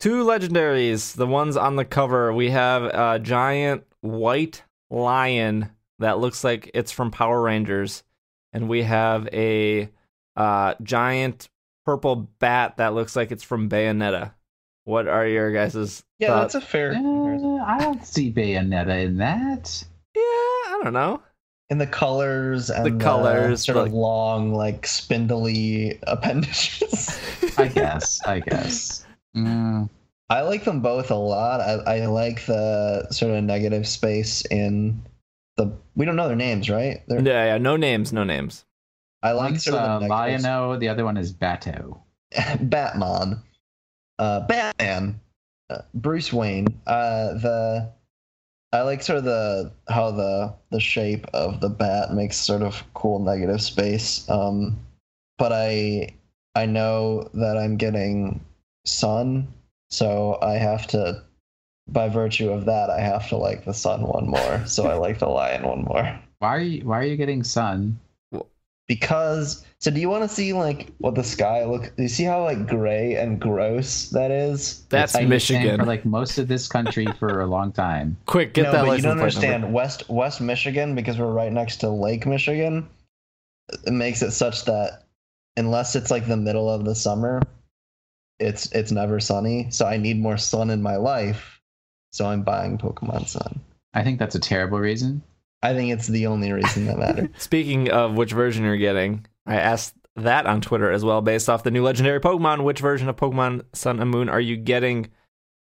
Two 0.00 0.24
legendaries, 0.24 1.14
the 1.16 1.26
ones 1.26 1.56
on 1.56 1.76
the 1.76 1.84
cover. 1.84 2.32
We 2.32 2.50
have 2.50 2.84
a 2.84 3.18
giant 3.18 3.84
white 4.00 4.62
lion 4.90 5.70
that 5.98 6.18
looks 6.20 6.44
like 6.44 6.70
it's 6.72 6.92
from 6.92 7.10
Power 7.10 7.42
Rangers, 7.42 8.04
and 8.52 8.68
we 8.68 8.84
have 8.84 9.28
a 9.32 9.90
uh, 10.36 10.74
giant 10.82 11.48
purple 11.84 12.28
bat 12.38 12.76
that 12.76 12.94
looks 12.94 13.16
like 13.16 13.32
it's 13.32 13.42
from 13.42 13.68
Bayonetta. 13.68 14.32
What 14.84 15.08
are 15.08 15.26
your 15.26 15.52
guys' 15.52 16.04
yeah, 16.20 16.28
thoughts? 16.28 16.52
that's 16.52 16.64
a 16.64 16.66
fair. 16.66 16.92
Uh, 16.92 17.56
I 17.64 17.78
don't 17.80 18.06
see 18.06 18.32
Bayonetta 18.32 19.04
in 19.04 19.16
that. 19.18 19.84
yeah, 20.14 20.20
I 20.22 20.80
don't 20.84 20.92
know. 20.92 21.20
in 21.70 21.78
the 21.78 21.86
colors 21.88 22.70
and 22.70 22.86
the, 22.86 23.04
colors, 23.04 23.64
sort 23.66 23.78
like- 23.78 23.88
of 23.88 23.92
long, 23.94 24.54
like 24.54 24.86
spindly 24.86 25.98
appendages. 26.06 27.18
I 27.58 27.66
guess. 27.66 28.24
I 28.24 28.38
guess. 28.40 29.04
Mm, 29.46 29.90
I 30.30 30.42
like 30.42 30.64
them 30.64 30.80
both 30.80 31.10
a 31.10 31.16
lot. 31.16 31.60
I, 31.60 31.96
I 31.96 32.06
like 32.06 32.46
the 32.46 33.06
sort 33.10 33.34
of 33.34 33.44
negative 33.44 33.86
space 33.86 34.44
in 34.46 35.02
the. 35.56 35.72
We 35.96 36.04
don't 36.04 36.16
know 36.16 36.28
their 36.28 36.36
names, 36.36 36.68
right? 36.68 37.02
They're, 37.08 37.22
Yeah, 37.22 37.44
yeah, 37.46 37.58
no 37.58 37.76
names, 37.76 38.12
no 38.12 38.24
names. 38.24 38.64
I 39.22 39.32
like 39.32 39.52
one's 39.52 39.64
sort 39.64 39.76
of 39.76 39.82
uh, 39.82 39.98
the 39.98 40.08
negative 40.08 40.44
Lion-O, 40.44 40.76
the 40.78 40.88
other 40.88 41.04
one 41.04 41.16
is 41.16 41.32
Bato. 41.32 42.00
Batman, 42.60 43.42
uh, 44.18 44.40
Batman, 44.46 45.20
uh, 45.70 45.78
Bruce 45.94 46.32
Wayne. 46.32 46.68
Uh, 46.86 47.34
the 47.34 47.92
I 48.72 48.82
like 48.82 49.02
sort 49.02 49.18
of 49.18 49.24
the 49.24 49.72
how 49.88 50.10
the 50.10 50.54
the 50.70 50.80
shape 50.80 51.26
of 51.32 51.60
the 51.60 51.70
bat 51.70 52.12
makes 52.12 52.36
sort 52.36 52.62
of 52.62 52.84
cool 52.94 53.18
negative 53.18 53.62
space. 53.62 54.28
Um, 54.28 54.78
but 55.38 55.52
I 55.52 56.10
I 56.54 56.66
know 56.66 57.30
that 57.34 57.56
I'm 57.56 57.76
getting 57.76 58.44
sun, 58.88 59.48
so 59.90 60.38
I 60.42 60.54
have 60.54 60.86
to. 60.88 61.22
By 61.90 62.08
virtue 62.10 62.50
of 62.50 62.66
that, 62.66 62.90
I 62.90 63.00
have 63.00 63.28
to 63.30 63.36
like 63.38 63.64
the 63.64 63.72
sun 63.72 64.02
one 64.02 64.28
more. 64.28 64.62
So 64.66 64.86
I 64.88 64.94
like 64.94 65.20
the 65.20 65.28
lion 65.28 65.62
one 65.66 65.84
more 65.84 66.20
Why 66.38 66.48
are 66.48 66.60
you 66.60 66.84
Why 66.84 66.98
are 67.00 67.04
you 67.04 67.16
getting 67.16 67.42
sun? 67.42 67.98
because. 68.86 69.64
So 69.80 69.90
do 69.92 70.00
you 70.00 70.08
want 70.08 70.24
to 70.24 70.28
see 70.28 70.52
like 70.52 70.92
what 70.98 71.14
the 71.14 71.22
sky 71.22 71.64
look? 71.64 71.94
Do 71.96 72.02
you 72.02 72.08
see 72.08 72.24
how 72.24 72.42
like 72.42 72.66
gray 72.66 73.14
and 73.14 73.40
gross 73.40 74.10
that 74.10 74.30
is? 74.30 74.84
That's 74.88 75.14
I've 75.14 75.28
been 75.28 75.40
saying 75.40 75.62
Michigan. 75.62 75.80
for 75.80 75.86
like 75.86 76.04
most 76.04 76.36
of 76.38 76.48
this 76.48 76.66
country 76.68 77.06
for 77.18 77.40
a 77.40 77.46
long 77.46 77.70
time. 77.72 78.16
Quick, 78.26 78.54
get 78.54 78.64
no, 78.64 78.72
that 78.72 78.84
but 78.86 78.96
you 78.96 79.02
don't 79.02 79.02
plate 79.02 79.08
number. 79.08 79.22
understand. 79.22 79.72
West 79.72 80.08
West 80.10 80.40
Michigan, 80.40 80.94
because 80.94 81.16
we're 81.18 81.32
right 81.32 81.52
next 81.52 81.76
to 81.78 81.88
Lake 81.90 82.26
Michigan, 82.26 82.88
it 83.86 83.92
makes 83.92 84.20
it 84.20 84.32
such 84.32 84.64
that 84.64 85.04
unless 85.56 85.94
it's 85.94 86.10
like 86.10 86.26
the 86.26 86.36
middle 86.36 86.68
of 86.68 86.84
the 86.84 86.94
summer, 86.94 87.40
it's 88.38 88.70
it's 88.72 88.92
never 88.92 89.20
sunny. 89.20 89.70
So 89.70 89.86
I 89.86 89.96
need 89.96 90.18
more 90.18 90.36
sun 90.36 90.70
in 90.70 90.82
my 90.82 90.96
life. 90.96 91.60
So 92.12 92.26
I'm 92.26 92.42
buying 92.42 92.78
Pokemon 92.78 93.28
Sun. 93.28 93.60
I 93.94 94.02
think 94.02 94.18
that's 94.18 94.34
a 94.34 94.40
terrible 94.40 94.78
reason. 94.78 95.22
I 95.62 95.74
think 95.74 95.92
it's 95.92 96.06
the 96.06 96.26
only 96.26 96.52
reason 96.52 96.86
that 96.86 96.98
matters. 96.98 97.28
Speaking 97.38 97.90
of 97.90 98.14
which 98.14 98.32
version 98.32 98.64
you're 98.64 98.76
getting, 98.76 99.26
I 99.46 99.56
asked 99.56 99.94
that 100.16 100.46
on 100.46 100.60
Twitter 100.60 100.90
as 100.90 101.04
well, 101.04 101.20
based 101.20 101.48
off 101.48 101.64
the 101.64 101.70
new 101.70 101.82
legendary 101.82 102.20
Pokemon. 102.20 102.64
Which 102.64 102.80
version 102.80 103.08
of 103.08 103.16
Pokemon 103.16 103.64
Sun 103.74 104.00
and 104.00 104.10
Moon 104.10 104.28
are 104.28 104.40
you 104.40 104.56
getting? 104.56 105.10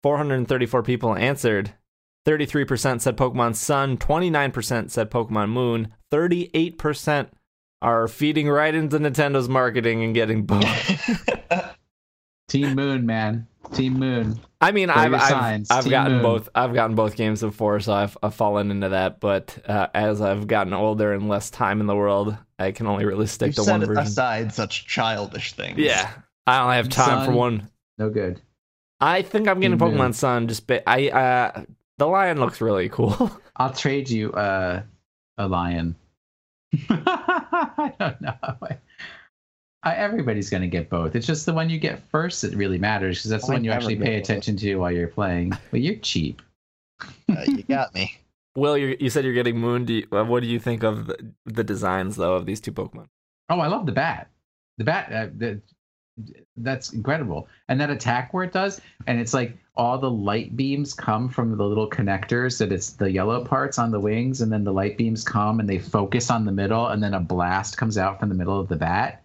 434 0.02 0.82
people 0.82 1.16
answered. 1.16 1.72
33% 2.26 3.01
said 3.01 3.16
Pokemon 3.16 3.55
Sun, 3.55 3.99
29% 3.99 4.90
said 4.90 5.11
Pokemon 5.11 5.51
Moon, 5.51 5.88
38% 6.12 7.28
are 7.82 8.09
feeding 8.09 8.49
right 8.49 8.74
into 8.74 8.99
Nintendo's 8.99 9.49
marketing 9.49 10.03
and 10.03 10.14
getting 10.14 10.44
both. 10.44 10.64
Team 12.55 12.76
Moon, 12.76 13.05
man. 13.05 13.48
Team 13.72 13.94
Moon. 13.98 14.38
I 14.61 14.70
mean, 14.70 14.88
What 14.88 14.96
I've 14.98 15.12
I've. 15.14 15.66
I've 15.70 15.90
gotten 15.90 16.12
Moon. 16.14 16.22
both. 16.22 16.48
I've 16.55 16.72
gotten 16.72 16.94
both 16.94 17.16
games 17.16 17.40
before, 17.40 17.80
so 17.80 17.92
I've, 17.92 18.16
I've 18.22 18.34
fallen 18.34 18.70
into 18.70 18.90
that. 18.90 19.18
But 19.18 19.59
uh, 19.66 19.88
as 19.92 20.20
I've 20.20 20.46
gotten 20.46 20.72
older 20.72 21.12
and 21.12 21.28
less 21.28 21.50
time 21.50 21.80
in 21.80 21.86
the 21.88 21.96
world, 21.96 22.36
I 22.59 22.70
can 22.70 22.86
only 22.86 23.07
really 23.07 23.26
stick 23.26 23.48
you 23.48 23.52
to 23.55 23.62
set 23.64 23.72
one 23.72 23.80
version. 23.86 24.02
aside 24.05 24.52
such 24.55 24.86
childish 24.86 25.55
things. 25.55 25.78
Yeah, 25.78 26.09
I 26.46 26.62
only 26.62 26.76
have 26.76 26.88
time 26.90 27.26
for 27.26 27.32
one. 27.32 27.68
No 27.98 28.09
good. 28.09 28.40
I 29.00 29.22
think 29.22 29.48
I'm 29.48 29.59
getting 29.59 29.76
Team 29.76 29.88
Moon. 29.88 29.98
Pokemon 29.98 30.14
Sun. 30.14 30.46
Just 30.46 30.68
ba- 30.68 30.88
I 30.88 31.09
uh, 31.09 31.64
the 31.98 32.07
lion 32.07 32.38
looks 32.38 32.61
really 32.61 32.88
cool. 32.88 33.32
I'll 33.57 33.72
trade 33.72 34.09
you 34.09 34.30
uh, 34.32 34.82
a 35.38 35.48
lion. 35.48 35.96
I 36.88 37.92
don't 37.98 38.20
know. 38.20 38.34
I, 39.85 39.95
everybody's 39.97 40.49
going 40.49 40.62
to 40.62 40.68
get 40.68 40.89
both. 40.89 41.14
It's 41.14 41.26
just 41.26 41.45
the 41.45 41.53
one 41.53 41.68
you 41.68 41.78
get 41.78 42.03
first 42.09 42.43
that 42.43 42.55
really 42.55 42.78
matters 42.78 43.18
because 43.18 43.30
that's 43.30 43.47
the 43.47 43.53
one 43.53 43.64
you 43.64 43.70
actually 43.70 43.97
pay 43.97 44.16
both. 44.16 44.24
attention 44.24 44.57
to 44.57 44.76
while 44.76 44.91
you're 44.91 45.09
playing. 45.09 45.53
But 45.70 45.80
you're 45.80 45.97
cheap. 45.97 46.41
Uh, 47.28 47.45
you 47.47 47.62
got 47.64 47.95
me. 47.95 48.16
Will, 48.57 48.78
you 48.78 48.97
you 49.01 49.11
said 49.11 49.24
you're 49.24 49.35
getting 49.35 49.59
Moon. 49.59 49.85
Do 49.85 49.95
you, 49.95 50.07
uh, 50.12 50.24
what 50.24 50.41
do 50.41 50.47
you 50.47 50.61
think 50.61 50.85
of 50.85 51.09
the, 51.09 51.32
the 51.45 51.64
designs 51.64 52.16
though 52.16 52.35
of 52.35 52.47
these 52.47 52.61
two 52.61 52.72
Pokemon? 52.72 53.09
Oh, 53.51 53.59
I 53.59 53.66
love 53.66 53.85
the 53.85 53.93
bat. 53.93 54.30
The 54.78 54.85
bat. 54.85 55.12
Uh, 55.12 55.26
the, 55.37 55.61
that's 56.57 56.93
incredible. 56.93 57.49
And 57.68 57.80
that 57.80 57.91
attack 57.91 58.32
where 58.32 58.45
it 58.45 58.53
does, 58.53 58.80
and 59.09 59.18
it's 59.18 59.35
like 59.35 59.59
all 59.74 59.99
the 59.99 60.11
light 60.11 60.57
beams 60.57 60.95
come 60.95 61.28
from 61.28 61.57
the 61.57 61.64
little 61.64 61.91
connectors 61.91 62.59
that 62.59 62.70
it's 62.70 62.91
the 62.91 63.11
yellow 63.11 63.45
parts 63.45 63.78
on 63.78 63.91
the 63.91 63.99
wings, 63.99 64.41
and 64.41 64.53
then 64.53 64.62
the 64.62 64.72
light 64.72 64.97
beams 64.97 65.24
come 65.24 65.59
and 65.59 65.68
they 65.68 65.80
focus 65.80 66.30
on 66.30 66.45
the 66.45 66.53
middle, 66.53 66.87
and 66.87 67.03
then 67.03 67.14
a 67.14 67.20
blast 67.20 67.76
comes 67.76 67.99
out 67.99 68.20
from 68.20 68.28
the 68.28 68.37
middle 68.37 68.59
of 68.59 68.68
the 68.68 68.76
bat. 68.76 69.24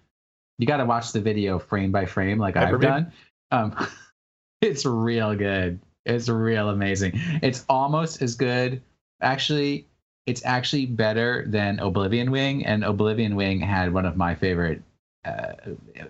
You 0.59 0.67
got 0.67 0.77
to 0.77 0.85
watch 0.85 1.13
the 1.13 1.21
video 1.21 1.57
frame 1.57 1.91
by 1.91 2.05
frame, 2.05 2.37
like 2.37 2.57
I've 2.57 2.79
done. 2.79 3.11
Um, 3.49 3.75
it's 4.61 4.85
real 4.85 5.33
good. 5.35 5.79
It's 6.05 6.27
real 6.29 6.69
amazing. 6.69 7.13
It's 7.41 7.65
almost 7.69 8.21
as 8.21 8.35
good. 8.35 8.81
Actually, 9.21 9.87
it's 10.27 10.43
actually 10.45 10.85
better 10.85 11.45
than 11.47 11.79
Oblivion 11.79 12.29
Wing, 12.29 12.65
and 12.65 12.83
Oblivion 12.83 13.35
Wing 13.35 13.61
had 13.61 13.93
one 13.93 14.05
of 14.05 14.17
my 14.17 14.35
favorite 14.35 14.81
uh, 15.25 15.53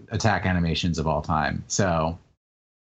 attack 0.10 0.46
animations 0.46 0.98
of 1.00 1.08
all 1.08 1.22
time. 1.22 1.64
So, 1.68 2.18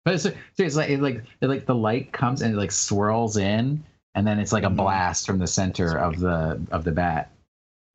but 0.04 0.14
it's, 0.14 0.26
it's 0.58 0.76
like 0.76 0.90
it 0.90 1.00
like 1.00 1.24
it 1.40 1.48
like 1.48 1.64
the 1.64 1.74
light 1.74 2.12
comes 2.12 2.42
and 2.42 2.54
it 2.54 2.58
like 2.58 2.72
swirls 2.72 3.38
in, 3.38 3.82
and 4.14 4.26
then 4.26 4.38
it's 4.38 4.52
like 4.52 4.64
a 4.64 4.66
mm-hmm. 4.66 4.76
blast 4.76 5.26
from 5.26 5.38
the 5.38 5.46
center 5.46 5.96
of 5.96 6.20
the 6.20 6.60
of 6.70 6.84
the 6.84 6.92
bat, 6.92 7.30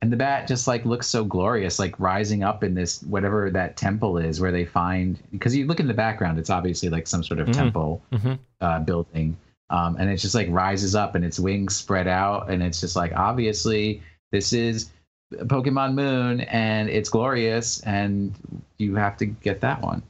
and 0.02 0.12
the 0.12 0.16
bat 0.16 0.48
just 0.48 0.66
like 0.66 0.84
looks 0.84 1.06
so 1.06 1.24
glorious, 1.24 1.78
like 1.78 1.98
rising 1.98 2.42
up 2.42 2.64
in 2.64 2.74
this 2.74 3.02
whatever 3.02 3.50
that 3.50 3.76
temple 3.76 4.18
is 4.18 4.40
where 4.40 4.52
they 4.52 4.64
find 4.64 5.18
because 5.30 5.54
you 5.54 5.66
look 5.66 5.80
in 5.80 5.88
the 5.88 5.94
background, 5.94 6.38
it's 6.38 6.50
obviously 6.50 6.88
like 6.88 7.06
some 7.06 7.22
sort 7.22 7.40
of 7.40 7.46
mm-hmm. 7.48 7.60
temple 7.60 8.02
mm-hmm. 8.12 8.34
Uh, 8.60 8.78
building. 8.80 9.36
Um, 9.70 9.96
and 9.98 10.10
it 10.10 10.16
just 10.16 10.34
like 10.34 10.48
rises 10.50 10.94
up 10.94 11.14
and 11.14 11.24
its 11.24 11.38
wings 11.38 11.76
spread 11.76 12.08
out 12.08 12.50
and 12.50 12.62
it's 12.62 12.80
just 12.80 12.96
like 12.96 13.12
obviously 13.14 14.02
this 14.32 14.52
is 14.52 14.90
Pokemon 15.32 15.94
Moon, 15.94 16.40
and 16.42 16.88
it's 16.88 17.08
glorious, 17.08 17.80
and 17.80 18.34
you 18.78 18.96
have 18.96 19.16
to 19.18 19.26
get 19.26 19.60
that 19.60 19.80
one. 19.80 20.02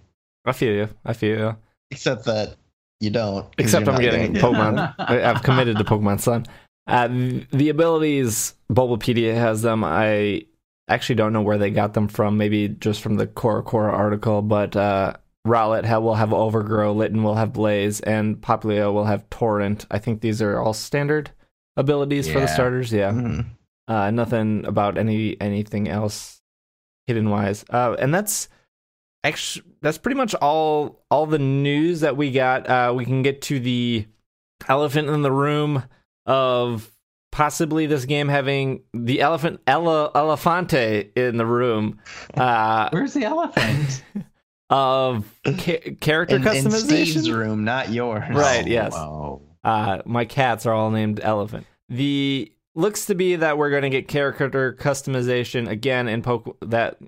I 0.44 0.52
feel 0.52 0.72
you. 0.72 0.88
I 1.04 1.12
feel 1.12 1.38
you. 1.38 1.56
Except 1.90 2.24
that 2.24 2.56
you 3.00 3.10
don't. 3.10 3.46
Except 3.58 3.88
I'm 3.88 4.00
getting 4.00 4.34
Pokemon. 4.34 4.94
I've 4.98 5.42
committed 5.42 5.76
to 5.78 5.84
Pokemon 5.84 6.20
Sun. 6.20 6.46
Uh, 6.90 7.44
the 7.50 7.68
abilities 7.68 8.54
Bulbapedia 8.70 9.34
has 9.34 9.62
them. 9.62 9.84
I 9.84 10.46
actually 10.88 11.16
don't 11.16 11.32
know 11.32 11.42
where 11.42 11.58
they 11.58 11.70
got 11.70 11.94
them 11.94 12.08
from. 12.08 12.36
Maybe 12.36 12.68
just 12.68 13.00
from 13.02 13.16
the 13.16 13.26
CoroCoro 13.26 13.92
article. 13.92 14.42
But 14.42 14.76
uh, 14.76 15.14
Rowlet 15.46 16.02
will 16.02 16.14
have 16.14 16.32
Overgrow, 16.32 16.92
Litten 16.92 17.22
will 17.22 17.34
have 17.34 17.52
Blaze, 17.52 18.00
and 18.00 18.40
Popplio 18.40 18.92
will 18.92 19.06
have 19.06 19.28
Torrent. 19.30 19.86
I 19.90 19.98
think 19.98 20.20
these 20.20 20.42
are 20.42 20.58
all 20.58 20.74
standard 20.74 21.30
abilities 21.76 22.26
yeah. 22.26 22.34
for 22.34 22.40
the 22.40 22.48
starters. 22.48 22.92
Yeah. 22.92 23.10
Mm-hmm. 23.10 23.40
Uh, 23.88 24.10
nothing 24.10 24.64
about 24.66 24.98
any 24.98 25.40
anything 25.40 25.88
else 25.88 26.42
hidden 27.06 27.30
wise. 27.30 27.64
Uh, 27.70 27.96
and 27.98 28.14
that's 28.14 28.48
actually 29.24 29.66
that's 29.80 29.98
pretty 29.98 30.16
much 30.16 30.34
all 30.36 31.02
all 31.10 31.26
the 31.26 31.38
news 31.38 32.00
that 32.00 32.16
we 32.16 32.30
got. 32.30 32.68
Uh, 32.68 32.92
we 32.94 33.04
can 33.04 33.22
get 33.22 33.42
to 33.42 33.58
the 33.58 34.06
elephant 34.68 35.08
in 35.08 35.22
the 35.22 35.32
room 35.32 35.84
of 36.30 36.88
possibly 37.32 37.86
this 37.86 38.04
game 38.04 38.28
having 38.28 38.84
the 38.94 39.20
elephant 39.20 39.60
ele, 39.66 40.12
Elephante 40.14 41.10
in 41.16 41.36
the 41.36 41.44
room. 41.44 41.98
Uh, 42.34 42.88
Where's 42.92 43.14
the 43.14 43.24
elephant? 43.24 44.04
of 44.70 45.24
ca- 45.44 45.96
character 46.00 46.36
in, 46.36 46.42
customization. 46.42 46.64
In 46.64 46.70
Steve's 46.72 47.30
room, 47.32 47.64
not 47.64 47.90
yours. 47.90 48.22
Right. 48.32 48.64
Yes. 48.64 48.94
Uh, 48.94 50.02
my 50.04 50.24
cats 50.24 50.66
are 50.66 50.72
all 50.72 50.92
named 50.92 51.18
Elephant. 51.20 51.66
The 51.88 52.52
looks 52.76 53.06
to 53.06 53.16
be 53.16 53.34
that 53.34 53.58
we're 53.58 53.70
going 53.70 53.82
to 53.82 53.90
get 53.90 54.06
character 54.06 54.72
customization 54.78 55.68
again 55.68 56.06
in 56.06 56.22
Poke 56.22 56.56
that 56.62 56.98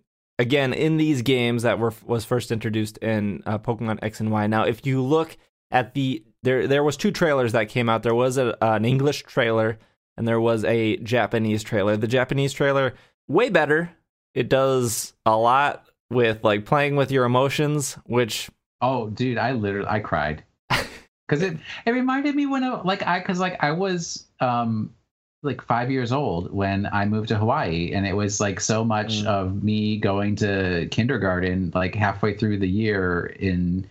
again 0.40 0.72
in 0.72 0.96
these 0.96 1.22
games 1.22 1.62
that 1.62 1.78
were 1.78 1.94
was 2.04 2.24
first 2.24 2.50
introduced 2.50 2.98
in 2.98 3.44
uh, 3.46 3.58
Pokemon 3.58 4.00
X 4.02 4.18
and 4.18 4.32
Y. 4.32 4.48
Now, 4.48 4.64
if 4.64 4.84
you 4.84 5.00
look 5.00 5.36
at 5.70 5.94
the 5.94 6.24
there, 6.42 6.66
there 6.66 6.82
was 6.82 6.96
two 6.96 7.10
trailers 7.10 7.52
that 7.52 7.68
came 7.68 7.88
out. 7.88 8.02
There 8.02 8.14
was 8.14 8.36
a, 8.38 8.56
an 8.60 8.84
English 8.84 9.22
trailer 9.22 9.78
and 10.16 10.26
there 10.26 10.40
was 10.40 10.64
a 10.64 10.96
Japanese 10.98 11.62
trailer. 11.62 11.96
The 11.96 12.08
Japanese 12.08 12.52
trailer 12.52 12.94
way 13.28 13.48
better. 13.48 13.90
It 14.34 14.48
does 14.48 15.12
a 15.26 15.36
lot 15.36 15.86
with 16.10 16.44
like 16.44 16.64
playing 16.64 16.96
with 16.96 17.10
your 17.10 17.24
emotions, 17.24 17.94
which 18.06 18.50
oh, 18.80 19.08
dude, 19.08 19.38
I 19.38 19.52
literally 19.52 19.88
I 19.88 20.00
cried 20.00 20.44
because 20.70 21.42
it 21.42 21.58
it 21.86 21.90
reminded 21.90 22.34
me 22.34 22.46
when 22.46 22.64
I, 22.64 22.80
like 22.82 23.06
I 23.06 23.18
because 23.18 23.40
like 23.40 23.62
I 23.62 23.72
was 23.72 24.26
um 24.40 24.94
like 25.42 25.60
five 25.62 25.90
years 25.90 26.12
old 26.12 26.52
when 26.52 26.86
I 26.86 27.04
moved 27.04 27.28
to 27.28 27.38
Hawaii, 27.38 27.92
and 27.92 28.06
it 28.06 28.14
was 28.14 28.40
like 28.40 28.60
so 28.60 28.84
much 28.84 29.22
mm. 29.22 29.26
of 29.26 29.62
me 29.62 29.96
going 29.98 30.36
to 30.36 30.88
kindergarten, 30.90 31.72
like 31.74 31.94
halfway 31.94 32.36
through 32.36 32.58
the 32.58 32.68
year 32.68 33.26
in 33.38 33.88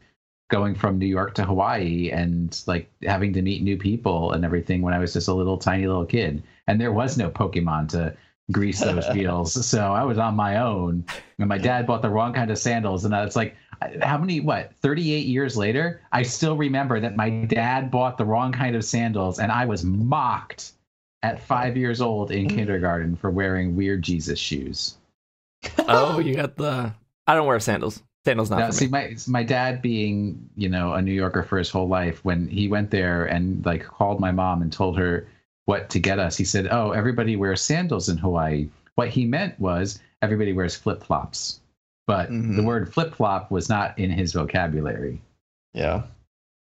going 0.51 0.75
from 0.75 0.99
New 0.99 1.07
York 1.07 1.33
to 1.35 1.43
Hawaii, 1.43 2.11
and 2.11 2.61
like 2.67 2.91
having 3.03 3.33
to 3.33 3.41
meet 3.41 3.63
new 3.63 3.77
people 3.77 4.33
and 4.33 4.45
everything 4.45 4.83
when 4.83 4.93
I 4.93 4.99
was 4.99 5.13
just 5.13 5.27
a 5.27 5.33
little 5.33 5.57
tiny 5.57 5.87
little 5.87 6.05
kid, 6.05 6.43
and 6.67 6.79
there 6.79 6.91
was 6.91 7.17
no 7.17 7.31
Pokemon 7.31 7.89
to 7.89 8.15
grease 8.51 8.81
those 8.81 9.07
wheels, 9.13 9.65
so 9.65 9.93
I 9.93 10.03
was 10.03 10.19
on 10.19 10.35
my 10.35 10.57
own. 10.57 11.05
And 11.39 11.49
my 11.49 11.57
dad 11.57 11.87
bought 11.87 12.03
the 12.03 12.09
wrong 12.09 12.33
kind 12.33 12.51
of 12.51 12.59
sandals, 12.59 13.05
and 13.05 13.13
it's 13.15 13.35
like 13.35 13.55
how 14.03 14.15
many 14.15 14.39
what 14.39 14.75
38 14.75 15.25
years 15.25 15.57
later 15.57 16.01
i 16.11 16.21
still 16.21 16.55
remember 16.55 16.99
that 16.99 17.15
my 17.15 17.31
dad 17.45 17.89
bought 17.89 18.15
the 18.15 18.23
wrong 18.23 18.51
kind 18.51 18.75
of 18.75 18.85
sandals 18.85 19.39
and 19.39 19.51
i 19.51 19.65
was 19.65 19.83
mocked 19.83 20.73
at 21.23 21.41
five 21.41 21.77
years 21.77 22.01
old 22.01 22.31
in 22.31 22.47
kindergarten 22.55 23.15
for 23.15 23.29
wearing 23.29 23.75
weird 23.75 24.01
Jesus 24.01 24.39
shoes. 24.39 24.97
oh, 25.79 26.19
you 26.19 26.35
got 26.35 26.55
the. 26.55 26.93
I 27.27 27.35
don't 27.35 27.47
wear 27.47 27.59
sandals. 27.59 28.01
Sandals 28.25 28.51
not 28.51 28.59
now, 28.59 28.67
for 28.67 28.73
see, 28.73 28.85
me. 28.85 28.91
my 28.91 29.15
my 29.27 29.43
dad 29.43 29.81
being 29.81 30.49
you 30.55 30.69
know 30.69 30.93
a 30.93 31.01
New 31.01 31.13
Yorker 31.13 31.43
for 31.43 31.57
his 31.57 31.69
whole 31.69 31.87
life, 31.87 32.23
when 32.23 32.47
he 32.47 32.67
went 32.67 32.91
there 32.91 33.25
and 33.25 33.65
like 33.65 33.83
called 33.83 34.19
my 34.19 34.31
mom 34.31 34.61
and 34.61 34.71
told 34.71 34.97
her 34.97 35.27
what 35.65 35.89
to 35.89 35.99
get 35.99 36.19
us, 36.19 36.37
he 36.37 36.43
said, 36.43 36.67
"Oh, 36.69 36.91
everybody 36.91 37.35
wears 37.35 37.61
sandals 37.61 38.09
in 38.09 38.17
Hawaii." 38.17 38.69
What 38.95 39.09
he 39.09 39.25
meant 39.25 39.59
was 39.59 39.99
everybody 40.21 40.53
wears 40.53 40.75
flip 40.75 41.03
flops, 41.03 41.61
but 42.05 42.29
mm-hmm. 42.29 42.57
the 42.57 42.63
word 42.63 42.93
flip 42.93 43.15
flop 43.15 43.49
was 43.49 43.69
not 43.69 43.97
in 43.97 44.11
his 44.11 44.33
vocabulary. 44.33 45.21
Yeah. 45.73 46.03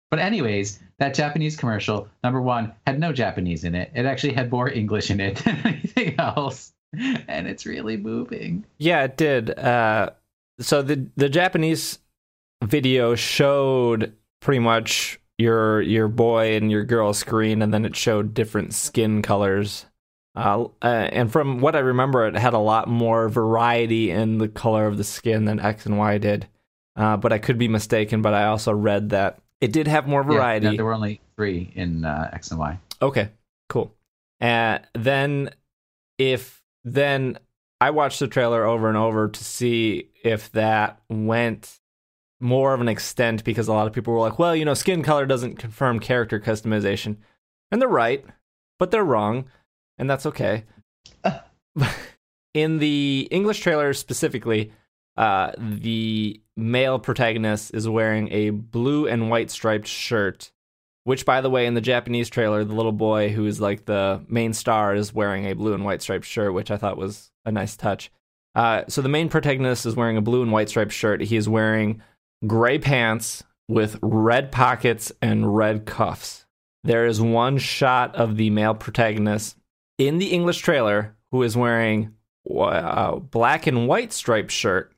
But 0.09 0.19
anyways, 0.19 0.79
that 0.97 1.13
Japanese 1.13 1.55
commercial, 1.55 2.07
number 2.23 2.41
one, 2.41 2.73
had 2.87 2.99
no 2.99 3.13
Japanese 3.13 3.63
in 3.63 3.75
it. 3.75 3.91
It 3.93 4.05
actually 4.05 4.33
had 4.33 4.51
more 4.51 4.69
English 4.69 5.11
in 5.11 5.19
it 5.19 5.37
than 5.45 5.57
anything 5.65 6.19
else. 6.19 6.73
And 7.27 7.47
it's 7.47 7.65
really 7.67 7.97
moving. 7.97 8.65
Yeah, 8.79 9.03
it 9.03 9.17
did. 9.17 9.57
Uh, 9.57 10.09
so 10.59 10.81
the 10.81 11.07
the 11.15 11.29
Japanese 11.29 11.99
video 12.63 13.15
showed 13.15 14.13
pretty 14.41 14.59
much 14.59 15.19
your 15.37 15.81
your 15.81 16.07
boy 16.07 16.55
and 16.55 16.69
your 16.69 16.83
girl 16.83 17.13
screen, 17.13 17.61
and 17.61 17.73
then 17.73 17.85
it 17.85 17.95
showed 17.95 18.33
different 18.33 18.73
skin 18.73 19.21
colors. 19.21 19.85
Uh, 20.35 20.65
uh, 20.81 20.85
and 20.85 21.31
from 21.31 21.59
what 21.59 21.75
I 21.75 21.79
remember, 21.79 22.25
it 22.27 22.35
had 22.35 22.53
a 22.53 22.59
lot 22.59 22.87
more 22.87 23.29
variety 23.29 24.11
in 24.11 24.37
the 24.37 24.47
color 24.47 24.85
of 24.85 24.97
the 24.97 25.03
skin 25.03 25.45
than 25.45 25.59
X 25.59 25.85
and 25.85 25.97
Y 25.97 26.17
did. 26.17 26.47
Uh, 26.95 27.17
but 27.17 27.31
I 27.31 27.39
could 27.39 27.57
be 27.57 27.67
mistaken. 27.67 28.21
But 28.21 28.33
I 28.33 28.45
also 28.45 28.73
read 28.73 29.09
that 29.09 29.39
it 29.61 29.71
did 29.71 29.87
have 29.87 30.07
more 30.07 30.23
variety. 30.23 30.67
Yeah, 30.67 30.75
there 30.75 30.85
were 30.85 30.93
only 30.93 31.21
three 31.35 31.71
in 31.75 32.05
uh, 32.05 32.29
X 32.33 32.51
and 32.51 32.59
Y. 32.59 32.79
Okay, 33.01 33.29
cool. 33.69 33.93
And 34.39 34.85
then 34.93 35.51
if 36.17 36.61
then 36.83 37.39
I 37.81 37.91
watched 37.91 38.19
the 38.19 38.27
trailer 38.27 38.65
over 38.65 38.87
and 38.87 38.97
over 38.97 39.29
to 39.29 39.43
see 39.43 40.09
if 40.23 40.51
that 40.51 40.99
went 41.09 41.79
more 42.39 42.73
of 42.73 42.81
an 42.81 42.87
extent 42.87 43.43
because 43.43 43.67
a 43.67 43.73
lot 43.73 43.87
of 43.87 43.93
people 43.93 44.13
were 44.13 44.19
like, 44.19 44.39
well, 44.39 44.55
you 44.55 44.65
know, 44.65 44.73
skin 44.73 45.03
color 45.03 45.25
doesn't 45.25 45.57
confirm 45.57 45.99
character 45.99 46.39
customization. 46.39 47.17
And 47.71 47.81
they're 47.81 47.89
right, 47.89 48.25
but 48.79 48.91
they're 48.91 49.03
wrong, 49.03 49.45
and 49.97 50.09
that's 50.09 50.25
okay. 50.25 50.63
in 52.53 52.79
the 52.79 53.27
English 53.31 53.59
trailer 53.59 53.93
specifically, 53.93 54.71
uh, 55.17 55.51
the 55.57 56.41
male 56.55 56.97
protagonist 56.97 57.73
is 57.73 57.87
wearing 57.87 58.31
a 58.31 58.49
blue 58.49 59.07
and 59.07 59.29
white 59.29 59.51
striped 59.51 59.87
shirt. 59.87 60.51
Which, 61.09 61.25
by 61.25 61.41
the 61.41 61.49
way, 61.49 61.65
in 61.65 61.73
the 61.73 61.81
Japanese 61.81 62.29
trailer, 62.29 62.63
the 62.63 62.75
little 62.75 62.91
boy 62.91 63.29
who 63.29 63.47
is 63.47 63.59
like 63.59 63.85
the 63.85 64.23
main 64.27 64.53
star 64.53 64.93
is 64.93 65.11
wearing 65.11 65.47
a 65.47 65.55
blue 65.55 65.73
and 65.73 65.83
white 65.83 66.03
striped 66.03 66.25
shirt, 66.25 66.53
which 66.53 66.69
I 66.69 66.77
thought 66.77 66.97
was 66.99 67.31
a 67.45 67.51
nice 67.51 67.75
touch. 67.75 68.11
Uh, 68.53 68.83
so 68.87 69.01
the 69.01 69.09
main 69.09 69.27
protagonist 69.27 69.87
is 69.87 69.95
wearing 69.95 70.17
a 70.17 70.21
blue 70.21 70.43
and 70.43 70.51
white 70.51 70.69
striped 70.69 70.91
shirt. 70.91 71.21
He 71.21 71.35
is 71.35 71.49
wearing 71.49 72.03
gray 72.45 72.77
pants 72.77 73.43
with 73.67 73.97
red 74.03 74.51
pockets 74.51 75.11
and 75.19 75.57
red 75.57 75.87
cuffs. 75.87 76.45
There 76.83 77.07
is 77.07 77.19
one 77.19 77.57
shot 77.57 78.15
of 78.15 78.37
the 78.37 78.51
male 78.51 78.75
protagonist 78.75 79.57
in 79.97 80.19
the 80.19 80.27
English 80.27 80.59
trailer 80.59 81.15
who 81.31 81.41
is 81.41 81.57
wearing 81.57 82.13
a 82.47 82.53
uh, 82.53 83.15
black 83.15 83.65
and 83.65 83.87
white 83.87 84.13
striped 84.13 84.51
shirt 84.51 84.93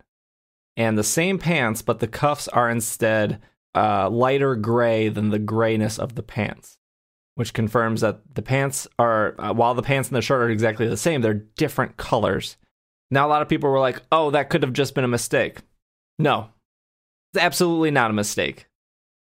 and 0.76 0.98
the 0.98 1.06
same 1.06 1.40
pants, 1.40 1.82
but 1.82 2.00
the 2.00 2.08
cuffs 2.10 2.50
are 2.50 2.70
instead 2.70 3.40
uh, 3.76 4.10
lighter 4.10 4.56
gray 4.56 5.10
than 5.10 5.30
the 5.30 5.40
grayness 5.40 5.98
of 5.98 6.16
the 6.16 6.24
pants, 6.24 6.78
which 7.36 7.54
confirms 7.54 8.02
that 8.02 8.22
the 8.36 8.42
pants 8.42 8.88
are, 9.00 9.36
uh, 9.40 9.54
while 9.54 9.74
the 9.74 9.82
pants 9.82 10.10
and 10.10 10.16
the 10.16 10.22
shirt 10.22 10.42
are 10.42 10.50
exactly 10.50 10.88
the 10.88 10.98
same, 10.98 11.22
they're 11.22 11.34
different 11.34 11.98
colors. 11.98 12.58
Now, 13.10 13.28
a 13.28 13.30
lot 13.30 13.42
of 13.42 13.50
people 13.50 13.70
were 13.70 13.80
like, 13.80 14.02
oh, 14.12 14.32
that 14.32 14.50
could 14.50 14.64
have 14.64 14.74
just 14.74 14.96
been 14.96 15.04
a 15.04 15.10
mistake. 15.10 15.60
No, 16.20 16.50
it's 17.34 17.44
absolutely 17.44 17.92
not 17.92 18.12
a 18.12 18.14
mistake. 18.14 18.68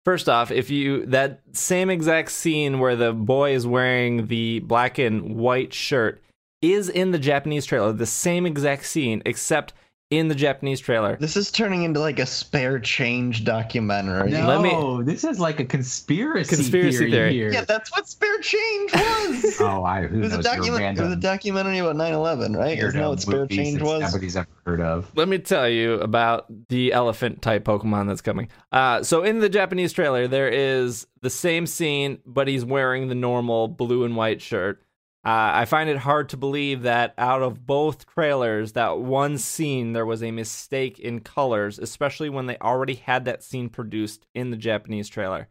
First 0.05 0.27
off, 0.27 0.51
if 0.51 0.69
you, 0.69 1.05
that 1.07 1.41
same 1.53 1.89
exact 1.89 2.31
scene 2.31 2.79
where 2.79 2.95
the 2.95 3.13
boy 3.13 3.53
is 3.53 3.65
wearing 3.65 4.27
the 4.27 4.59
black 4.59 4.99
and 4.99 5.35
white 5.35 5.73
shirt 5.73 6.21
is 6.61 6.89
in 6.89 7.11
the 7.11 7.19
Japanese 7.19 7.65
trailer, 7.65 7.93
the 7.93 8.05
same 8.05 8.45
exact 8.45 8.85
scene, 8.85 9.21
except 9.25 9.73
in 10.17 10.27
the 10.27 10.35
Japanese 10.35 10.79
trailer. 10.79 11.17
This 11.17 11.35
is 11.35 11.51
turning 11.51 11.83
into 11.83 11.99
like 11.99 12.19
a 12.19 12.25
spare 12.25 12.79
change 12.79 13.43
documentary. 13.43 14.31
No, 14.31 14.47
Let 14.47 14.61
me- 14.61 15.03
this 15.03 15.23
is 15.23 15.39
like 15.39 15.59
a 15.59 15.65
conspiracy, 15.65 16.55
Conspiracy 16.55 16.97
theory, 16.97 17.11
theory. 17.11 17.33
here. 17.33 17.51
Yeah, 17.51 17.65
that's 17.65 17.91
what 17.91 18.07
spare 18.07 18.39
change 18.39 18.93
was. 18.93 19.57
oh, 19.61 19.83
I 19.83 20.03
who 20.07 20.17
it, 20.19 20.21
was 20.21 20.33
a 20.33 20.37
knows 20.37 20.45
your 20.45 20.55
document- 20.55 20.99
it 20.99 21.03
was 21.03 21.13
a 21.13 21.15
documentary 21.17 21.79
about 21.79 21.95
9/11, 21.95 22.55
right? 22.57 22.77
Isn't 22.77 22.99
that 22.99 23.09
what 23.09 23.21
spare 23.21 23.47
change 23.47 23.81
was? 23.81 24.01
Nobody's 24.01 24.35
ever 24.37 24.47
heard 24.65 24.81
of. 24.81 25.09
Let 25.15 25.27
me 25.27 25.37
tell 25.39 25.67
you 25.69 25.93
about 25.95 26.45
the 26.69 26.93
elephant 26.93 27.41
type 27.41 27.63
Pokemon 27.65 28.07
that's 28.07 28.21
coming. 28.21 28.49
Uh, 28.71 29.03
so 29.03 29.23
in 29.23 29.39
the 29.39 29.49
Japanese 29.49 29.93
trailer, 29.93 30.27
there 30.27 30.49
is 30.49 31.07
the 31.21 31.29
same 31.29 31.65
scene, 31.65 32.19
but 32.25 32.47
he's 32.47 32.65
wearing 32.65 33.07
the 33.07 33.15
normal 33.15 33.67
blue 33.67 34.03
and 34.03 34.15
white 34.15 34.41
shirt. 34.41 34.82
Uh, 35.25 35.55
I 35.55 35.65
find 35.65 35.89
it 35.89 35.97
hard 35.97 36.27
to 36.29 36.37
believe 36.37 36.81
that 36.81 37.13
out 37.17 37.41
of 37.41 37.65
both 37.65 38.05
trailers, 38.05 38.73
that 38.73 38.99
one 38.99 39.37
scene 39.37 39.93
there 39.93 40.05
was 40.05 40.21
a 40.21 40.31
mistake 40.31 40.99
in 40.99 41.21
colors, 41.21 41.79
especially 41.79 42.29
when 42.29 42.45
they 42.45 42.57
already 42.57 42.95
had 42.95 43.23
that 43.25 43.41
scene 43.41 43.69
produced 43.69 44.27
in 44.35 44.51
the 44.51 44.57
Japanese 44.57 45.07
trailer. 45.07 45.47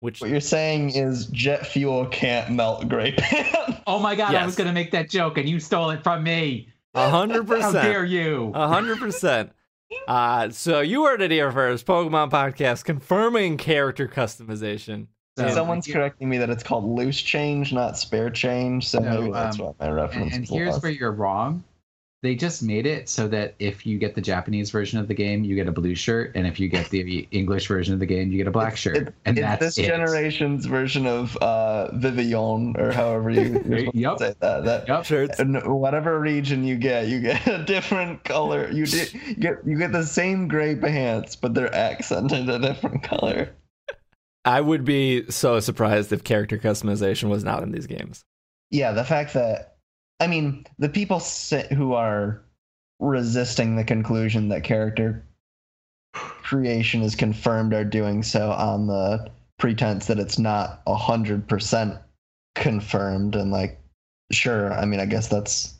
Which 0.00 0.20
What 0.20 0.30
you're 0.30 0.40
saying 0.40 0.90
is 0.90 1.26
jet 1.26 1.66
fuel 1.66 2.06
can't 2.06 2.52
melt 2.52 2.88
gray 2.88 3.10
pants. 3.18 3.80
Oh 3.88 3.98
my 3.98 4.14
god, 4.14 4.32
I 4.36 4.46
was 4.46 4.54
gonna 4.54 4.72
make 4.72 4.92
that 4.92 5.10
joke 5.10 5.36
and 5.36 5.48
you 5.48 5.58
stole 5.58 5.90
it 5.90 6.04
from 6.04 6.22
me. 6.22 6.68
a 6.94 7.10
hundred 7.10 7.48
percent. 7.48 7.74
How 7.74 7.82
dare 7.82 8.04
you? 8.04 8.52
a 8.54 8.68
hundred 8.68 8.98
percent. 8.98 9.50
Uh, 10.06 10.50
so 10.50 10.80
you 10.80 11.04
heard 11.06 11.22
it 11.22 11.30
here 11.32 11.50
first. 11.50 11.86
Pokemon 11.86 12.30
podcast 12.30 12.84
confirming 12.84 13.56
character 13.56 14.06
customization. 14.06 15.08
So- 15.38 15.54
Someone's 15.54 15.86
Yeah. 15.88 15.94
correcting 15.94 16.28
me 16.28 16.38
that 16.38 16.50
it's 16.50 16.62
called 16.62 16.84
loose 16.84 17.20
change, 17.20 17.72
not 17.72 17.96
spare 17.98 18.30
change. 18.30 18.88
So 18.88 18.98
No, 18.98 19.20
maybe 19.20 19.32
that's 19.32 19.58
um, 19.58 19.66
what 19.66 19.78
my 19.80 19.90
reference 19.90 20.34
and, 20.34 20.34
and 20.34 20.40
was. 20.42 20.50
here's 20.50 20.82
where 20.82 20.92
you're 20.92 21.12
wrong. 21.12 21.62
They 22.20 22.34
just 22.34 22.64
made 22.64 22.84
it 22.84 23.08
so 23.08 23.28
that 23.28 23.54
if 23.60 23.86
you 23.86 23.96
get 23.96 24.16
the 24.16 24.20
Japanese 24.20 24.72
version 24.72 24.98
of 24.98 25.06
the 25.06 25.14
game, 25.14 25.44
you 25.44 25.54
get 25.54 25.68
a 25.68 25.72
blue 25.72 25.94
shirt, 25.94 26.32
and 26.34 26.48
if 26.48 26.58
you 26.58 26.66
get 26.66 26.90
the 26.90 27.28
English 27.30 27.68
version 27.68 27.94
of 27.94 28.00
the 28.00 28.06
game, 28.06 28.32
you 28.32 28.38
get 28.38 28.48
a 28.48 28.50
black 28.50 28.76
shirt. 28.76 28.96
It- 28.96 29.14
and 29.24 29.38
it's 29.38 29.46
that's 29.46 29.60
this 29.60 29.78
it. 29.78 29.86
generation's 29.86 30.66
version 30.66 31.06
of 31.06 31.36
uh, 31.36 31.92
Vivillon, 31.96 32.74
or 32.76 32.90
however 32.90 33.30
you 33.30 33.62
you're 33.94 34.16
to 34.16 34.18
say 34.18 34.34
that. 34.40 34.64
That 34.64 34.88
Yep. 34.88 35.04
Shirts. 35.04 35.38
and 35.38 35.62
whatever 35.64 36.18
region 36.18 36.64
you 36.64 36.74
get, 36.74 37.06
you 37.06 37.20
get 37.20 37.46
a 37.46 37.62
different 37.64 38.24
color. 38.24 38.68
You, 38.72 38.84
di- 38.86 39.16
you 39.28 39.34
get 39.36 39.58
you 39.64 39.78
get 39.78 39.92
the 39.92 40.04
same 40.04 40.48
gray 40.48 40.74
pants, 40.74 41.36
but 41.36 41.54
they're 41.54 41.72
accented 41.72 42.48
a 42.48 42.58
different 42.58 43.04
color. 43.04 43.50
I 44.48 44.60
would 44.60 44.84
be 44.84 45.30
so 45.30 45.60
surprised 45.60 46.12
if 46.12 46.24
character 46.24 46.56
customization 46.58 47.28
was 47.28 47.44
not 47.44 47.62
in 47.62 47.70
these 47.72 47.86
games. 47.86 48.24
Yeah, 48.70 48.92
the 48.92 49.04
fact 49.04 49.34
that 49.34 49.76
I 50.20 50.26
mean 50.26 50.64
the 50.78 50.88
people 50.88 51.20
who 51.74 51.92
are 51.92 52.42
resisting 52.98 53.76
the 53.76 53.84
conclusion 53.84 54.48
that 54.48 54.64
character 54.64 55.24
creation 56.14 57.02
is 57.02 57.14
confirmed 57.14 57.72
are 57.74 57.84
doing 57.84 58.22
so 58.22 58.50
on 58.50 58.86
the 58.86 59.30
pretense 59.58 60.06
that 60.06 60.18
it's 60.18 60.38
not 60.38 60.82
a 60.86 60.96
hundred 60.96 61.46
percent 61.48 61.94
confirmed 62.54 63.36
and 63.36 63.50
like 63.52 63.78
sure 64.32 64.72
i 64.72 64.84
mean 64.84 64.98
i 65.00 65.06
guess 65.06 65.28
that's 65.28 65.74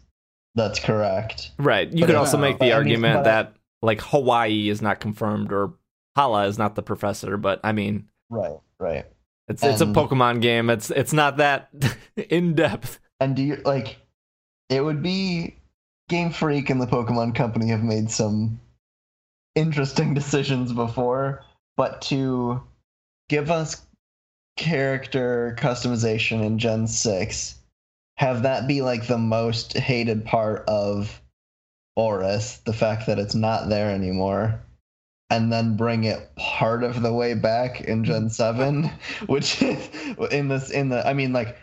that's 0.55 0.79
correct 0.79 1.51
Right. 1.59 1.91
You 1.93 2.01
But 2.01 2.07
could 2.07 2.15
also 2.17 2.37
make 2.37 2.59
but 2.59 2.67
the 2.67 2.73
I 2.73 2.79
mean, 2.79 2.87
argument 2.89 3.21
I- 3.21 3.23
that 3.23 3.53
like 3.83 4.01
Hawaii 4.01 4.69
is 4.69 4.83
not 4.83 5.01
confirmed 5.01 5.53
or 5.53 5.75
Hala 6.17 6.47
is 6.47 6.59
not 6.59 6.75
the 6.75 6.83
professor, 6.83 7.37
but 7.37 7.61
I 7.63 7.73
mean 7.73 8.09
right 8.31 8.59
right 8.79 9.07
it's 9.49 9.63
it's 9.65 9.81
a 9.81 9.87
Pokemon 9.87 10.43
game. 10.43 10.69
It's 10.69 10.91
it's 10.91 11.13
not 11.13 11.39
that 11.39 11.71
in 12.17 12.55
depth. 12.55 13.01
and 13.19 13.35
do 13.35 13.43
you 13.43 13.57
like 13.65 13.97
it 14.69 14.85
would 14.85 15.03
be 15.03 15.57
game 16.09 16.31
freak 16.31 16.71
and 16.71 16.81
the 16.81 16.87
pokemon 16.87 17.35
company 17.35 17.69
have 17.69 17.83
made 17.83 18.11
some 18.11 18.61
interesting 19.55 20.15
decisions 20.21 20.73
before 20.73 21.45
but 21.77 22.01
to 22.03 22.63
give 23.29 23.51
us 23.51 23.83
character 24.57 25.57
customization 25.59 26.45
in 26.45 26.59
gen 26.59 26.87
6 26.87 27.55
have 28.17 28.43
that 28.43 28.67
be 28.67 28.83
like 28.83 29.07
the 29.07 29.19
most 29.19 29.77
hated 29.77 30.25
part 30.25 30.65
of 30.67 31.23
ORAS, 31.97 32.59
the 32.65 32.73
fact 32.73 33.07
that 33.07 33.19
it's 33.19 33.35
not 33.35 33.69
there 33.69 33.91
anymore 33.91 34.61
and 35.31 35.53
then 35.53 35.77
bring 35.77 36.05
it 36.05 36.35
part 36.37 36.83
of 36.83 37.03
the 37.03 37.13
way 37.13 37.35
back 37.35 37.83
in 37.83 38.05
gen 38.05 38.31
7 38.31 38.91
which 39.27 39.63
is 39.63 39.89
in 40.31 40.49
this 40.49 40.71
in 40.71 40.89
the 40.89 41.07
i 41.07 41.13
mean 41.13 41.33
like 41.33 41.57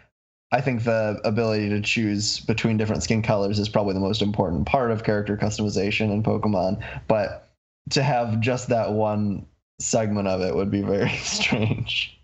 I 0.51 0.61
think 0.61 0.83
the 0.83 1.19
ability 1.25 1.67
to 1.69 1.81
choose 1.81 2.39
between 2.39 2.77
different 2.77 3.03
skin 3.03 3.21
colors 3.21 3.59
is 3.59 3.67
probably 3.67 3.93
the 3.93 3.99
most 3.99 4.21
important 4.21 4.65
part 4.65 4.89
of 4.89 5.03
character 5.03 5.35
customization 5.35 6.13
in 6.13 6.23
Pokemon. 6.23 6.81
But 7.09 7.49
to 7.89 8.03
have 8.03 8.39
just 8.39 8.69
that 8.69 8.93
one 8.93 9.45
segment 9.79 10.27
of 10.27 10.41
it 10.41 10.55
would 10.55 10.71
be 10.71 10.81
very 10.81 11.09
strange. 11.17 12.17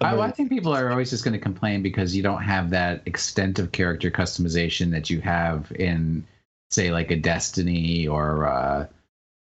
I, 0.00 0.16
I 0.16 0.30
think 0.30 0.48
people 0.48 0.72
are 0.72 0.90
always 0.90 1.10
just 1.10 1.24
going 1.24 1.34
to 1.34 1.40
complain 1.40 1.82
because 1.82 2.16
you 2.16 2.22
don't 2.22 2.42
have 2.42 2.70
that 2.70 3.02
extent 3.04 3.58
of 3.58 3.72
character 3.72 4.10
customization 4.10 4.90
that 4.92 5.10
you 5.10 5.20
have 5.20 5.70
in, 5.72 6.26
say, 6.70 6.90
like 6.90 7.10
a 7.10 7.16
Destiny 7.16 8.06
or 8.06 8.46
uh, 8.46 8.86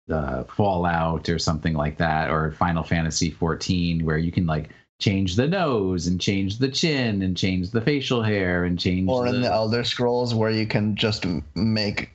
the 0.07 0.47
Fallout 0.57 1.29
or 1.29 1.39
something 1.39 1.75
like 1.75 1.99
that, 1.99 2.31
or 2.31 2.53
Final 2.53 2.83
Fantasy 2.83 3.31
14, 3.31 4.05
where 4.05 4.19
you 4.19 4.33
can 4.33 4.47
like 4.47 4.71
change 5.01 5.35
the 5.37 5.49
nose 5.49 6.07
and 6.07 6.21
change 6.21 6.59
the 6.59 6.69
chin 6.69 7.23
and 7.23 7.37
change 7.37 7.71
the 7.71 7.81
facial 7.81 8.23
hair 8.23 8.65
and 8.65 8.79
change. 8.79 9.09
or 9.09 9.27
in 9.27 9.35
the, 9.35 9.49
the 9.49 9.53
Elder 9.53 9.85
Scrolls 9.85 10.35
where 10.35 10.51
you 10.51 10.67
can 10.67 10.95
just 10.95 11.27
make 11.55 12.11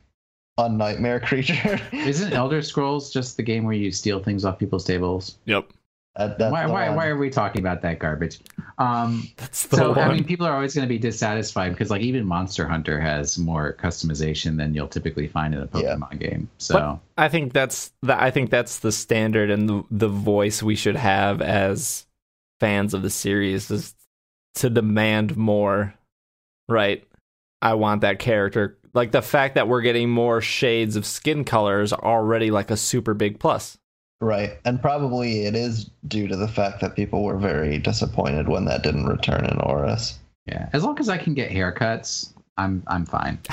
a 0.58 0.70
nightmare 0.70 1.20
creature. 1.26 1.80
Isn't 1.92 2.34
Elder 2.34 2.62
Scrolls 2.62 3.12
just 3.12 3.38
the 3.38 3.44
game 3.44 3.66
where 3.66 3.76
you 3.76 3.92
steal 3.92 4.24
things 4.24 4.46
off 4.46 4.58
people's 4.58 4.86
tables? 4.86 5.38
Yep. 5.46 5.70
That- 6.18 6.38
that's 6.38 6.52
Why, 6.52 6.66
why, 6.66 6.90
why 6.90 7.08
are 7.08 7.18
we 7.18 7.30
talking 7.30 7.62
about 7.62 7.82
that 7.84 8.00
garbage? 8.00 8.40
Um, 8.80 9.28
That's 9.38 9.68
the 9.68 9.78
so 9.78 9.90
one. 9.90 10.00
I 10.00 10.14
mean, 10.14 10.24
people 10.24 10.46
are 10.46 10.54
always 10.54 10.76
going 10.76 10.88
to 10.88 10.90
be 10.90 11.00
dissatisfied 11.00 11.72
because, 11.72 11.90
like, 11.90 12.02
even 12.02 12.26
Monster 12.26 12.68
Hunter 12.68 13.00
has 13.00 13.38
more 13.38 13.74
customization 13.74 14.58
than 14.58 14.74
you'll 14.74 14.88
typically 14.88 15.28
find 15.28 15.54
in 15.54 15.62
a 15.62 15.70
Yeah. 15.80 15.96
Pokemon 15.96 16.20
game. 16.20 16.50
So 16.58 17.00
I 17.18 17.28
think 17.30 17.54
that's 17.54 17.92
the 18.02 18.20
I 18.22 18.32
think 18.32 18.50
that's 18.50 18.80
the 18.80 18.92
standard 18.92 19.50
and 19.50 19.68
the, 19.70 19.84
the 19.90 20.08
voice 20.08 20.62
we 20.62 20.76
should 20.76 20.96
have 20.96 21.42
as 21.42 22.06
fans 22.60 22.94
of 22.94 23.02
the 23.02 23.10
series 23.10 23.70
is 23.72 23.96
to 24.56 24.70
demand 24.70 25.38
more. 25.38 25.94
Right. 26.70 27.04
I 27.62 27.74
want 27.76 28.02
that 28.02 28.20
character. 28.20 28.78
Like 28.94 29.12
the 29.12 29.22
fact 29.22 29.56
that 29.56 29.68
we're 29.68 29.82
getting 29.82 30.10
more 30.10 30.42
shades 30.42 30.96
of 30.96 31.06
skin 31.06 31.44
colors 31.44 31.94
already 31.94 32.52
like 32.52 32.72
a 32.72 32.78
super 32.78 33.14
big 33.14 33.40
plus. 33.40 33.78
Right. 34.20 34.58
And 34.66 34.82
probably 34.82 35.46
it 35.46 35.56
is 35.56 35.90
due 36.08 36.28
to 36.28 36.36
the 36.36 36.48
fact 36.48 36.82
that 36.82 36.96
people 36.96 37.24
were 37.24 37.38
very 37.38 37.78
disappointed 37.78 38.48
when 38.48 38.66
that 38.66 38.82
didn't 38.84 39.06
return 39.06 39.46
in 39.46 39.58
ORAS. 39.60 40.16
yeah, 40.48 40.70
as 40.74 40.84
long 40.84 41.00
as 41.00 41.08
I 41.10 41.18
can 41.18 41.34
get 41.34 41.52
haircuts, 41.52 42.34
I'm 42.58 42.84
I'm 42.88 43.06
fine. 43.06 43.40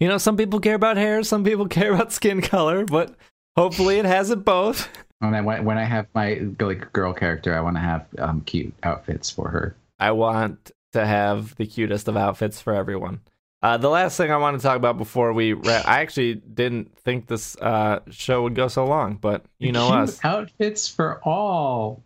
You 0.00 0.06
know, 0.06 0.18
some 0.18 0.36
people 0.36 0.60
care 0.60 0.76
about 0.76 0.96
hair, 0.96 1.24
some 1.24 1.42
people 1.42 1.66
care 1.66 1.92
about 1.92 2.12
skin 2.12 2.40
color, 2.40 2.84
but 2.84 3.16
hopefully 3.56 3.98
it 3.98 4.04
has 4.04 4.30
it 4.30 4.44
both. 4.44 4.88
When 5.20 5.34
I 5.34 5.40
when 5.40 5.76
I 5.78 5.82
have 5.82 6.06
my 6.14 6.40
like 6.60 6.92
girl 6.92 7.12
character, 7.12 7.52
I 7.52 7.60
want 7.60 7.74
to 7.74 7.80
have 7.80 8.06
um, 8.18 8.42
cute 8.42 8.72
outfits 8.84 9.28
for 9.28 9.48
her. 9.48 9.74
I 9.98 10.12
want 10.12 10.70
to 10.92 11.04
have 11.04 11.56
the 11.56 11.66
cutest 11.66 12.06
of 12.06 12.16
outfits 12.16 12.60
for 12.60 12.72
everyone. 12.72 13.18
Uh, 13.60 13.76
the 13.76 13.88
last 13.88 14.16
thing 14.16 14.30
I 14.30 14.36
want 14.36 14.56
to 14.56 14.62
talk 14.62 14.76
about 14.76 14.98
before 14.98 15.32
we 15.32 15.52
wrap, 15.52 15.86
I 15.86 16.00
actually 16.00 16.34
didn't 16.36 16.96
think 16.98 17.26
this 17.26 17.56
uh, 17.56 18.00
show 18.08 18.44
would 18.44 18.54
go 18.54 18.68
so 18.68 18.84
long, 18.86 19.16
but 19.16 19.44
you 19.58 19.72
know 19.72 19.88
Cute 19.88 19.98
us. 20.00 20.24
outfits 20.24 20.88
for 20.88 21.20
all. 21.24 22.04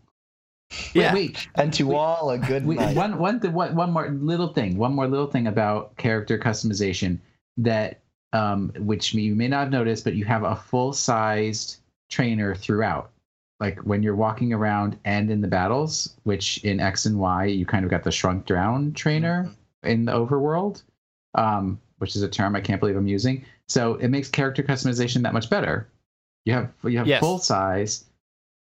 Yeah. 0.94 1.12
Wait, 1.12 1.36
wait, 1.36 1.48
And 1.56 1.74
to 1.74 1.94
all 1.94 2.30
a 2.30 2.38
good 2.38 2.64
Wait, 2.64 2.78
night. 2.78 2.96
one 2.96 3.18
one 3.18 3.40
th- 3.40 3.52
one 3.52 3.74
one 3.76 3.92
more 3.92 4.08
little 4.08 4.48
thing. 4.54 4.78
One 4.78 4.94
more 4.94 5.06
little 5.06 5.26
thing 5.26 5.46
about 5.46 5.94
character 5.98 6.38
customization 6.38 7.18
that 7.58 8.00
um, 8.32 8.72
which 8.78 9.12
you 9.12 9.34
may 9.34 9.48
not 9.48 9.64
have 9.64 9.70
noticed, 9.70 10.04
but 10.04 10.14
you 10.14 10.24
have 10.24 10.44
a 10.44 10.56
full 10.56 10.94
sized 10.94 11.80
trainer 12.08 12.54
throughout. 12.54 13.10
Like 13.60 13.78
when 13.80 14.02
you're 14.02 14.16
walking 14.16 14.54
around 14.54 14.98
and 15.04 15.30
in 15.30 15.42
the 15.42 15.48
battles, 15.48 16.16
which 16.22 16.64
in 16.64 16.80
X 16.80 17.04
and 17.04 17.18
Y 17.18 17.44
you 17.44 17.66
kind 17.66 17.84
of 17.84 17.90
got 17.90 18.02
the 18.02 18.10
shrunk 18.10 18.46
down 18.46 18.94
trainer 18.94 19.50
in 19.82 20.06
the 20.06 20.12
overworld, 20.12 20.82
um, 21.34 21.80
which 21.98 22.16
is 22.16 22.22
a 22.22 22.28
term 22.28 22.54
I 22.56 22.60
can't 22.60 22.80
believe 22.80 22.96
I'm 22.96 23.06
using. 23.08 23.44
So 23.68 23.94
it 23.94 24.08
makes 24.08 24.28
character 24.28 24.62
customization 24.62 25.22
that 25.22 25.32
much 25.32 25.48
better. 25.50 25.88
You 26.44 26.54
have 26.54 26.70
you 26.84 26.98
have 26.98 27.06
Yes. 27.06 27.20
full 27.20 27.38
size. 27.38 28.04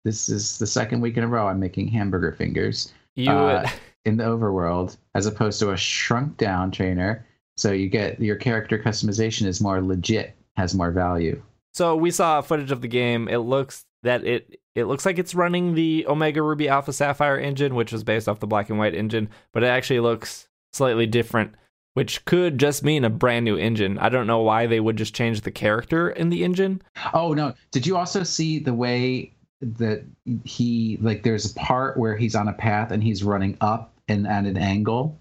This 0.05 0.29
is 0.29 0.57
the 0.57 0.67
second 0.67 1.01
week 1.01 1.17
in 1.17 1.23
a 1.23 1.27
row 1.27 1.47
I'm 1.47 1.59
making 1.59 1.87
hamburger 1.89 2.31
fingers. 2.31 2.93
You 3.15 3.31
Uh, 3.31 3.69
in 4.05 4.17
the 4.17 4.23
overworld 4.23 4.97
as 5.15 5.25
opposed 5.27 5.59
to 5.59 5.71
a 5.71 5.77
shrunk 5.77 6.37
down 6.37 6.71
trainer. 6.71 7.25
So 7.57 7.71
you 7.71 7.87
get 7.89 8.19
your 8.19 8.35
character 8.35 8.79
customization 8.79 9.45
is 9.45 9.61
more 9.61 9.81
legit, 9.81 10.33
has 10.55 10.73
more 10.73 10.89
value. 10.91 11.41
So 11.73 11.95
we 11.95 12.09
saw 12.11 12.41
footage 12.41 12.71
of 12.71 12.81
the 12.81 12.87
game. 12.87 13.27
It 13.27 13.39
looks 13.39 13.85
that 14.03 14.23
it 14.25 14.59
it 14.73 14.85
looks 14.85 15.05
like 15.05 15.19
it's 15.19 15.35
running 15.35 15.75
the 15.75 16.05
Omega 16.07 16.41
Ruby 16.41 16.67
Alpha 16.69 16.93
Sapphire 16.93 17.37
engine, 17.37 17.75
which 17.75 17.91
was 17.91 18.03
based 18.03 18.27
off 18.29 18.39
the 18.39 18.47
black 18.47 18.69
and 18.69 18.79
white 18.79 18.95
engine, 18.95 19.29
but 19.53 19.63
it 19.63 19.67
actually 19.67 19.99
looks 19.99 20.47
slightly 20.73 21.05
different, 21.05 21.53
which 21.93 22.23
could 22.25 22.57
just 22.57 22.83
mean 22.83 23.03
a 23.03 23.09
brand 23.09 23.45
new 23.45 23.57
engine. 23.57 23.97
I 23.97 24.09
don't 24.09 24.27
know 24.27 24.41
why 24.41 24.67
they 24.67 24.79
would 24.79 24.97
just 24.97 25.13
change 25.13 25.41
the 25.41 25.51
character 25.51 26.09
in 26.09 26.29
the 26.29 26.43
engine. 26.43 26.81
Oh 27.13 27.33
no! 27.33 27.53
Did 27.71 27.85
you 27.85 27.97
also 27.97 28.23
see 28.23 28.59
the 28.59 28.73
way 28.73 29.33
that 29.61 30.03
he 30.43 30.97
like? 31.01 31.23
There's 31.23 31.51
a 31.51 31.55
part 31.55 31.97
where 31.97 32.15
he's 32.15 32.35
on 32.35 32.47
a 32.47 32.53
path 32.53 32.91
and 32.91 33.03
he's 33.03 33.23
running 33.23 33.57
up 33.61 33.93
and 34.07 34.27
at 34.27 34.45
an 34.45 34.57
angle. 34.57 35.19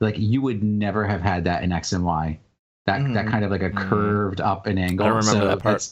Like 0.00 0.16
you 0.18 0.40
would 0.42 0.62
never 0.62 1.06
have 1.06 1.20
had 1.20 1.44
that 1.44 1.62
in 1.64 1.72
X 1.72 1.92
and 1.92 2.04
Y. 2.04 2.38
That 2.86 3.00
that 3.14 3.26
Mhm. 3.26 3.30
kind 3.30 3.44
of 3.44 3.50
like 3.50 3.62
a 3.62 3.70
Mhm. 3.70 3.76
curved 3.88 4.40
up 4.40 4.66
and 4.66 4.78
angle. 4.78 5.06
I 5.06 5.10
don't 5.10 5.18
remember 5.26 5.46
that 5.48 5.60
part. 5.62 5.88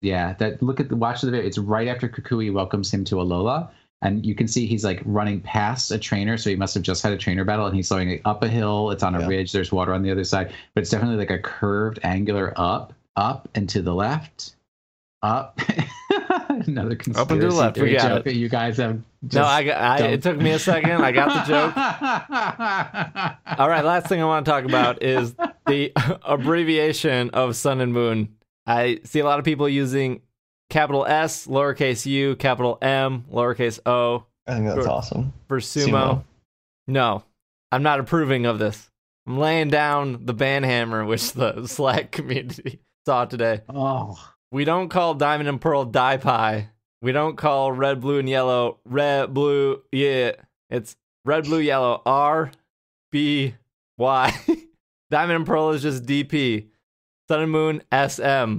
Yeah, 0.00 0.34
that 0.34 0.62
look 0.62 0.78
at 0.80 0.88
the 0.88 0.96
watch 0.96 1.22
the 1.22 1.30
video. 1.30 1.46
It's 1.46 1.58
right 1.58 1.88
after 1.88 2.08
Kukui 2.08 2.52
welcomes 2.52 2.92
him 2.92 3.04
to 3.06 3.16
Alola, 3.16 3.68
and 4.02 4.24
you 4.24 4.34
can 4.34 4.46
see 4.48 4.66
he's 4.66 4.84
like 4.84 5.00
running 5.04 5.40
past 5.40 5.90
a 5.90 5.98
trainer. 5.98 6.36
So 6.36 6.50
he 6.50 6.56
must 6.56 6.74
have 6.74 6.82
just 6.82 7.02
had 7.02 7.12
a 7.12 7.16
trainer 7.18 7.44
battle, 7.44 7.66
and 7.66 7.74
he's 7.74 7.88
going 7.88 8.20
up 8.24 8.42
a 8.42 8.48
hill. 8.48 8.90
It's 8.90 9.02
on 9.02 9.14
a 9.14 9.20
Yeah. 9.20 9.26
ridge. 9.28 9.52
There's 9.52 9.72
water 9.72 9.92
on 9.94 10.02
the 10.02 10.10
other 10.10 10.24
side, 10.24 10.52
but 10.74 10.82
it's 10.82 10.90
definitely 10.90 11.16
like 11.16 11.30
a 11.30 11.38
curved, 11.38 11.98
angular 12.02 12.52
up, 12.56 12.92
up 13.16 13.48
and 13.54 13.68
to 13.70 13.82
the 13.82 13.94
left, 13.94 14.54
up. 15.22 15.60
Another 16.48 16.96
conspiracy 16.96 17.20
Up 17.20 17.30
and 17.30 17.40
to 17.40 17.46
the 17.48 17.54
left, 17.54 17.76
we 17.76 17.82
theory 17.82 17.92
got 17.96 18.08
joke 18.08 18.18
it. 18.20 18.24
that 18.24 18.34
you 18.34 18.48
guys 18.48 18.76
have. 18.78 19.00
no, 19.32 19.44
I, 19.44 19.62
got, 19.64 19.76
I 19.80 20.06
it 20.08 20.22
took 20.22 20.36
me 20.38 20.50
a 20.52 20.58
second. 20.58 20.90
I 21.02 21.12
got 21.12 21.28
the 21.46 21.52
joke. 21.52 21.74
joke. 21.74 23.58
All 23.58 23.68
right, 23.68 23.84
last 23.84 24.06
thing 24.08 24.20
I 24.20 24.24
want 24.24 24.44
to 24.46 24.50
talk 24.50 24.64
about 24.64 25.02
is 25.02 25.34
the 25.66 25.92
abbreviation 26.24 27.30
of 27.30 27.56
Sun 27.56 27.80
and 27.80 27.92
Moon. 27.92 28.34
I 28.66 29.00
see 29.04 29.20
a 29.20 29.24
lot 29.24 29.38
of 29.38 29.44
people 29.44 29.68
using 29.68 30.22
capital 30.70 31.06
S, 31.06 31.46
lowercase 31.46 32.06
u, 32.06 32.36
capital 32.36 32.78
M, 32.82 33.24
lowercase 33.32 33.78
o 33.86 34.24
I 34.46 34.54
think 34.54 34.66
that's 34.66 34.80
Sure. 34.82 34.90
awesome. 34.90 35.32
for 35.48 35.58
sumo. 35.58 35.88
Sumo. 35.88 36.24
No, 36.86 37.22
I'm 37.70 37.82
not 37.82 38.00
approving 38.00 38.46
of 38.46 38.58
this. 38.58 38.90
I'm 39.26 39.38
laying 39.38 39.68
down 39.68 40.24
the 40.24 40.34
banhammer, 40.34 41.06
which 41.06 41.32
the 41.32 41.66
Slack 41.66 42.10
community 42.12 42.80
saw 43.06 43.26
today. 43.26 43.60
Oh, 43.68 44.18
We 44.50 44.64
don't 44.64 44.88
call 44.88 45.14
Diamond 45.14 45.48
and 45.50 45.60
Pearl 45.60 45.84
Dye 45.84 46.16
Pie. 46.16 46.70
We 47.02 47.12
don't 47.12 47.36
call 47.36 47.70
red, 47.70 48.00
blue, 48.00 48.18
and 48.18 48.28
yellow 48.28 48.78
red, 48.86 49.32
blue, 49.34 49.82
yeah. 49.92 50.32
It's 50.70 50.96
red, 51.26 51.44
blue, 51.44 51.60
yellow, 51.60 52.00
R, 52.06 52.50
B, 53.12 53.54
Y. 53.98 54.34
Diamond 55.10 55.36
and 55.36 55.46
Pearl 55.46 55.70
is 55.70 55.82
just 55.82 56.04
DP. 56.04 56.68
Sun 57.28 57.42
and 57.42 57.52
Moon, 57.52 57.82
SM. 57.92 58.58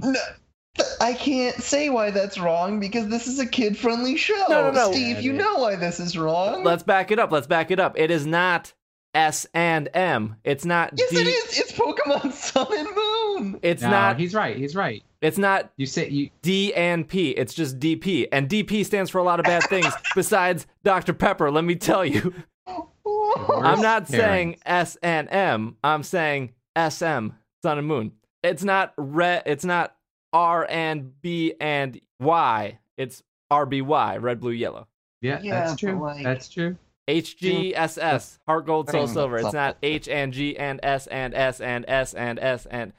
No, 1.00 1.06
th- 1.06 1.16
I 1.16 1.18
can't 1.18 1.56
say 1.56 1.88
why 1.90 2.10
that's 2.10 2.38
wrong 2.38 2.80
because 2.80 3.08
this 3.08 3.26
is 3.26 3.38
a 3.38 3.46
kid-friendly 3.46 4.16
show. 4.16 4.44
No, 4.48 4.70
no, 4.70 4.70
no. 4.70 4.92
Steve, 4.92 5.20
you 5.20 5.32
know 5.32 5.56
why 5.58 5.76
this 5.76 6.00
is 6.00 6.16
wrong. 6.16 6.64
Let's 6.64 6.82
back 6.82 7.10
it 7.10 7.18
up. 7.18 7.32
Let's 7.32 7.46
back 7.46 7.70
it 7.70 7.80
up. 7.80 7.98
It 7.98 8.10
is 8.10 8.26
not 8.26 8.72
S 9.14 9.46
and 9.54 9.88
M. 9.94 10.36
It's 10.44 10.64
not 10.64 10.92
yes, 10.96 11.10
D. 11.10 11.16
it 11.20 11.26
is. 11.26 11.58
It's 11.58 11.72
Pokemon 11.72 12.32
Sun 12.32 12.66
and 12.78 12.88
Moon. 12.94 13.60
It's 13.62 13.82
no, 13.82 13.90
not. 13.90 14.18
he's 14.18 14.34
right. 14.34 14.56
He's 14.56 14.76
right. 14.76 15.02
It's 15.20 15.36
not 15.36 15.70
You 15.76 15.86
say 15.86 16.08
you. 16.08 16.30
D 16.42 16.72
and 16.74 17.06
P. 17.06 17.30
It's 17.30 17.52
just 17.52 17.78
DP. 17.78 18.28
And 18.32 18.48
DP 18.48 18.84
stands 18.86 19.10
for 19.10 19.18
a 19.18 19.22
lot 19.24 19.38
of 19.40 19.44
bad 19.44 19.62
things 19.64 19.92
besides 20.14 20.66
Dr. 20.84 21.12
Pepper, 21.12 21.50
let 21.50 21.64
me 21.64 21.74
tell 21.74 22.04
you. 22.04 22.32
I'm 22.66 23.80
not 23.80 24.06
Parents. 24.06 24.10
saying 24.10 24.56
S 24.64 24.96
and 25.02 25.28
M. 25.30 25.76
I'm 25.82 26.02
saying 26.02 26.52
SM, 26.76 27.28
Sun 27.62 27.78
and 27.78 27.86
Moon. 27.86 28.12
It's 28.42 28.62
not 28.64 28.94
red. 28.96 29.42
It's 29.46 29.64
not 29.64 29.94
R 30.32 30.66
and 30.68 31.20
B 31.22 31.54
and 31.60 32.00
Y. 32.20 32.78
It's 32.96 33.22
RBY, 33.50 34.20
red, 34.22 34.40
blue, 34.40 34.52
yellow. 34.52 34.86
Yeah, 35.22 35.40
Yeah, 35.42 35.66
that's 35.66 35.80
true. 35.80 36.00
like- 36.00 36.22
that's 36.24 36.48
true. 36.48 36.76
HGSS, 37.08 38.38
Heart 38.46 38.66
Gold 38.66 38.90
Soul 38.90 39.06
Silver. 39.08 39.38
It's 39.38 39.52
not 39.52 39.76
H 39.82 40.08
and 40.08 40.32
G 40.32 40.56
and 40.56 40.78
S 40.82 41.06
and 41.08 41.34
S 41.34 41.60
and 41.60 41.84
S 41.88 42.14
and 42.14 42.38
S 42.38 42.66
and 42.70 42.92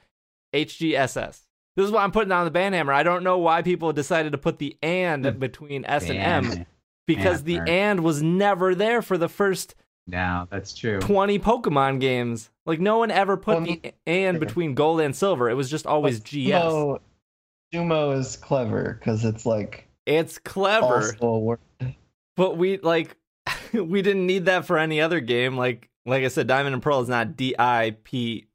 HGSS. 0.54 1.40
This 1.76 1.86
is 1.86 1.90
what 1.90 2.02
I'm 2.02 2.12
putting 2.12 2.32
on 2.32 2.44
the 2.44 2.50
banhammer. 2.50 2.92
I 2.92 3.02
don't 3.02 3.24
know 3.24 3.38
why 3.38 3.62
people 3.62 3.92
decided 3.92 4.32
to 4.32 4.38
put 4.38 4.58
the 4.58 4.76
and 4.82 5.24
The 5.24 5.32
between 5.32 5.84
S 5.86 6.10
and 6.10 6.18
M 6.18 6.66
because 7.06 7.44
the 7.44 7.60
and 7.66 8.00
was 8.04 8.22
never 8.22 8.74
there 8.74 9.00
for 9.00 9.16
the 9.16 9.28
first 9.28 9.74
No, 10.06 10.46
that's 10.50 10.74
true. 10.74 11.00
20 11.00 11.38
Pokemon 11.38 12.00
games. 12.00 12.50
Like 12.66 12.80
no 12.80 12.98
one 12.98 13.10
ever 13.10 13.36
put 13.38 13.56
Well, 13.56 13.64
the 13.64 13.94
and 14.06 14.38
between 14.38 14.74
gold 14.74 15.00
and 15.00 15.16
silver. 15.16 15.48
It 15.48 15.54
was 15.54 15.70
just 15.70 15.86
always 15.86 16.20
GS. 16.20 16.50
Sumo, 16.50 17.00
Sumo 17.72 18.16
is 18.18 18.36
clever 18.36 18.96
because 18.98 19.24
it's 19.24 19.46
like 19.46 19.86
It's 20.06 20.38
clever, 20.38 20.84
also 20.86 21.26
a 21.26 21.38
word. 21.38 21.58
but 22.36 22.56
we 22.56 22.78
like 22.78 23.16
we 23.72 24.02
didn't 24.02 24.26
need 24.26 24.46
that 24.46 24.64
for 24.66 24.78
any 24.78 25.00
other 25.00 25.20
game. 25.20 25.56
Like 25.56 25.88
like 26.06 26.24
I 26.24 26.28
said, 26.28 26.46
Diamond 26.46 26.74
and 26.74 26.82
Pearl 26.82 27.00
is 27.00 27.08
not 27.08 27.36
D 27.36 27.54
I 27.58 27.96
P. 28.04 28.46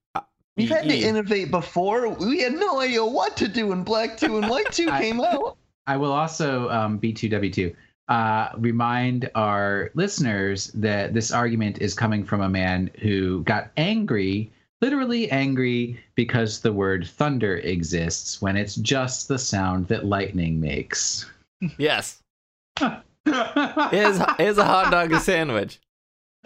We've 0.56 0.70
had 0.70 0.90
to 0.90 0.98
innovate 0.98 1.52
before. 1.52 2.10
We 2.10 2.42
had 2.42 2.54
no 2.54 2.80
idea 2.80 3.06
what 3.06 3.38
to 3.38 3.48
do 3.48 3.68
when 3.68 3.84
Black 3.84 4.18
2 4.18 4.40
and 4.40 4.50
White 4.50 4.72
2 4.72 4.90
I- 4.92 5.00
came 5.02 5.22
out. 5.22 5.56
I 5.86 5.96
will 5.98 6.12
also 6.12 6.68
um, 6.70 7.00
B2W2 7.00 7.76
uh, 8.10 8.50
remind 8.58 9.30
our 9.36 9.92
listeners 9.94 10.72
that 10.74 11.14
this 11.14 11.32
argument 11.32 11.78
is 11.80 11.94
coming 11.94 12.24
from 12.26 12.42
a 12.42 12.50
man 12.50 12.90
who 13.02 13.44
got 13.44 13.70
angry, 13.78 14.52
literally 14.82 15.30
angry, 15.32 16.00
because 16.16 16.60
the 16.62 16.72
word 16.74 17.08
thunder 17.08 17.58
exists 17.58 18.42
when 18.42 18.56
it's 18.58 18.76
just 18.76 19.28
the 19.28 19.38
sound 19.40 19.88
that 19.88 20.06
lightning 20.06 20.60
makes. 20.60 21.30
Yes, 21.78 22.22
is 22.82 24.22
is 24.40 24.58
a 24.58 24.64
hot 24.66 24.92
dog 24.92 25.12
a 25.12 25.20
sandwich? 25.22 25.80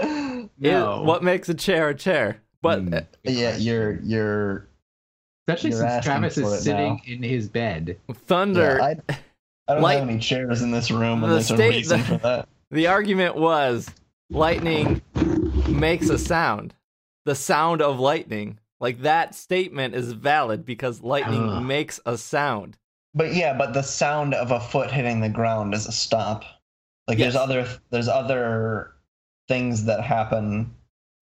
no. 0.02 0.50
Is- 1.02 1.08
what 1.08 1.24
makes 1.24 1.50
a 1.50 1.54
chair 1.54 1.90
a 1.90 1.96
chair? 1.96 2.42
But 2.62 2.80
Hmm. 2.80 2.94
uh, 2.94 3.02
yeah, 3.24 3.58
you're 3.58 3.94
you're 4.02 4.68
Especially 5.48 5.72
You're 5.72 5.90
since 5.90 6.06
Travis 6.06 6.38
is 6.38 6.64
sitting 6.64 6.94
now. 6.94 7.14
in 7.14 7.24
his 7.24 7.50
bed. 7.50 7.98
thunder. 8.14 8.78
Yeah, 8.80 8.86
I, 9.10 9.16
I 9.68 9.74
don't 9.74 9.82
Light- 9.82 10.00
have 10.00 10.08
any 10.08 10.20
chairs 10.20 10.62
in 10.62 10.70
this 10.72 10.92
room, 10.92 11.24
and 11.24 11.32
The 11.32 11.36
there's 11.38 11.52
a 11.52 11.56
state- 11.56 11.70
reason 11.76 12.04
for 12.04 12.18
that. 12.18 12.48
The 12.72 12.88
argument 12.88 13.36
was 13.36 13.90
lightning 14.30 15.02
makes 15.68 16.08
a 16.10 16.18
sound. 16.18 16.74
The 17.26 17.36
sound 17.36 17.82
of 17.82 18.00
lightning. 18.00 18.60
Like 18.80 19.02
that 19.02 19.36
statement 19.36 19.94
is 19.94 20.12
valid 20.12 20.66
because 20.66 21.02
lightning 21.04 21.48
Ugh. 21.50 21.64
makes 21.64 22.00
a 22.06 22.18
sound. 22.18 22.78
But 23.14 23.34
yeah, 23.34 23.56
but 23.56 23.74
the 23.74 23.84
sound 23.84 24.34
of 24.34 24.52
a 24.52 24.60
foot 24.60 24.90
hitting 24.90 25.20
the 25.22 25.30
ground 25.30 25.74
is 25.74 25.86
a 25.86 25.92
stop. 25.92 26.44
Like 27.08 27.20
Yes. 27.20 27.34
there's 27.34 27.36
other 27.36 27.68
there's 27.92 28.08
other 28.08 28.94
things 29.48 29.86
that 29.86 30.02
happen. 30.04 30.74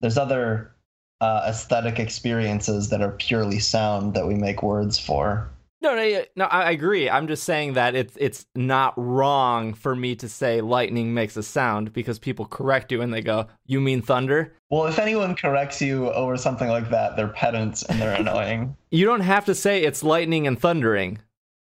There's 0.02 0.18
other 0.18 0.76
uh, 1.20 1.46
aesthetic 1.50 2.00
experiences 2.00 2.90
that 2.90 3.02
are 3.02 3.12
purely 3.12 3.60
sound 3.60 4.14
that 4.14 4.26
we 4.28 4.36
make 4.36 4.64
words 4.64 4.98
for. 4.98 5.50
No, 5.82 5.96
no, 5.96 6.26
no. 6.36 6.46
I 6.46 6.64
I 6.64 6.72
agree. 6.72 7.10
I'm 7.10 7.28
just 7.28 7.44
saying 7.44 7.74
that 7.74 7.96
it's 7.96 8.18
it's 8.20 8.46
not 8.56 8.94
wrong 8.98 9.74
for 9.74 9.96
me 9.96 10.16
to 10.18 10.28
say 10.28 10.62
lightning 10.62 11.14
makes 11.14 11.38
a 11.38 11.44
sound 11.44 11.94
because 11.94 12.20
people 12.20 12.46
correct 12.46 12.92
you 12.92 13.02
and 13.02 13.14
they 13.14 13.22
go, 13.22 13.48
"You 13.66 13.80
mean 13.80 14.02
thunder?" 14.02 14.54
Well, 14.70 14.88
if 14.88 15.00
anyone 15.00 15.36
corrects 15.36 15.82
you 15.82 16.12
over 16.12 16.36
something 16.38 16.68
like 16.68 16.90
that, 16.90 17.16
they're 17.16 17.30
pedants 17.30 17.84
and 17.84 18.02
they're 18.02 18.16
annoying. 18.16 18.76
You 18.92 19.06
don't 19.06 19.22
have 19.22 19.46
to 19.46 19.54
say 19.54 19.84
it's 19.84 20.02
lightning 20.02 20.48
and 20.48 20.60
thundering. 20.60 21.20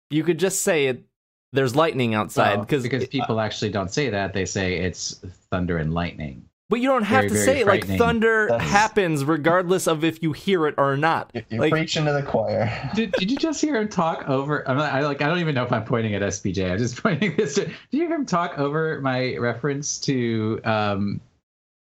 You 0.10 0.24
could 0.24 0.40
just 0.40 0.62
say 0.62 0.86
it. 0.86 1.04
There's 1.52 1.76
lightning 1.76 2.14
outside 2.14 2.56
Well, 2.56 2.66
because, 2.66 2.84
because 2.84 3.08
people 3.08 3.40
uh, 3.40 3.44
actually 3.44 3.70
don't 3.70 3.92
say 3.92 4.10
that. 4.10 4.34
They 4.34 4.46
say 4.46 4.78
it's 4.78 5.20
thunder 5.52 5.78
and 5.78 5.94
lightning. 5.94 6.47
But 6.70 6.80
you 6.82 6.90
don't 6.90 7.04
have 7.04 7.22
very, 7.22 7.30
to 7.30 7.34
very 7.34 7.46
say 7.46 7.60
it 7.62 7.68
like 7.68 7.86
thunder 7.86 8.48
That's- 8.50 8.70
happens 8.70 9.24
regardless 9.24 9.88
of 9.88 10.04
if 10.04 10.22
you 10.22 10.34
hear 10.34 10.68
it 10.68 10.76
or 10.78 10.98
not. 10.98 11.32
You're, 11.34 11.44
you're 11.50 11.62
Like 11.62 11.72
preaching 11.72 12.06
to 12.06 12.14
the 12.14 12.24
choir. 12.24 12.70
Did, 12.96 13.14
did 13.14 13.32
you 13.32 13.38
just 13.38 13.62
hear 13.62 13.76
him 13.76 13.88
talk 13.88 14.28
over? 14.30 14.68
I'm 14.70 14.78
not, 14.78 14.92
I 14.94 15.02
like. 15.06 15.22
I 15.22 15.28
don't 15.28 15.40
even 15.40 15.56
know 15.56 15.64
if 15.64 15.72
I'm 15.72 15.86
pointing 15.86 16.14
at 16.16 16.22
SBJ. 16.22 16.72
I'm 16.72 16.78
just 16.78 17.02
pointing 17.04 17.36
this. 17.36 17.56
To, 17.56 17.66
did 17.66 17.74
you 17.92 18.08
hear 18.08 18.14
him 18.16 18.26
talk 18.26 18.58
over 18.60 19.00
my 19.02 19.38
reference 19.38 19.98
to 20.02 20.60
um, 20.66 21.22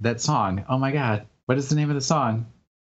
that 0.01 0.21
song? 0.21 0.65
Oh 0.69 0.79
my 0.79 0.93
God! 0.93 1.27
What 1.47 1.59
is 1.59 1.69
the 1.69 1.75
name 1.77 1.91
of 1.91 1.95
the 1.95 2.01
song? 2.01 2.47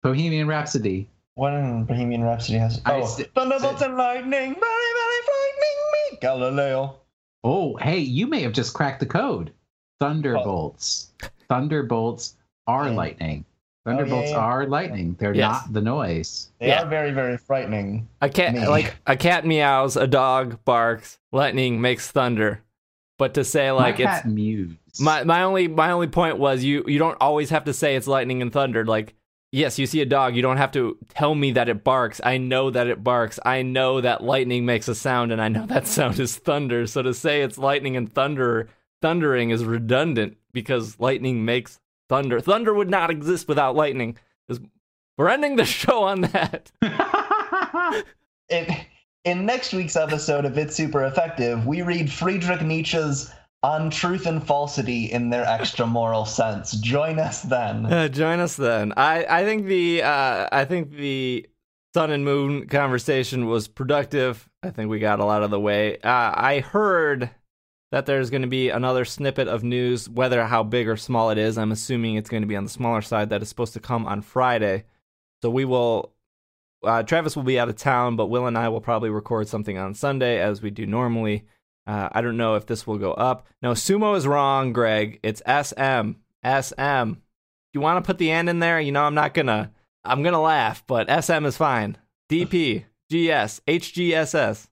Bohemian 0.03 0.47
Rhapsody. 0.47 1.07
What 1.35 1.53
in 1.53 1.83
Bohemian 1.85 2.23
Rhapsody 2.23 2.57
has? 2.57 2.81
Oh, 2.85 3.01
s- 3.03 3.21
thunderbolts 3.35 3.81
and 3.81 3.95
lightning, 3.95 4.29
very, 4.31 4.53
very 4.55 5.21
frightening 5.25 6.11
me, 6.11 6.17
Galileo. 6.21 6.95
Oh, 7.43 7.75
hey, 7.77 7.99
you 7.99 8.25
may 8.27 8.41
have 8.41 8.53
just 8.53 8.73
cracked 8.73 8.99
the 8.99 9.05
code. 9.05 9.51
Thunderbolts. 9.99 11.11
Thunderbolts 11.49 12.35
are 12.67 12.85
Yeah. 12.89 12.95
lightning. 12.95 13.45
Oh, 13.85 13.91
yeah, 13.91 13.95
Thunderbolts 13.97 14.31
yeah. 14.31 14.37
are 14.37 14.65
lightning. 14.67 15.15
They're 15.17 15.33
Yes. 15.33 15.51
not 15.63 15.73
the 15.73 15.81
noise. 15.81 16.49
They 16.59 16.67
Yeah. 16.67 16.83
are 16.83 16.87
very, 16.87 17.11
very 17.11 17.37
frightening. 17.37 18.07
a 18.21 18.29
cat, 18.29 18.53
Me. 18.53 18.67
like 18.67 18.95
a 19.07 19.15
cat 19.15 19.45
meows, 19.45 19.95
a 19.95 20.07
dog 20.07 20.59
barks, 20.65 21.19
lightning 21.31 21.79
makes 21.81 22.11
thunder. 22.11 22.61
But 23.17 23.33
to 23.35 23.43
say 23.43 23.67
My 23.67 23.71
like 23.71 23.99
it's 23.99 24.05
cat 24.11 24.27
mews. 24.27 24.75
my 24.99 25.23
my 25.23 25.41
only 25.43 25.67
my 25.67 25.91
only 25.91 26.07
point 26.07 26.37
was 26.37 26.63
you 26.63 26.83
you 26.85 26.99
don't 26.99 27.17
always 27.19 27.49
have 27.49 27.63
to 27.63 27.73
say 27.73 27.95
it's 27.95 28.07
lightning 28.07 28.41
and 28.43 28.51
thunder. 28.53 28.85
Like 28.85 29.15
yes, 29.51 29.79
you 29.79 29.87
see 29.87 30.01
a 30.01 30.05
dog, 30.05 30.35
you 30.35 30.41
don't 30.43 30.57
have 30.57 30.71
to 30.73 30.97
tell 31.09 31.33
me 31.33 31.51
that 31.53 31.67
it 31.69 31.83
barks. 31.83 32.19
I 32.23 32.37
know 32.37 32.69
that 32.69 32.85
it 32.87 33.03
barks. 33.03 33.39
I 33.45 33.61
know 33.63 34.01
that 34.01 34.23
lightning 34.23 34.65
makes 34.65 34.87
a 34.87 34.93
sound, 34.93 35.31
and 35.31 35.41
I 35.41 35.47
know 35.47 35.65
that 35.65 35.87
sound 35.97 36.19
is 36.19 36.35
thunder. 36.35 36.85
So 36.85 37.01
to 37.01 37.13
say 37.13 37.41
it's 37.41 37.57
lightning 37.57 37.95
and 37.97 38.11
thunder 38.13 38.67
thundering 39.01 39.49
is 39.51 39.63
redundant 39.63 40.35
because 40.57 40.99
lightning 40.99 41.45
makes 41.45 41.79
thunder. 42.09 42.39
Thunder 42.39 42.73
would 42.73 42.89
not 42.89 43.11
exist 43.11 43.47
without 43.47 43.75
lightning. 43.75 44.17
We're 45.17 45.29
ending 45.29 45.55
the 45.55 45.65
show 45.65 46.03
on 46.03 46.21
that. 46.21 46.71
in, 48.49 48.67
in 49.23 49.45
next 49.45 49.71
week's 49.71 49.95
episode 49.95 50.45
of 50.45 50.57
It's 50.57 50.75
Super 50.75 51.05
Effective, 51.05 51.67
we 51.67 51.83
read 51.83 52.11
Friedrich 52.11 52.61
Nietzsche's 52.61 53.31
On 53.61 53.91
Truth 53.91 54.25
and 54.25 54.45
Falsity 54.45 55.05
in 55.05 55.29
their 55.29 55.45
extra 55.45 55.85
moral 55.85 56.25
sense. 56.25 56.71
Join 56.71 57.19
us 57.19 57.43
then. 57.43 57.85
Uh, 57.85 58.07
join 58.07 58.39
us 58.39 58.55
then. 58.55 58.93
I 58.97 59.25
I 59.29 59.43
think 59.43 59.67
the 59.67 60.01
uh, 60.01 60.49
I 60.51 60.65
think 60.65 60.91
the 60.91 61.47
sun 61.93 62.11
and 62.11 62.25
moon 62.25 62.67
conversation 62.67 63.45
was 63.45 63.67
productive. 63.67 64.49
I 64.63 64.71
think 64.71 64.89
we 64.89 64.99
got 64.99 65.19
a 65.19 65.25
lot 65.25 65.43
of 65.43 65.51
the 65.51 65.59
way. 65.59 65.97
Uh, 65.97 66.31
I 66.35 66.59
heard 66.59 67.29
that 67.91 68.05
there's 68.05 68.29
going 68.29 68.41
to 68.41 68.47
be 68.47 68.69
another 68.69 69.05
snippet 69.05 69.47
of 69.47 69.63
news, 69.63 70.09
whether 70.09 70.45
how 70.45 70.63
big 70.63 70.87
or 70.87 70.97
small 70.97 71.29
it 71.29 71.37
is. 71.37 71.57
I'm 71.57 71.71
assuming 71.71 72.15
it's 72.15 72.29
going 72.29 72.43
to 72.43 72.47
be 72.47 72.55
on 72.55 72.65
the 72.65 72.69
smaller 72.69 73.01
side. 73.01 73.29
That 73.29 73.41
is 73.41 73.49
supposed 73.49 73.73
to 73.73 73.79
come 73.79 74.05
on 74.05 74.21
Friday. 74.21 74.83
So 75.41 75.49
we 75.49 75.65
will. 75.65 76.13
Uh, 76.83 77.03
Travis 77.03 77.35
will 77.35 77.43
be 77.43 77.59
out 77.59 77.69
of 77.69 77.75
town, 77.75 78.15
but 78.15 78.27
Will 78.27 78.45
and 78.45 78.57
I 78.57 78.69
will 78.69 78.81
probably 78.81 79.09
record 79.09 79.47
something 79.47 79.77
on 79.77 79.95
Sunday 79.95 80.39
as 80.39 80.61
we 80.61 80.69
do 80.69 80.85
normally. 80.85 81.45
Uh, 81.87 82.09
I 82.11 82.21
don't 82.21 82.37
know 82.37 82.55
if 82.55 82.65
this 82.65 82.85
will 82.85 82.97
go 82.97 83.13
up. 83.13 83.47
No, 83.61 83.71
sumo 83.71 84.15
is 84.15 84.27
wrong, 84.27 84.73
Greg. 84.73 85.19
It's 85.23 85.41
SM. 85.47 86.11
SM. 86.45 87.13
You 87.73 87.81
want 87.81 88.03
to 88.03 88.07
put 88.07 88.17
the 88.17 88.31
and 88.31 88.49
in 88.49 88.59
there? 88.59 88.79
You 88.79 88.91
know, 88.91 89.03
I'm 89.03 89.15
not 89.15 89.33
gonna. 89.33 89.71
I'm 90.03 90.23
gonna 90.23 90.41
laugh, 90.41 90.83
but 90.85 91.09
SM 91.23 91.45
is 91.45 91.57
fine. 91.57 91.97
DP, 92.29 92.85
GS, 93.09 93.61
HGSS, 93.67 94.67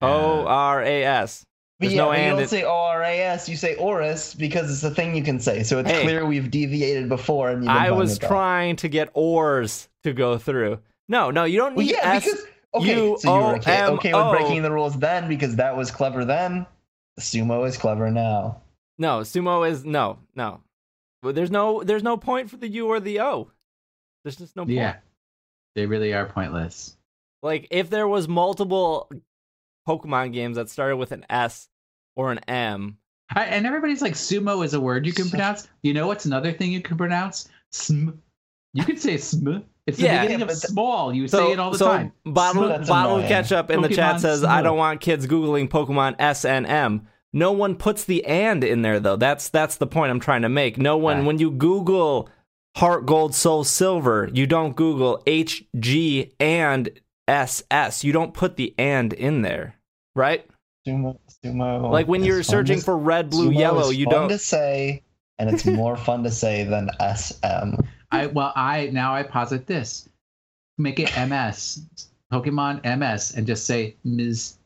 ORAS. 0.00 1.44
But 1.82 1.88
There's 1.88 1.94
yeah, 1.94 2.02
no 2.04 2.08
but 2.10 2.20
you 2.20 2.30
don't 2.30 2.48
say 2.48 2.62
ORAS, 2.62 3.48
you 3.48 3.56
say 3.56 3.74
ORAS 3.74 4.34
because 4.38 4.70
it's 4.70 4.84
a 4.84 4.94
thing 4.94 5.16
you 5.16 5.24
can 5.24 5.40
say. 5.40 5.64
So 5.64 5.80
it's 5.80 5.90
Hey. 5.90 6.02
clear 6.02 6.24
we've 6.24 6.48
deviated 6.48 7.08
before. 7.08 7.50
And 7.50 7.64
you've 7.64 7.72
I 7.72 7.90
was 7.90 8.18
trying 8.18 8.76
to 8.76 8.88
get 8.88 9.10
ors 9.14 9.88
to 10.04 10.12
go 10.12 10.38
through. 10.38 10.78
No, 11.08 11.32
no, 11.32 11.42
you 11.42 11.58
don't 11.58 11.74
Well, 11.74 11.84
need 11.84 11.92
yeah, 11.96 12.12
S. 12.14 12.24
because 12.24 12.46
okay, 12.74 12.94
U 12.96 13.16
so 13.18 13.34
you 13.36 13.42
were 13.44 13.56
okay, 13.56 13.84
okay 13.84 14.14
with 14.14 14.30
breaking 14.30 14.62
the 14.62 14.70
rules 14.70 14.96
then 14.96 15.26
because 15.28 15.56
that 15.56 15.76
was 15.76 15.90
clever 15.90 16.24
then. 16.24 16.66
Sumo 17.18 17.66
is 17.66 17.76
clever 17.76 18.10
now. 18.10 18.62
No, 18.98 19.20
sumo 19.20 19.68
is 19.68 19.84
no, 19.84 20.18
no. 20.36 20.60
Well, 21.24 21.32
There's 21.32 21.50
no, 21.50 21.82
there's 21.82 22.02
no 22.04 22.16
point 22.16 22.48
for 22.48 22.58
the 22.58 22.68
U 22.68 22.86
or 22.86 23.00
the 23.00 23.20
O. 23.20 23.50
There's 24.24 24.36
just 24.36 24.54
no 24.54 24.62
point. 24.62 24.76
yeah, 24.76 24.96
they 25.74 25.86
really 25.86 26.14
are 26.14 26.26
pointless. 26.26 26.96
Like 27.42 27.66
if 27.72 27.90
there 27.90 28.06
was 28.06 28.28
multiple 28.28 29.10
Pokemon 29.88 30.32
games 30.32 30.56
that 30.56 30.68
started 30.70 30.96
with 30.96 31.10
an 31.10 31.26
S 31.28 31.68
or 32.16 32.32
an 32.32 32.38
M, 32.48 32.96
I, 33.34 33.44
and 33.44 33.66
everybody's 33.66 34.02
like, 34.02 34.12
sumo 34.14 34.64
is 34.64 34.74
a 34.74 34.80
word 34.80 35.06
you 35.06 35.12
can 35.12 35.28
pronounce. 35.30 35.68
You 35.82 35.94
know 35.94 36.06
what's 36.06 36.26
another 36.26 36.52
thing 36.52 36.72
you 36.72 36.80
can 36.82 36.96
pronounce? 36.98 37.48
Sm. 37.70 38.10
You 38.74 38.84
could 38.84 38.98
say 39.00 39.16
sm. 39.16 39.58
It's 39.86 39.98
the 39.98 40.04
Yeah. 40.04 40.22
beginning 40.22 40.40
Yeah, 40.40 40.44
of 40.44 40.48
but 40.48 40.54
th- 40.60 40.70
small. 40.70 41.12
You 41.12 41.26
so 41.28 41.38
say 41.46 41.52
it 41.52 41.58
all 41.58 41.70
the 41.72 41.78
so 41.78 41.86
time. 41.88 42.12
bottle 42.24 42.68
That's 42.68 42.88
bottle 42.88 43.16
annoying. 43.16 43.28
ketchup 43.28 43.70
in 43.70 43.80
the 43.82 43.88
chat 43.88 44.16
Pokemon 44.16 44.20
says 44.20 44.44
I 44.44 44.62
don't 44.62 44.76
want 44.78 45.00
kids 45.00 45.26
googling 45.26 45.68
Pokemon 45.68 46.16
S 46.18 46.44
and 46.44 46.66
M. 46.66 47.08
No 47.32 47.50
one 47.52 47.74
puts 47.76 48.04
the 48.04 48.24
and 48.26 48.62
in 48.62 48.82
there 48.82 49.00
though. 49.00 49.16
That's 49.16 49.48
that's 49.48 49.76
the 49.76 49.86
point 49.86 50.10
I'm 50.10 50.20
trying 50.20 50.42
to 50.42 50.48
make. 50.48 50.78
No 50.78 50.96
one 50.96 51.18
Right. 51.18 51.26
when 51.26 51.38
you 51.38 51.50
Google 51.50 52.28
Heart 52.76 53.06
Gold 53.06 53.34
Soul 53.34 53.64
Silver, 53.64 54.30
you 54.32 54.46
don't 54.46 54.76
Google 54.76 55.22
H 55.26 55.64
G 55.78 56.32
and 56.38 56.88
S 57.26 57.62
S. 57.70 58.04
You 58.04 58.12
don't 58.12 58.32
put 58.34 58.56
the 58.56 58.74
and 58.78 59.12
in 59.12 59.42
there, 59.42 59.76
right? 60.14 60.46
Sumo, 60.86 61.18
sumo. 61.44 61.90
Like 61.90 62.08
when 62.08 62.24
you're 62.24 62.42
searching 62.42 62.78
to- 62.78 62.84
for 62.84 62.96
red, 62.98 63.30
blue, 63.30 63.50
sumo 63.50 63.58
yellow, 63.58 63.90
is 63.90 63.96
you 63.96 64.06
fun 64.06 64.14
don't. 64.14 64.28
to 64.30 64.38
say, 64.38 65.02
and 65.38 65.48
it's 65.50 65.64
more 65.64 65.96
fun 65.96 66.22
to 66.24 66.30
say 66.30 66.64
than 66.64 66.90
SM. 67.00 67.74
I 68.10 68.26
well, 68.26 68.52
I 68.56 68.90
now 68.92 69.14
I 69.14 69.22
posit 69.22 69.66
this. 69.66 70.08
Make 70.78 70.98
it 70.98 71.16
MS, 71.16 71.82
Pokemon 72.32 72.84
MS, 72.84 73.32
and 73.36 73.46
just 73.46 73.64
say 73.66 73.96
Ms. 74.04 74.58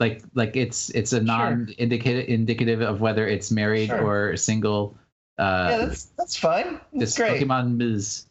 Like 0.00 0.22
like 0.34 0.56
it's 0.56 0.90
it's 0.90 1.12
a 1.12 1.20
non-indicative 1.22 2.28
indicative 2.28 2.80
of 2.80 3.00
whether 3.00 3.26
it's 3.28 3.50
married 3.50 3.88
Sure. 3.88 4.30
or 4.32 4.36
single. 4.36 4.96
Uh, 5.38 5.68
yeah, 5.70 5.86
that's 5.86 6.04
that's 6.18 6.36
fine. 6.36 6.80
That's 6.92 7.14
just 7.14 7.16
great. 7.16 7.40
Pokemon 7.42 7.76
Ms. 7.76 8.26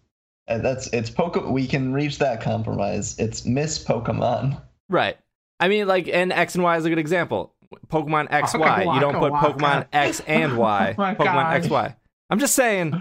Uh, 0.50 0.58
That's 0.58 0.88
it's 0.88 1.10
Poke. 1.10 1.46
We 1.50 1.66
can 1.68 1.94
reach 1.94 2.18
that 2.20 2.42
compromise. 2.42 3.18
It's 3.18 3.46
Miss 3.46 3.82
Pokemon. 3.84 4.62
Right. 4.90 5.18
I 5.60 5.68
mean, 5.68 5.88
like, 5.88 6.08
and 6.08 6.32
X 6.34 6.56
and 6.56 6.64
Y 6.64 6.78
is 6.78 6.86
a 6.86 6.90
good 6.90 7.00
example. 7.00 7.54
Pokemon 7.88 8.28
X 8.30 8.54
oh, 8.56 8.60
Y. 8.60 8.84
You 8.94 9.00
don't 9.00 9.16
put 9.18 9.32
Waka 9.32 9.54
Pokemon. 9.54 9.88
X 9.94 10.22
and 10.28 10.58
Y. 10.58 10.96
Oh 10.98 11.02
my 11.02 11.16
Pokemon 11.16 11.26
God. 11.26 11.54
X 11.56 11.70
Y. 11.70 11.96
I'm 12.30 12.40
just 12.40 12.56
saying. 12.56 13.00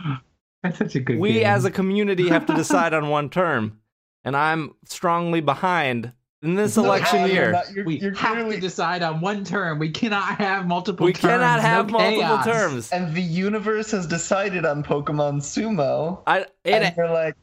That's 0.63 0.79
such 0.79 0.95
a 0.95 1.01
good. 1.01 1.19
we 1.19 1.33
game. 1.35 1.47
as 1.47 1.65
a 1.65 1.71
community 1.71 2.29
have 2.29 2.47
to 2.47 2.55
decide 2.57 2.95
on 2.95 3.09
one 3.09 3.31
term 3.31 3.81
and 4.25 4.37
i'm 4.37 4.73
strongly 4.85 5.41
behind 5.41 6.13
in 6.41 6.55
this 6.55 6.77
No, 6.77 6.85
election 6.85 7.21
you're 7.21 7.29
year 7.29 7.51
not- 7.53 7.71
you're- 7.73 7.85
we 7.85 7.99
you're 7.99 8.15
have 8.15 8.35
clearly- 8.35 8.55
to 8.57 8.61
decide 8.61 9.03
on 9.03 9.21
one 9.21 9.45
term. 9.45 9.79
We 9.81 9.91
cannot 9.91 10.37
have 10.39 10.67
multiple. 10.69 11.07
we 11.07 11.13
terms. 11.13 11.21
cannot 11.33 11.57
No 11.57 11.63
have 11.63 11.91
multiple 11.91 12.21
chaos. 12.21 12.45
terms 12.45 12.91
And 12.93 13.15
the 13.15 13.23
universe 13.23 13.91
has 13.91 14.07
decided 14.07 14.65
on 14.65 14.83
Pokemon 14.85 15.39
Sumo. 15.41 16.23
I, 16.27 16.47
and 16.65 16.85
it, 16.85 16.95
you're 16.97 17.11
like, 17.11 17.35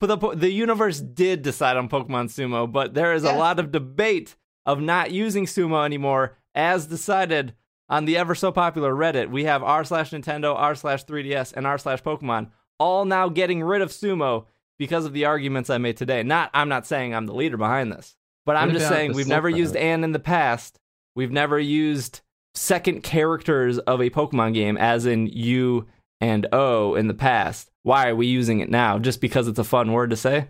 but 0.00 0.06
the, 0.20 0.34
the 0.34 0.50
universe 0.50 1.00
did 1.00 1.42
decide 1.42 1.76
on 1.76 1.88
pokemon 1.88 2.26
sumo 2.26 2.70
but 2.70 2.92
there 2.94 3.14
is 3.14 3.24
a 3.24 3.32
lot 3.32 3.58
of 3.60 3.70
debate 3.72 4.34
of 4.66 4.80
not 4.80 5.10
using 5.10 5.46
sumo 5.46 5.84
anymore 5.84 6.36
as 6.54 6.86
decided 6.86 7.54
on 7.88 8.04
the 8.04 8.16
ever 8.16 8.34
so 8.34 8.50
popular 8.50 8.94
reddit. 8.94 9.30
We 9.30 9.44
have 9.44 9.62
r 9.62 9.84
slash 9.84 10.10
nintendo 10.10 10.54
r 10.56 10.74
slash 10.74 11.04
3ds 11.04 11.52
and 11.54 11.66
r 11.66 11.78
slash 11.78 12.02
pokemon 12.02 12.50
all 12.78 13.04
now 13.04 13.28
getting 13.28 13.62
rid 13.62 13.82
of 13.82 13.90
sumo 13.90 14.46
because 14.78 15.04
of 15.04 15.12
the 15.12 15.24
arguments 15.26 15.70
i 15.70 15.78
made 15.78 15.96
today. 15.96 16.22
Not 16.22 16.50
i'm 16.54 16.68
not 16.68 16.86
saying 16.86 17.14
i'm 17.14 17.26
the 17.26 17.34
leader 17.34 17.56
behind 17.56 17.92
this 17.92 18.16
but 18.46 18.56
i'm 18.56 18.68
What 18.68 18.78
just 18.78 18.88
saying 18.88 19.12
we've 19.12 19.28
never 19.28 19.48
used 19.48 19.74
Road? 19.74 19.82
and 19.82 20.04
in 20.04 20.12
the 20.12 20.18
past. 20.18 20.78
We've 21.14 21.30
never 21.30 21.58
used 21.60 22.22
second 22.54 23.02
characters 23.02 23.78
of 23.78 24.00
a 24.00 24.10
pokemon 24.10 24.54
game 24.54 24.76
as 24.76 25.06
in 25.06 25.26
u 25.28 25.86
and 26.20 26.46
o 26.52 26.94
in 26.94 27.06
the 27.08 27.14
past. 27.14 27.70
Why 27.82 28.08
are 28.08 28.16
we 28.16 28.26
using 28.26 28.60
it 28.60 28.70
now? 28.70 28.98
Just 28.98 29.20
because 29.20 29.46
it's 29.46 29.58
a 29.58 29.64
fun 29.64 29.92
word 29.92 30.10
to 30.10 30.16
say? 30.16 30.48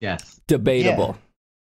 Yes. 0.00 0.40
debatable. 0.46 1.18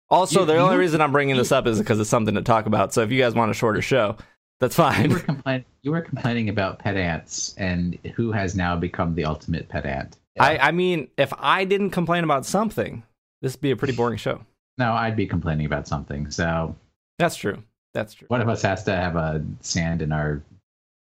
Also, 0.09 0.41
You- 0.41 0.47
the 0.47 0.57
only 0.57 0.75
you- 0.75 0.81
reason 0.81 1.01
I'm 1.01 1.13
bringing 1.13 1.37
this 1.37 1.53
up 1.53 1.67
is 1.67 1.79
because 1.79 1.99
it's 2.01 2.11
something 2.11 2.35
to 2.35 2.43
talk 2.43 2.67
about. 2.67 2.93
So 2.95 3.03
if 3.03 3.11
you 3.11 3.21
guys 3.21 3.35
want 3.35 3.51
a 3.51 3.55
shorter 3.55 3.83
show, 3.83 4.17
that's 4.61 4.79
You 4.79 4.85
were 5.11 5.19
fine. 5.45 5.65
You 5.83 5.91
were 5.91 6.01
complaining 6.01 6.49
about 6.49 6.79
pet 6.79 6.97
ants 6.97 7.55
and 7.59 7.99
who 8.15 8.33
has 8.33 8.55
now 8.57 8.77
become 8.77 9.15
the 9.15 9.25
ultimate 9.25 9.69
pet 9.69 9.85
ant. 9.87 10.17
I, 10.39 10.59
I 10.59 10.71
mean, 10.71 11.09
if 11.17 11.33
I 11.39 11.65
didn't 11.65 11.91
complain 11.91 12.23
about 12.25 12.45
something, 12.47 13.03
this 13.43 13.55
would 13.55 13.61
be 13.61 13.71
a 13.71 13.77
pretty 13.77 13.95
boring 13.95 14.19
show. 14.19 14.41
No, 14.79 14.93
I'd 14.93 15.17
be 15.17 15.27
complaining 15.27 15.67
about 15.67 15.89
something. 15.89 16.31
So 16.31 16.75
That's 17.19 17.37
true. 17.37 17.63
That's 17.95 18.13
true. 18.15 18.27
one 18.29 18.43
of 18.43 18.49
us 18.49 18.61
has 18.63 18.85
to 18.85 18.95
have 18.95 19.17
a 19.17 19.43
sand 19.61 20.03
in 20.03 20.13
our 20.13 20.43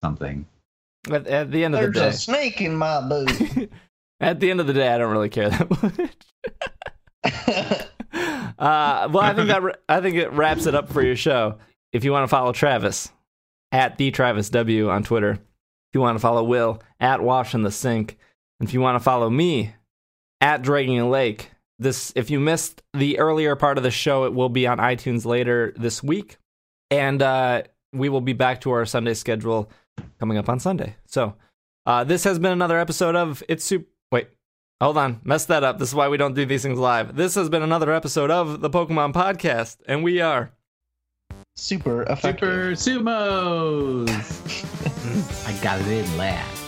something. 0.03 0.45
At, 1.11 1.25
at 1.27 1.51
the 1.51 1.63
end 1.63 1.73
of 1.73 1.81
the 1.81 1.88
day, 1.88 1.99
there's 1.99 2.25
day, 2.25 2.33
a 2.33 2.38
snake 2.38 2.61
in 2.61 2.75
my 2.75 3.01
boot. 3.01 3.71
at 4.19 4.39
the 4.39 4.51
end 4.51 4.59
of 4.59 4.67
the 4.67 4.73
day, 4.73 4.88
I 4.93 4.97
don't 4.99 5.11
really 5.11 5.29
care 5.29 5.49
that 5.49 5.69
much. 7.23 7.88
Uh, 8.57 9.07
well, 9.11 9.23
I 9.23 9.33
think 9.33 9.47
that 9.47 9.79
I 9.89 10.01
think 10.01 10.15
it 10.15 10.31
wraps 10.31 10.65
it 10.65 10.75
up 10.75 10.91
for 10.91 11.01
your 11.01 11.15
show. 11.15 11.57
If 11.93 12.03
you 12.03 12.11
want 12.11 12.23
to 12.23 12.27
follow 12.27 12.51
Travis 12.51 13.11
at 13.71 13.97
the 13.97 14.11
Travis 14.11 14.49
W 14.49 14.89
on 14.89 15.03
Twitter, 15.03 15.31
if 15.31 15.39
you 15.93 16.01
want 16.01 16.15
to 16.15 16.21
follow 16.21 16.43
Will 16.43 16.81
at 16.99 17.21
Wash 17.21 17.53
in 17.53 17.63
the 17.63 17.71
Sink, 17.71 18.17
and 18.59 18.67
if 18.67 18.73
you 18.73 18.81
want 18.81 18.95
to 18.95 19.03
follow 19.03 19.29
me 19.29 19.73
at 20.41 20.61
Dragging 20.61 20.99
a 20.99 21.09
Lake, 21.09 21.51
this 21.79 22.11
if 22.15 22.29
you 22.29 22.39
missed 22.39 22.81
the 22.93 23.19
earlier 23.19 23.55
part 23.55 23.77
of 23.77 23.83
the 23.83 23.91
show, 23.91 24.25
it 24.25 24.33
will 24.33 24.49
be 24.49 24.67
on 24.67 24.79
iTunes 24.79 25.25
later 25.25 25.73
this 25.77 26.03
week, 26.03 26.37
and 26.89 27.21
uh, 27.21 27.63
we 27.93 28.09
will 28.09 28.21
be 28.21 28.33
back 28.33 28.61
to 28.61 28.71
our 28.71 28.85
Sunday 28.85 29.13
schedule 29.13 29.69
coming 30.19 30.37
up 30.37 30.49
on 30.49 30.59
Sunday. 30.59 30.95
So 31.05 31.35
uh, 31.85 32.03
this 32.03 32.23
has 32.23 32.39
been 32.39 32.51
another 32.51 32.79
episode 32.79 33.15
of 33.15 33.43
It's 33.47 33.63
Super. 33.63 33.87
Wait, 34.80 34.86
Hold 34.86 34.97
on, 34.97 35.19
messed 35.23 35.47
that 35.47 35.63
up. 35.63 35.80
This 35.80 35.89
is 35.89 35.95
why 35.95 36.07
we 36.07 36.17
don't 36.17 36.36
do 36.36 36.45
these 36.45 36.61
things 36.61 36.78
live. 36.78 37.15
This 37.15 37.34
has 37.36 37.49
been 37.49 37.63
another 37.63 37.91
episode 37.91 38.30
of 38.30 38.61
the 38.61 38.69
Pokemon 38.69 39.13
Podcast, 39.13 39.78
and 39.88 40.03
we 40.03 40.21
are. 40.21 40.51
Super 41.55 42.03
effective. 42.03 42.78
Super 42.78 43.03
sumos. 43.03 44.07
I 45.47 45.63
got 45.63 45.82
it 45.82 45.88
in 45.88 46.17
last. 46.17 46.66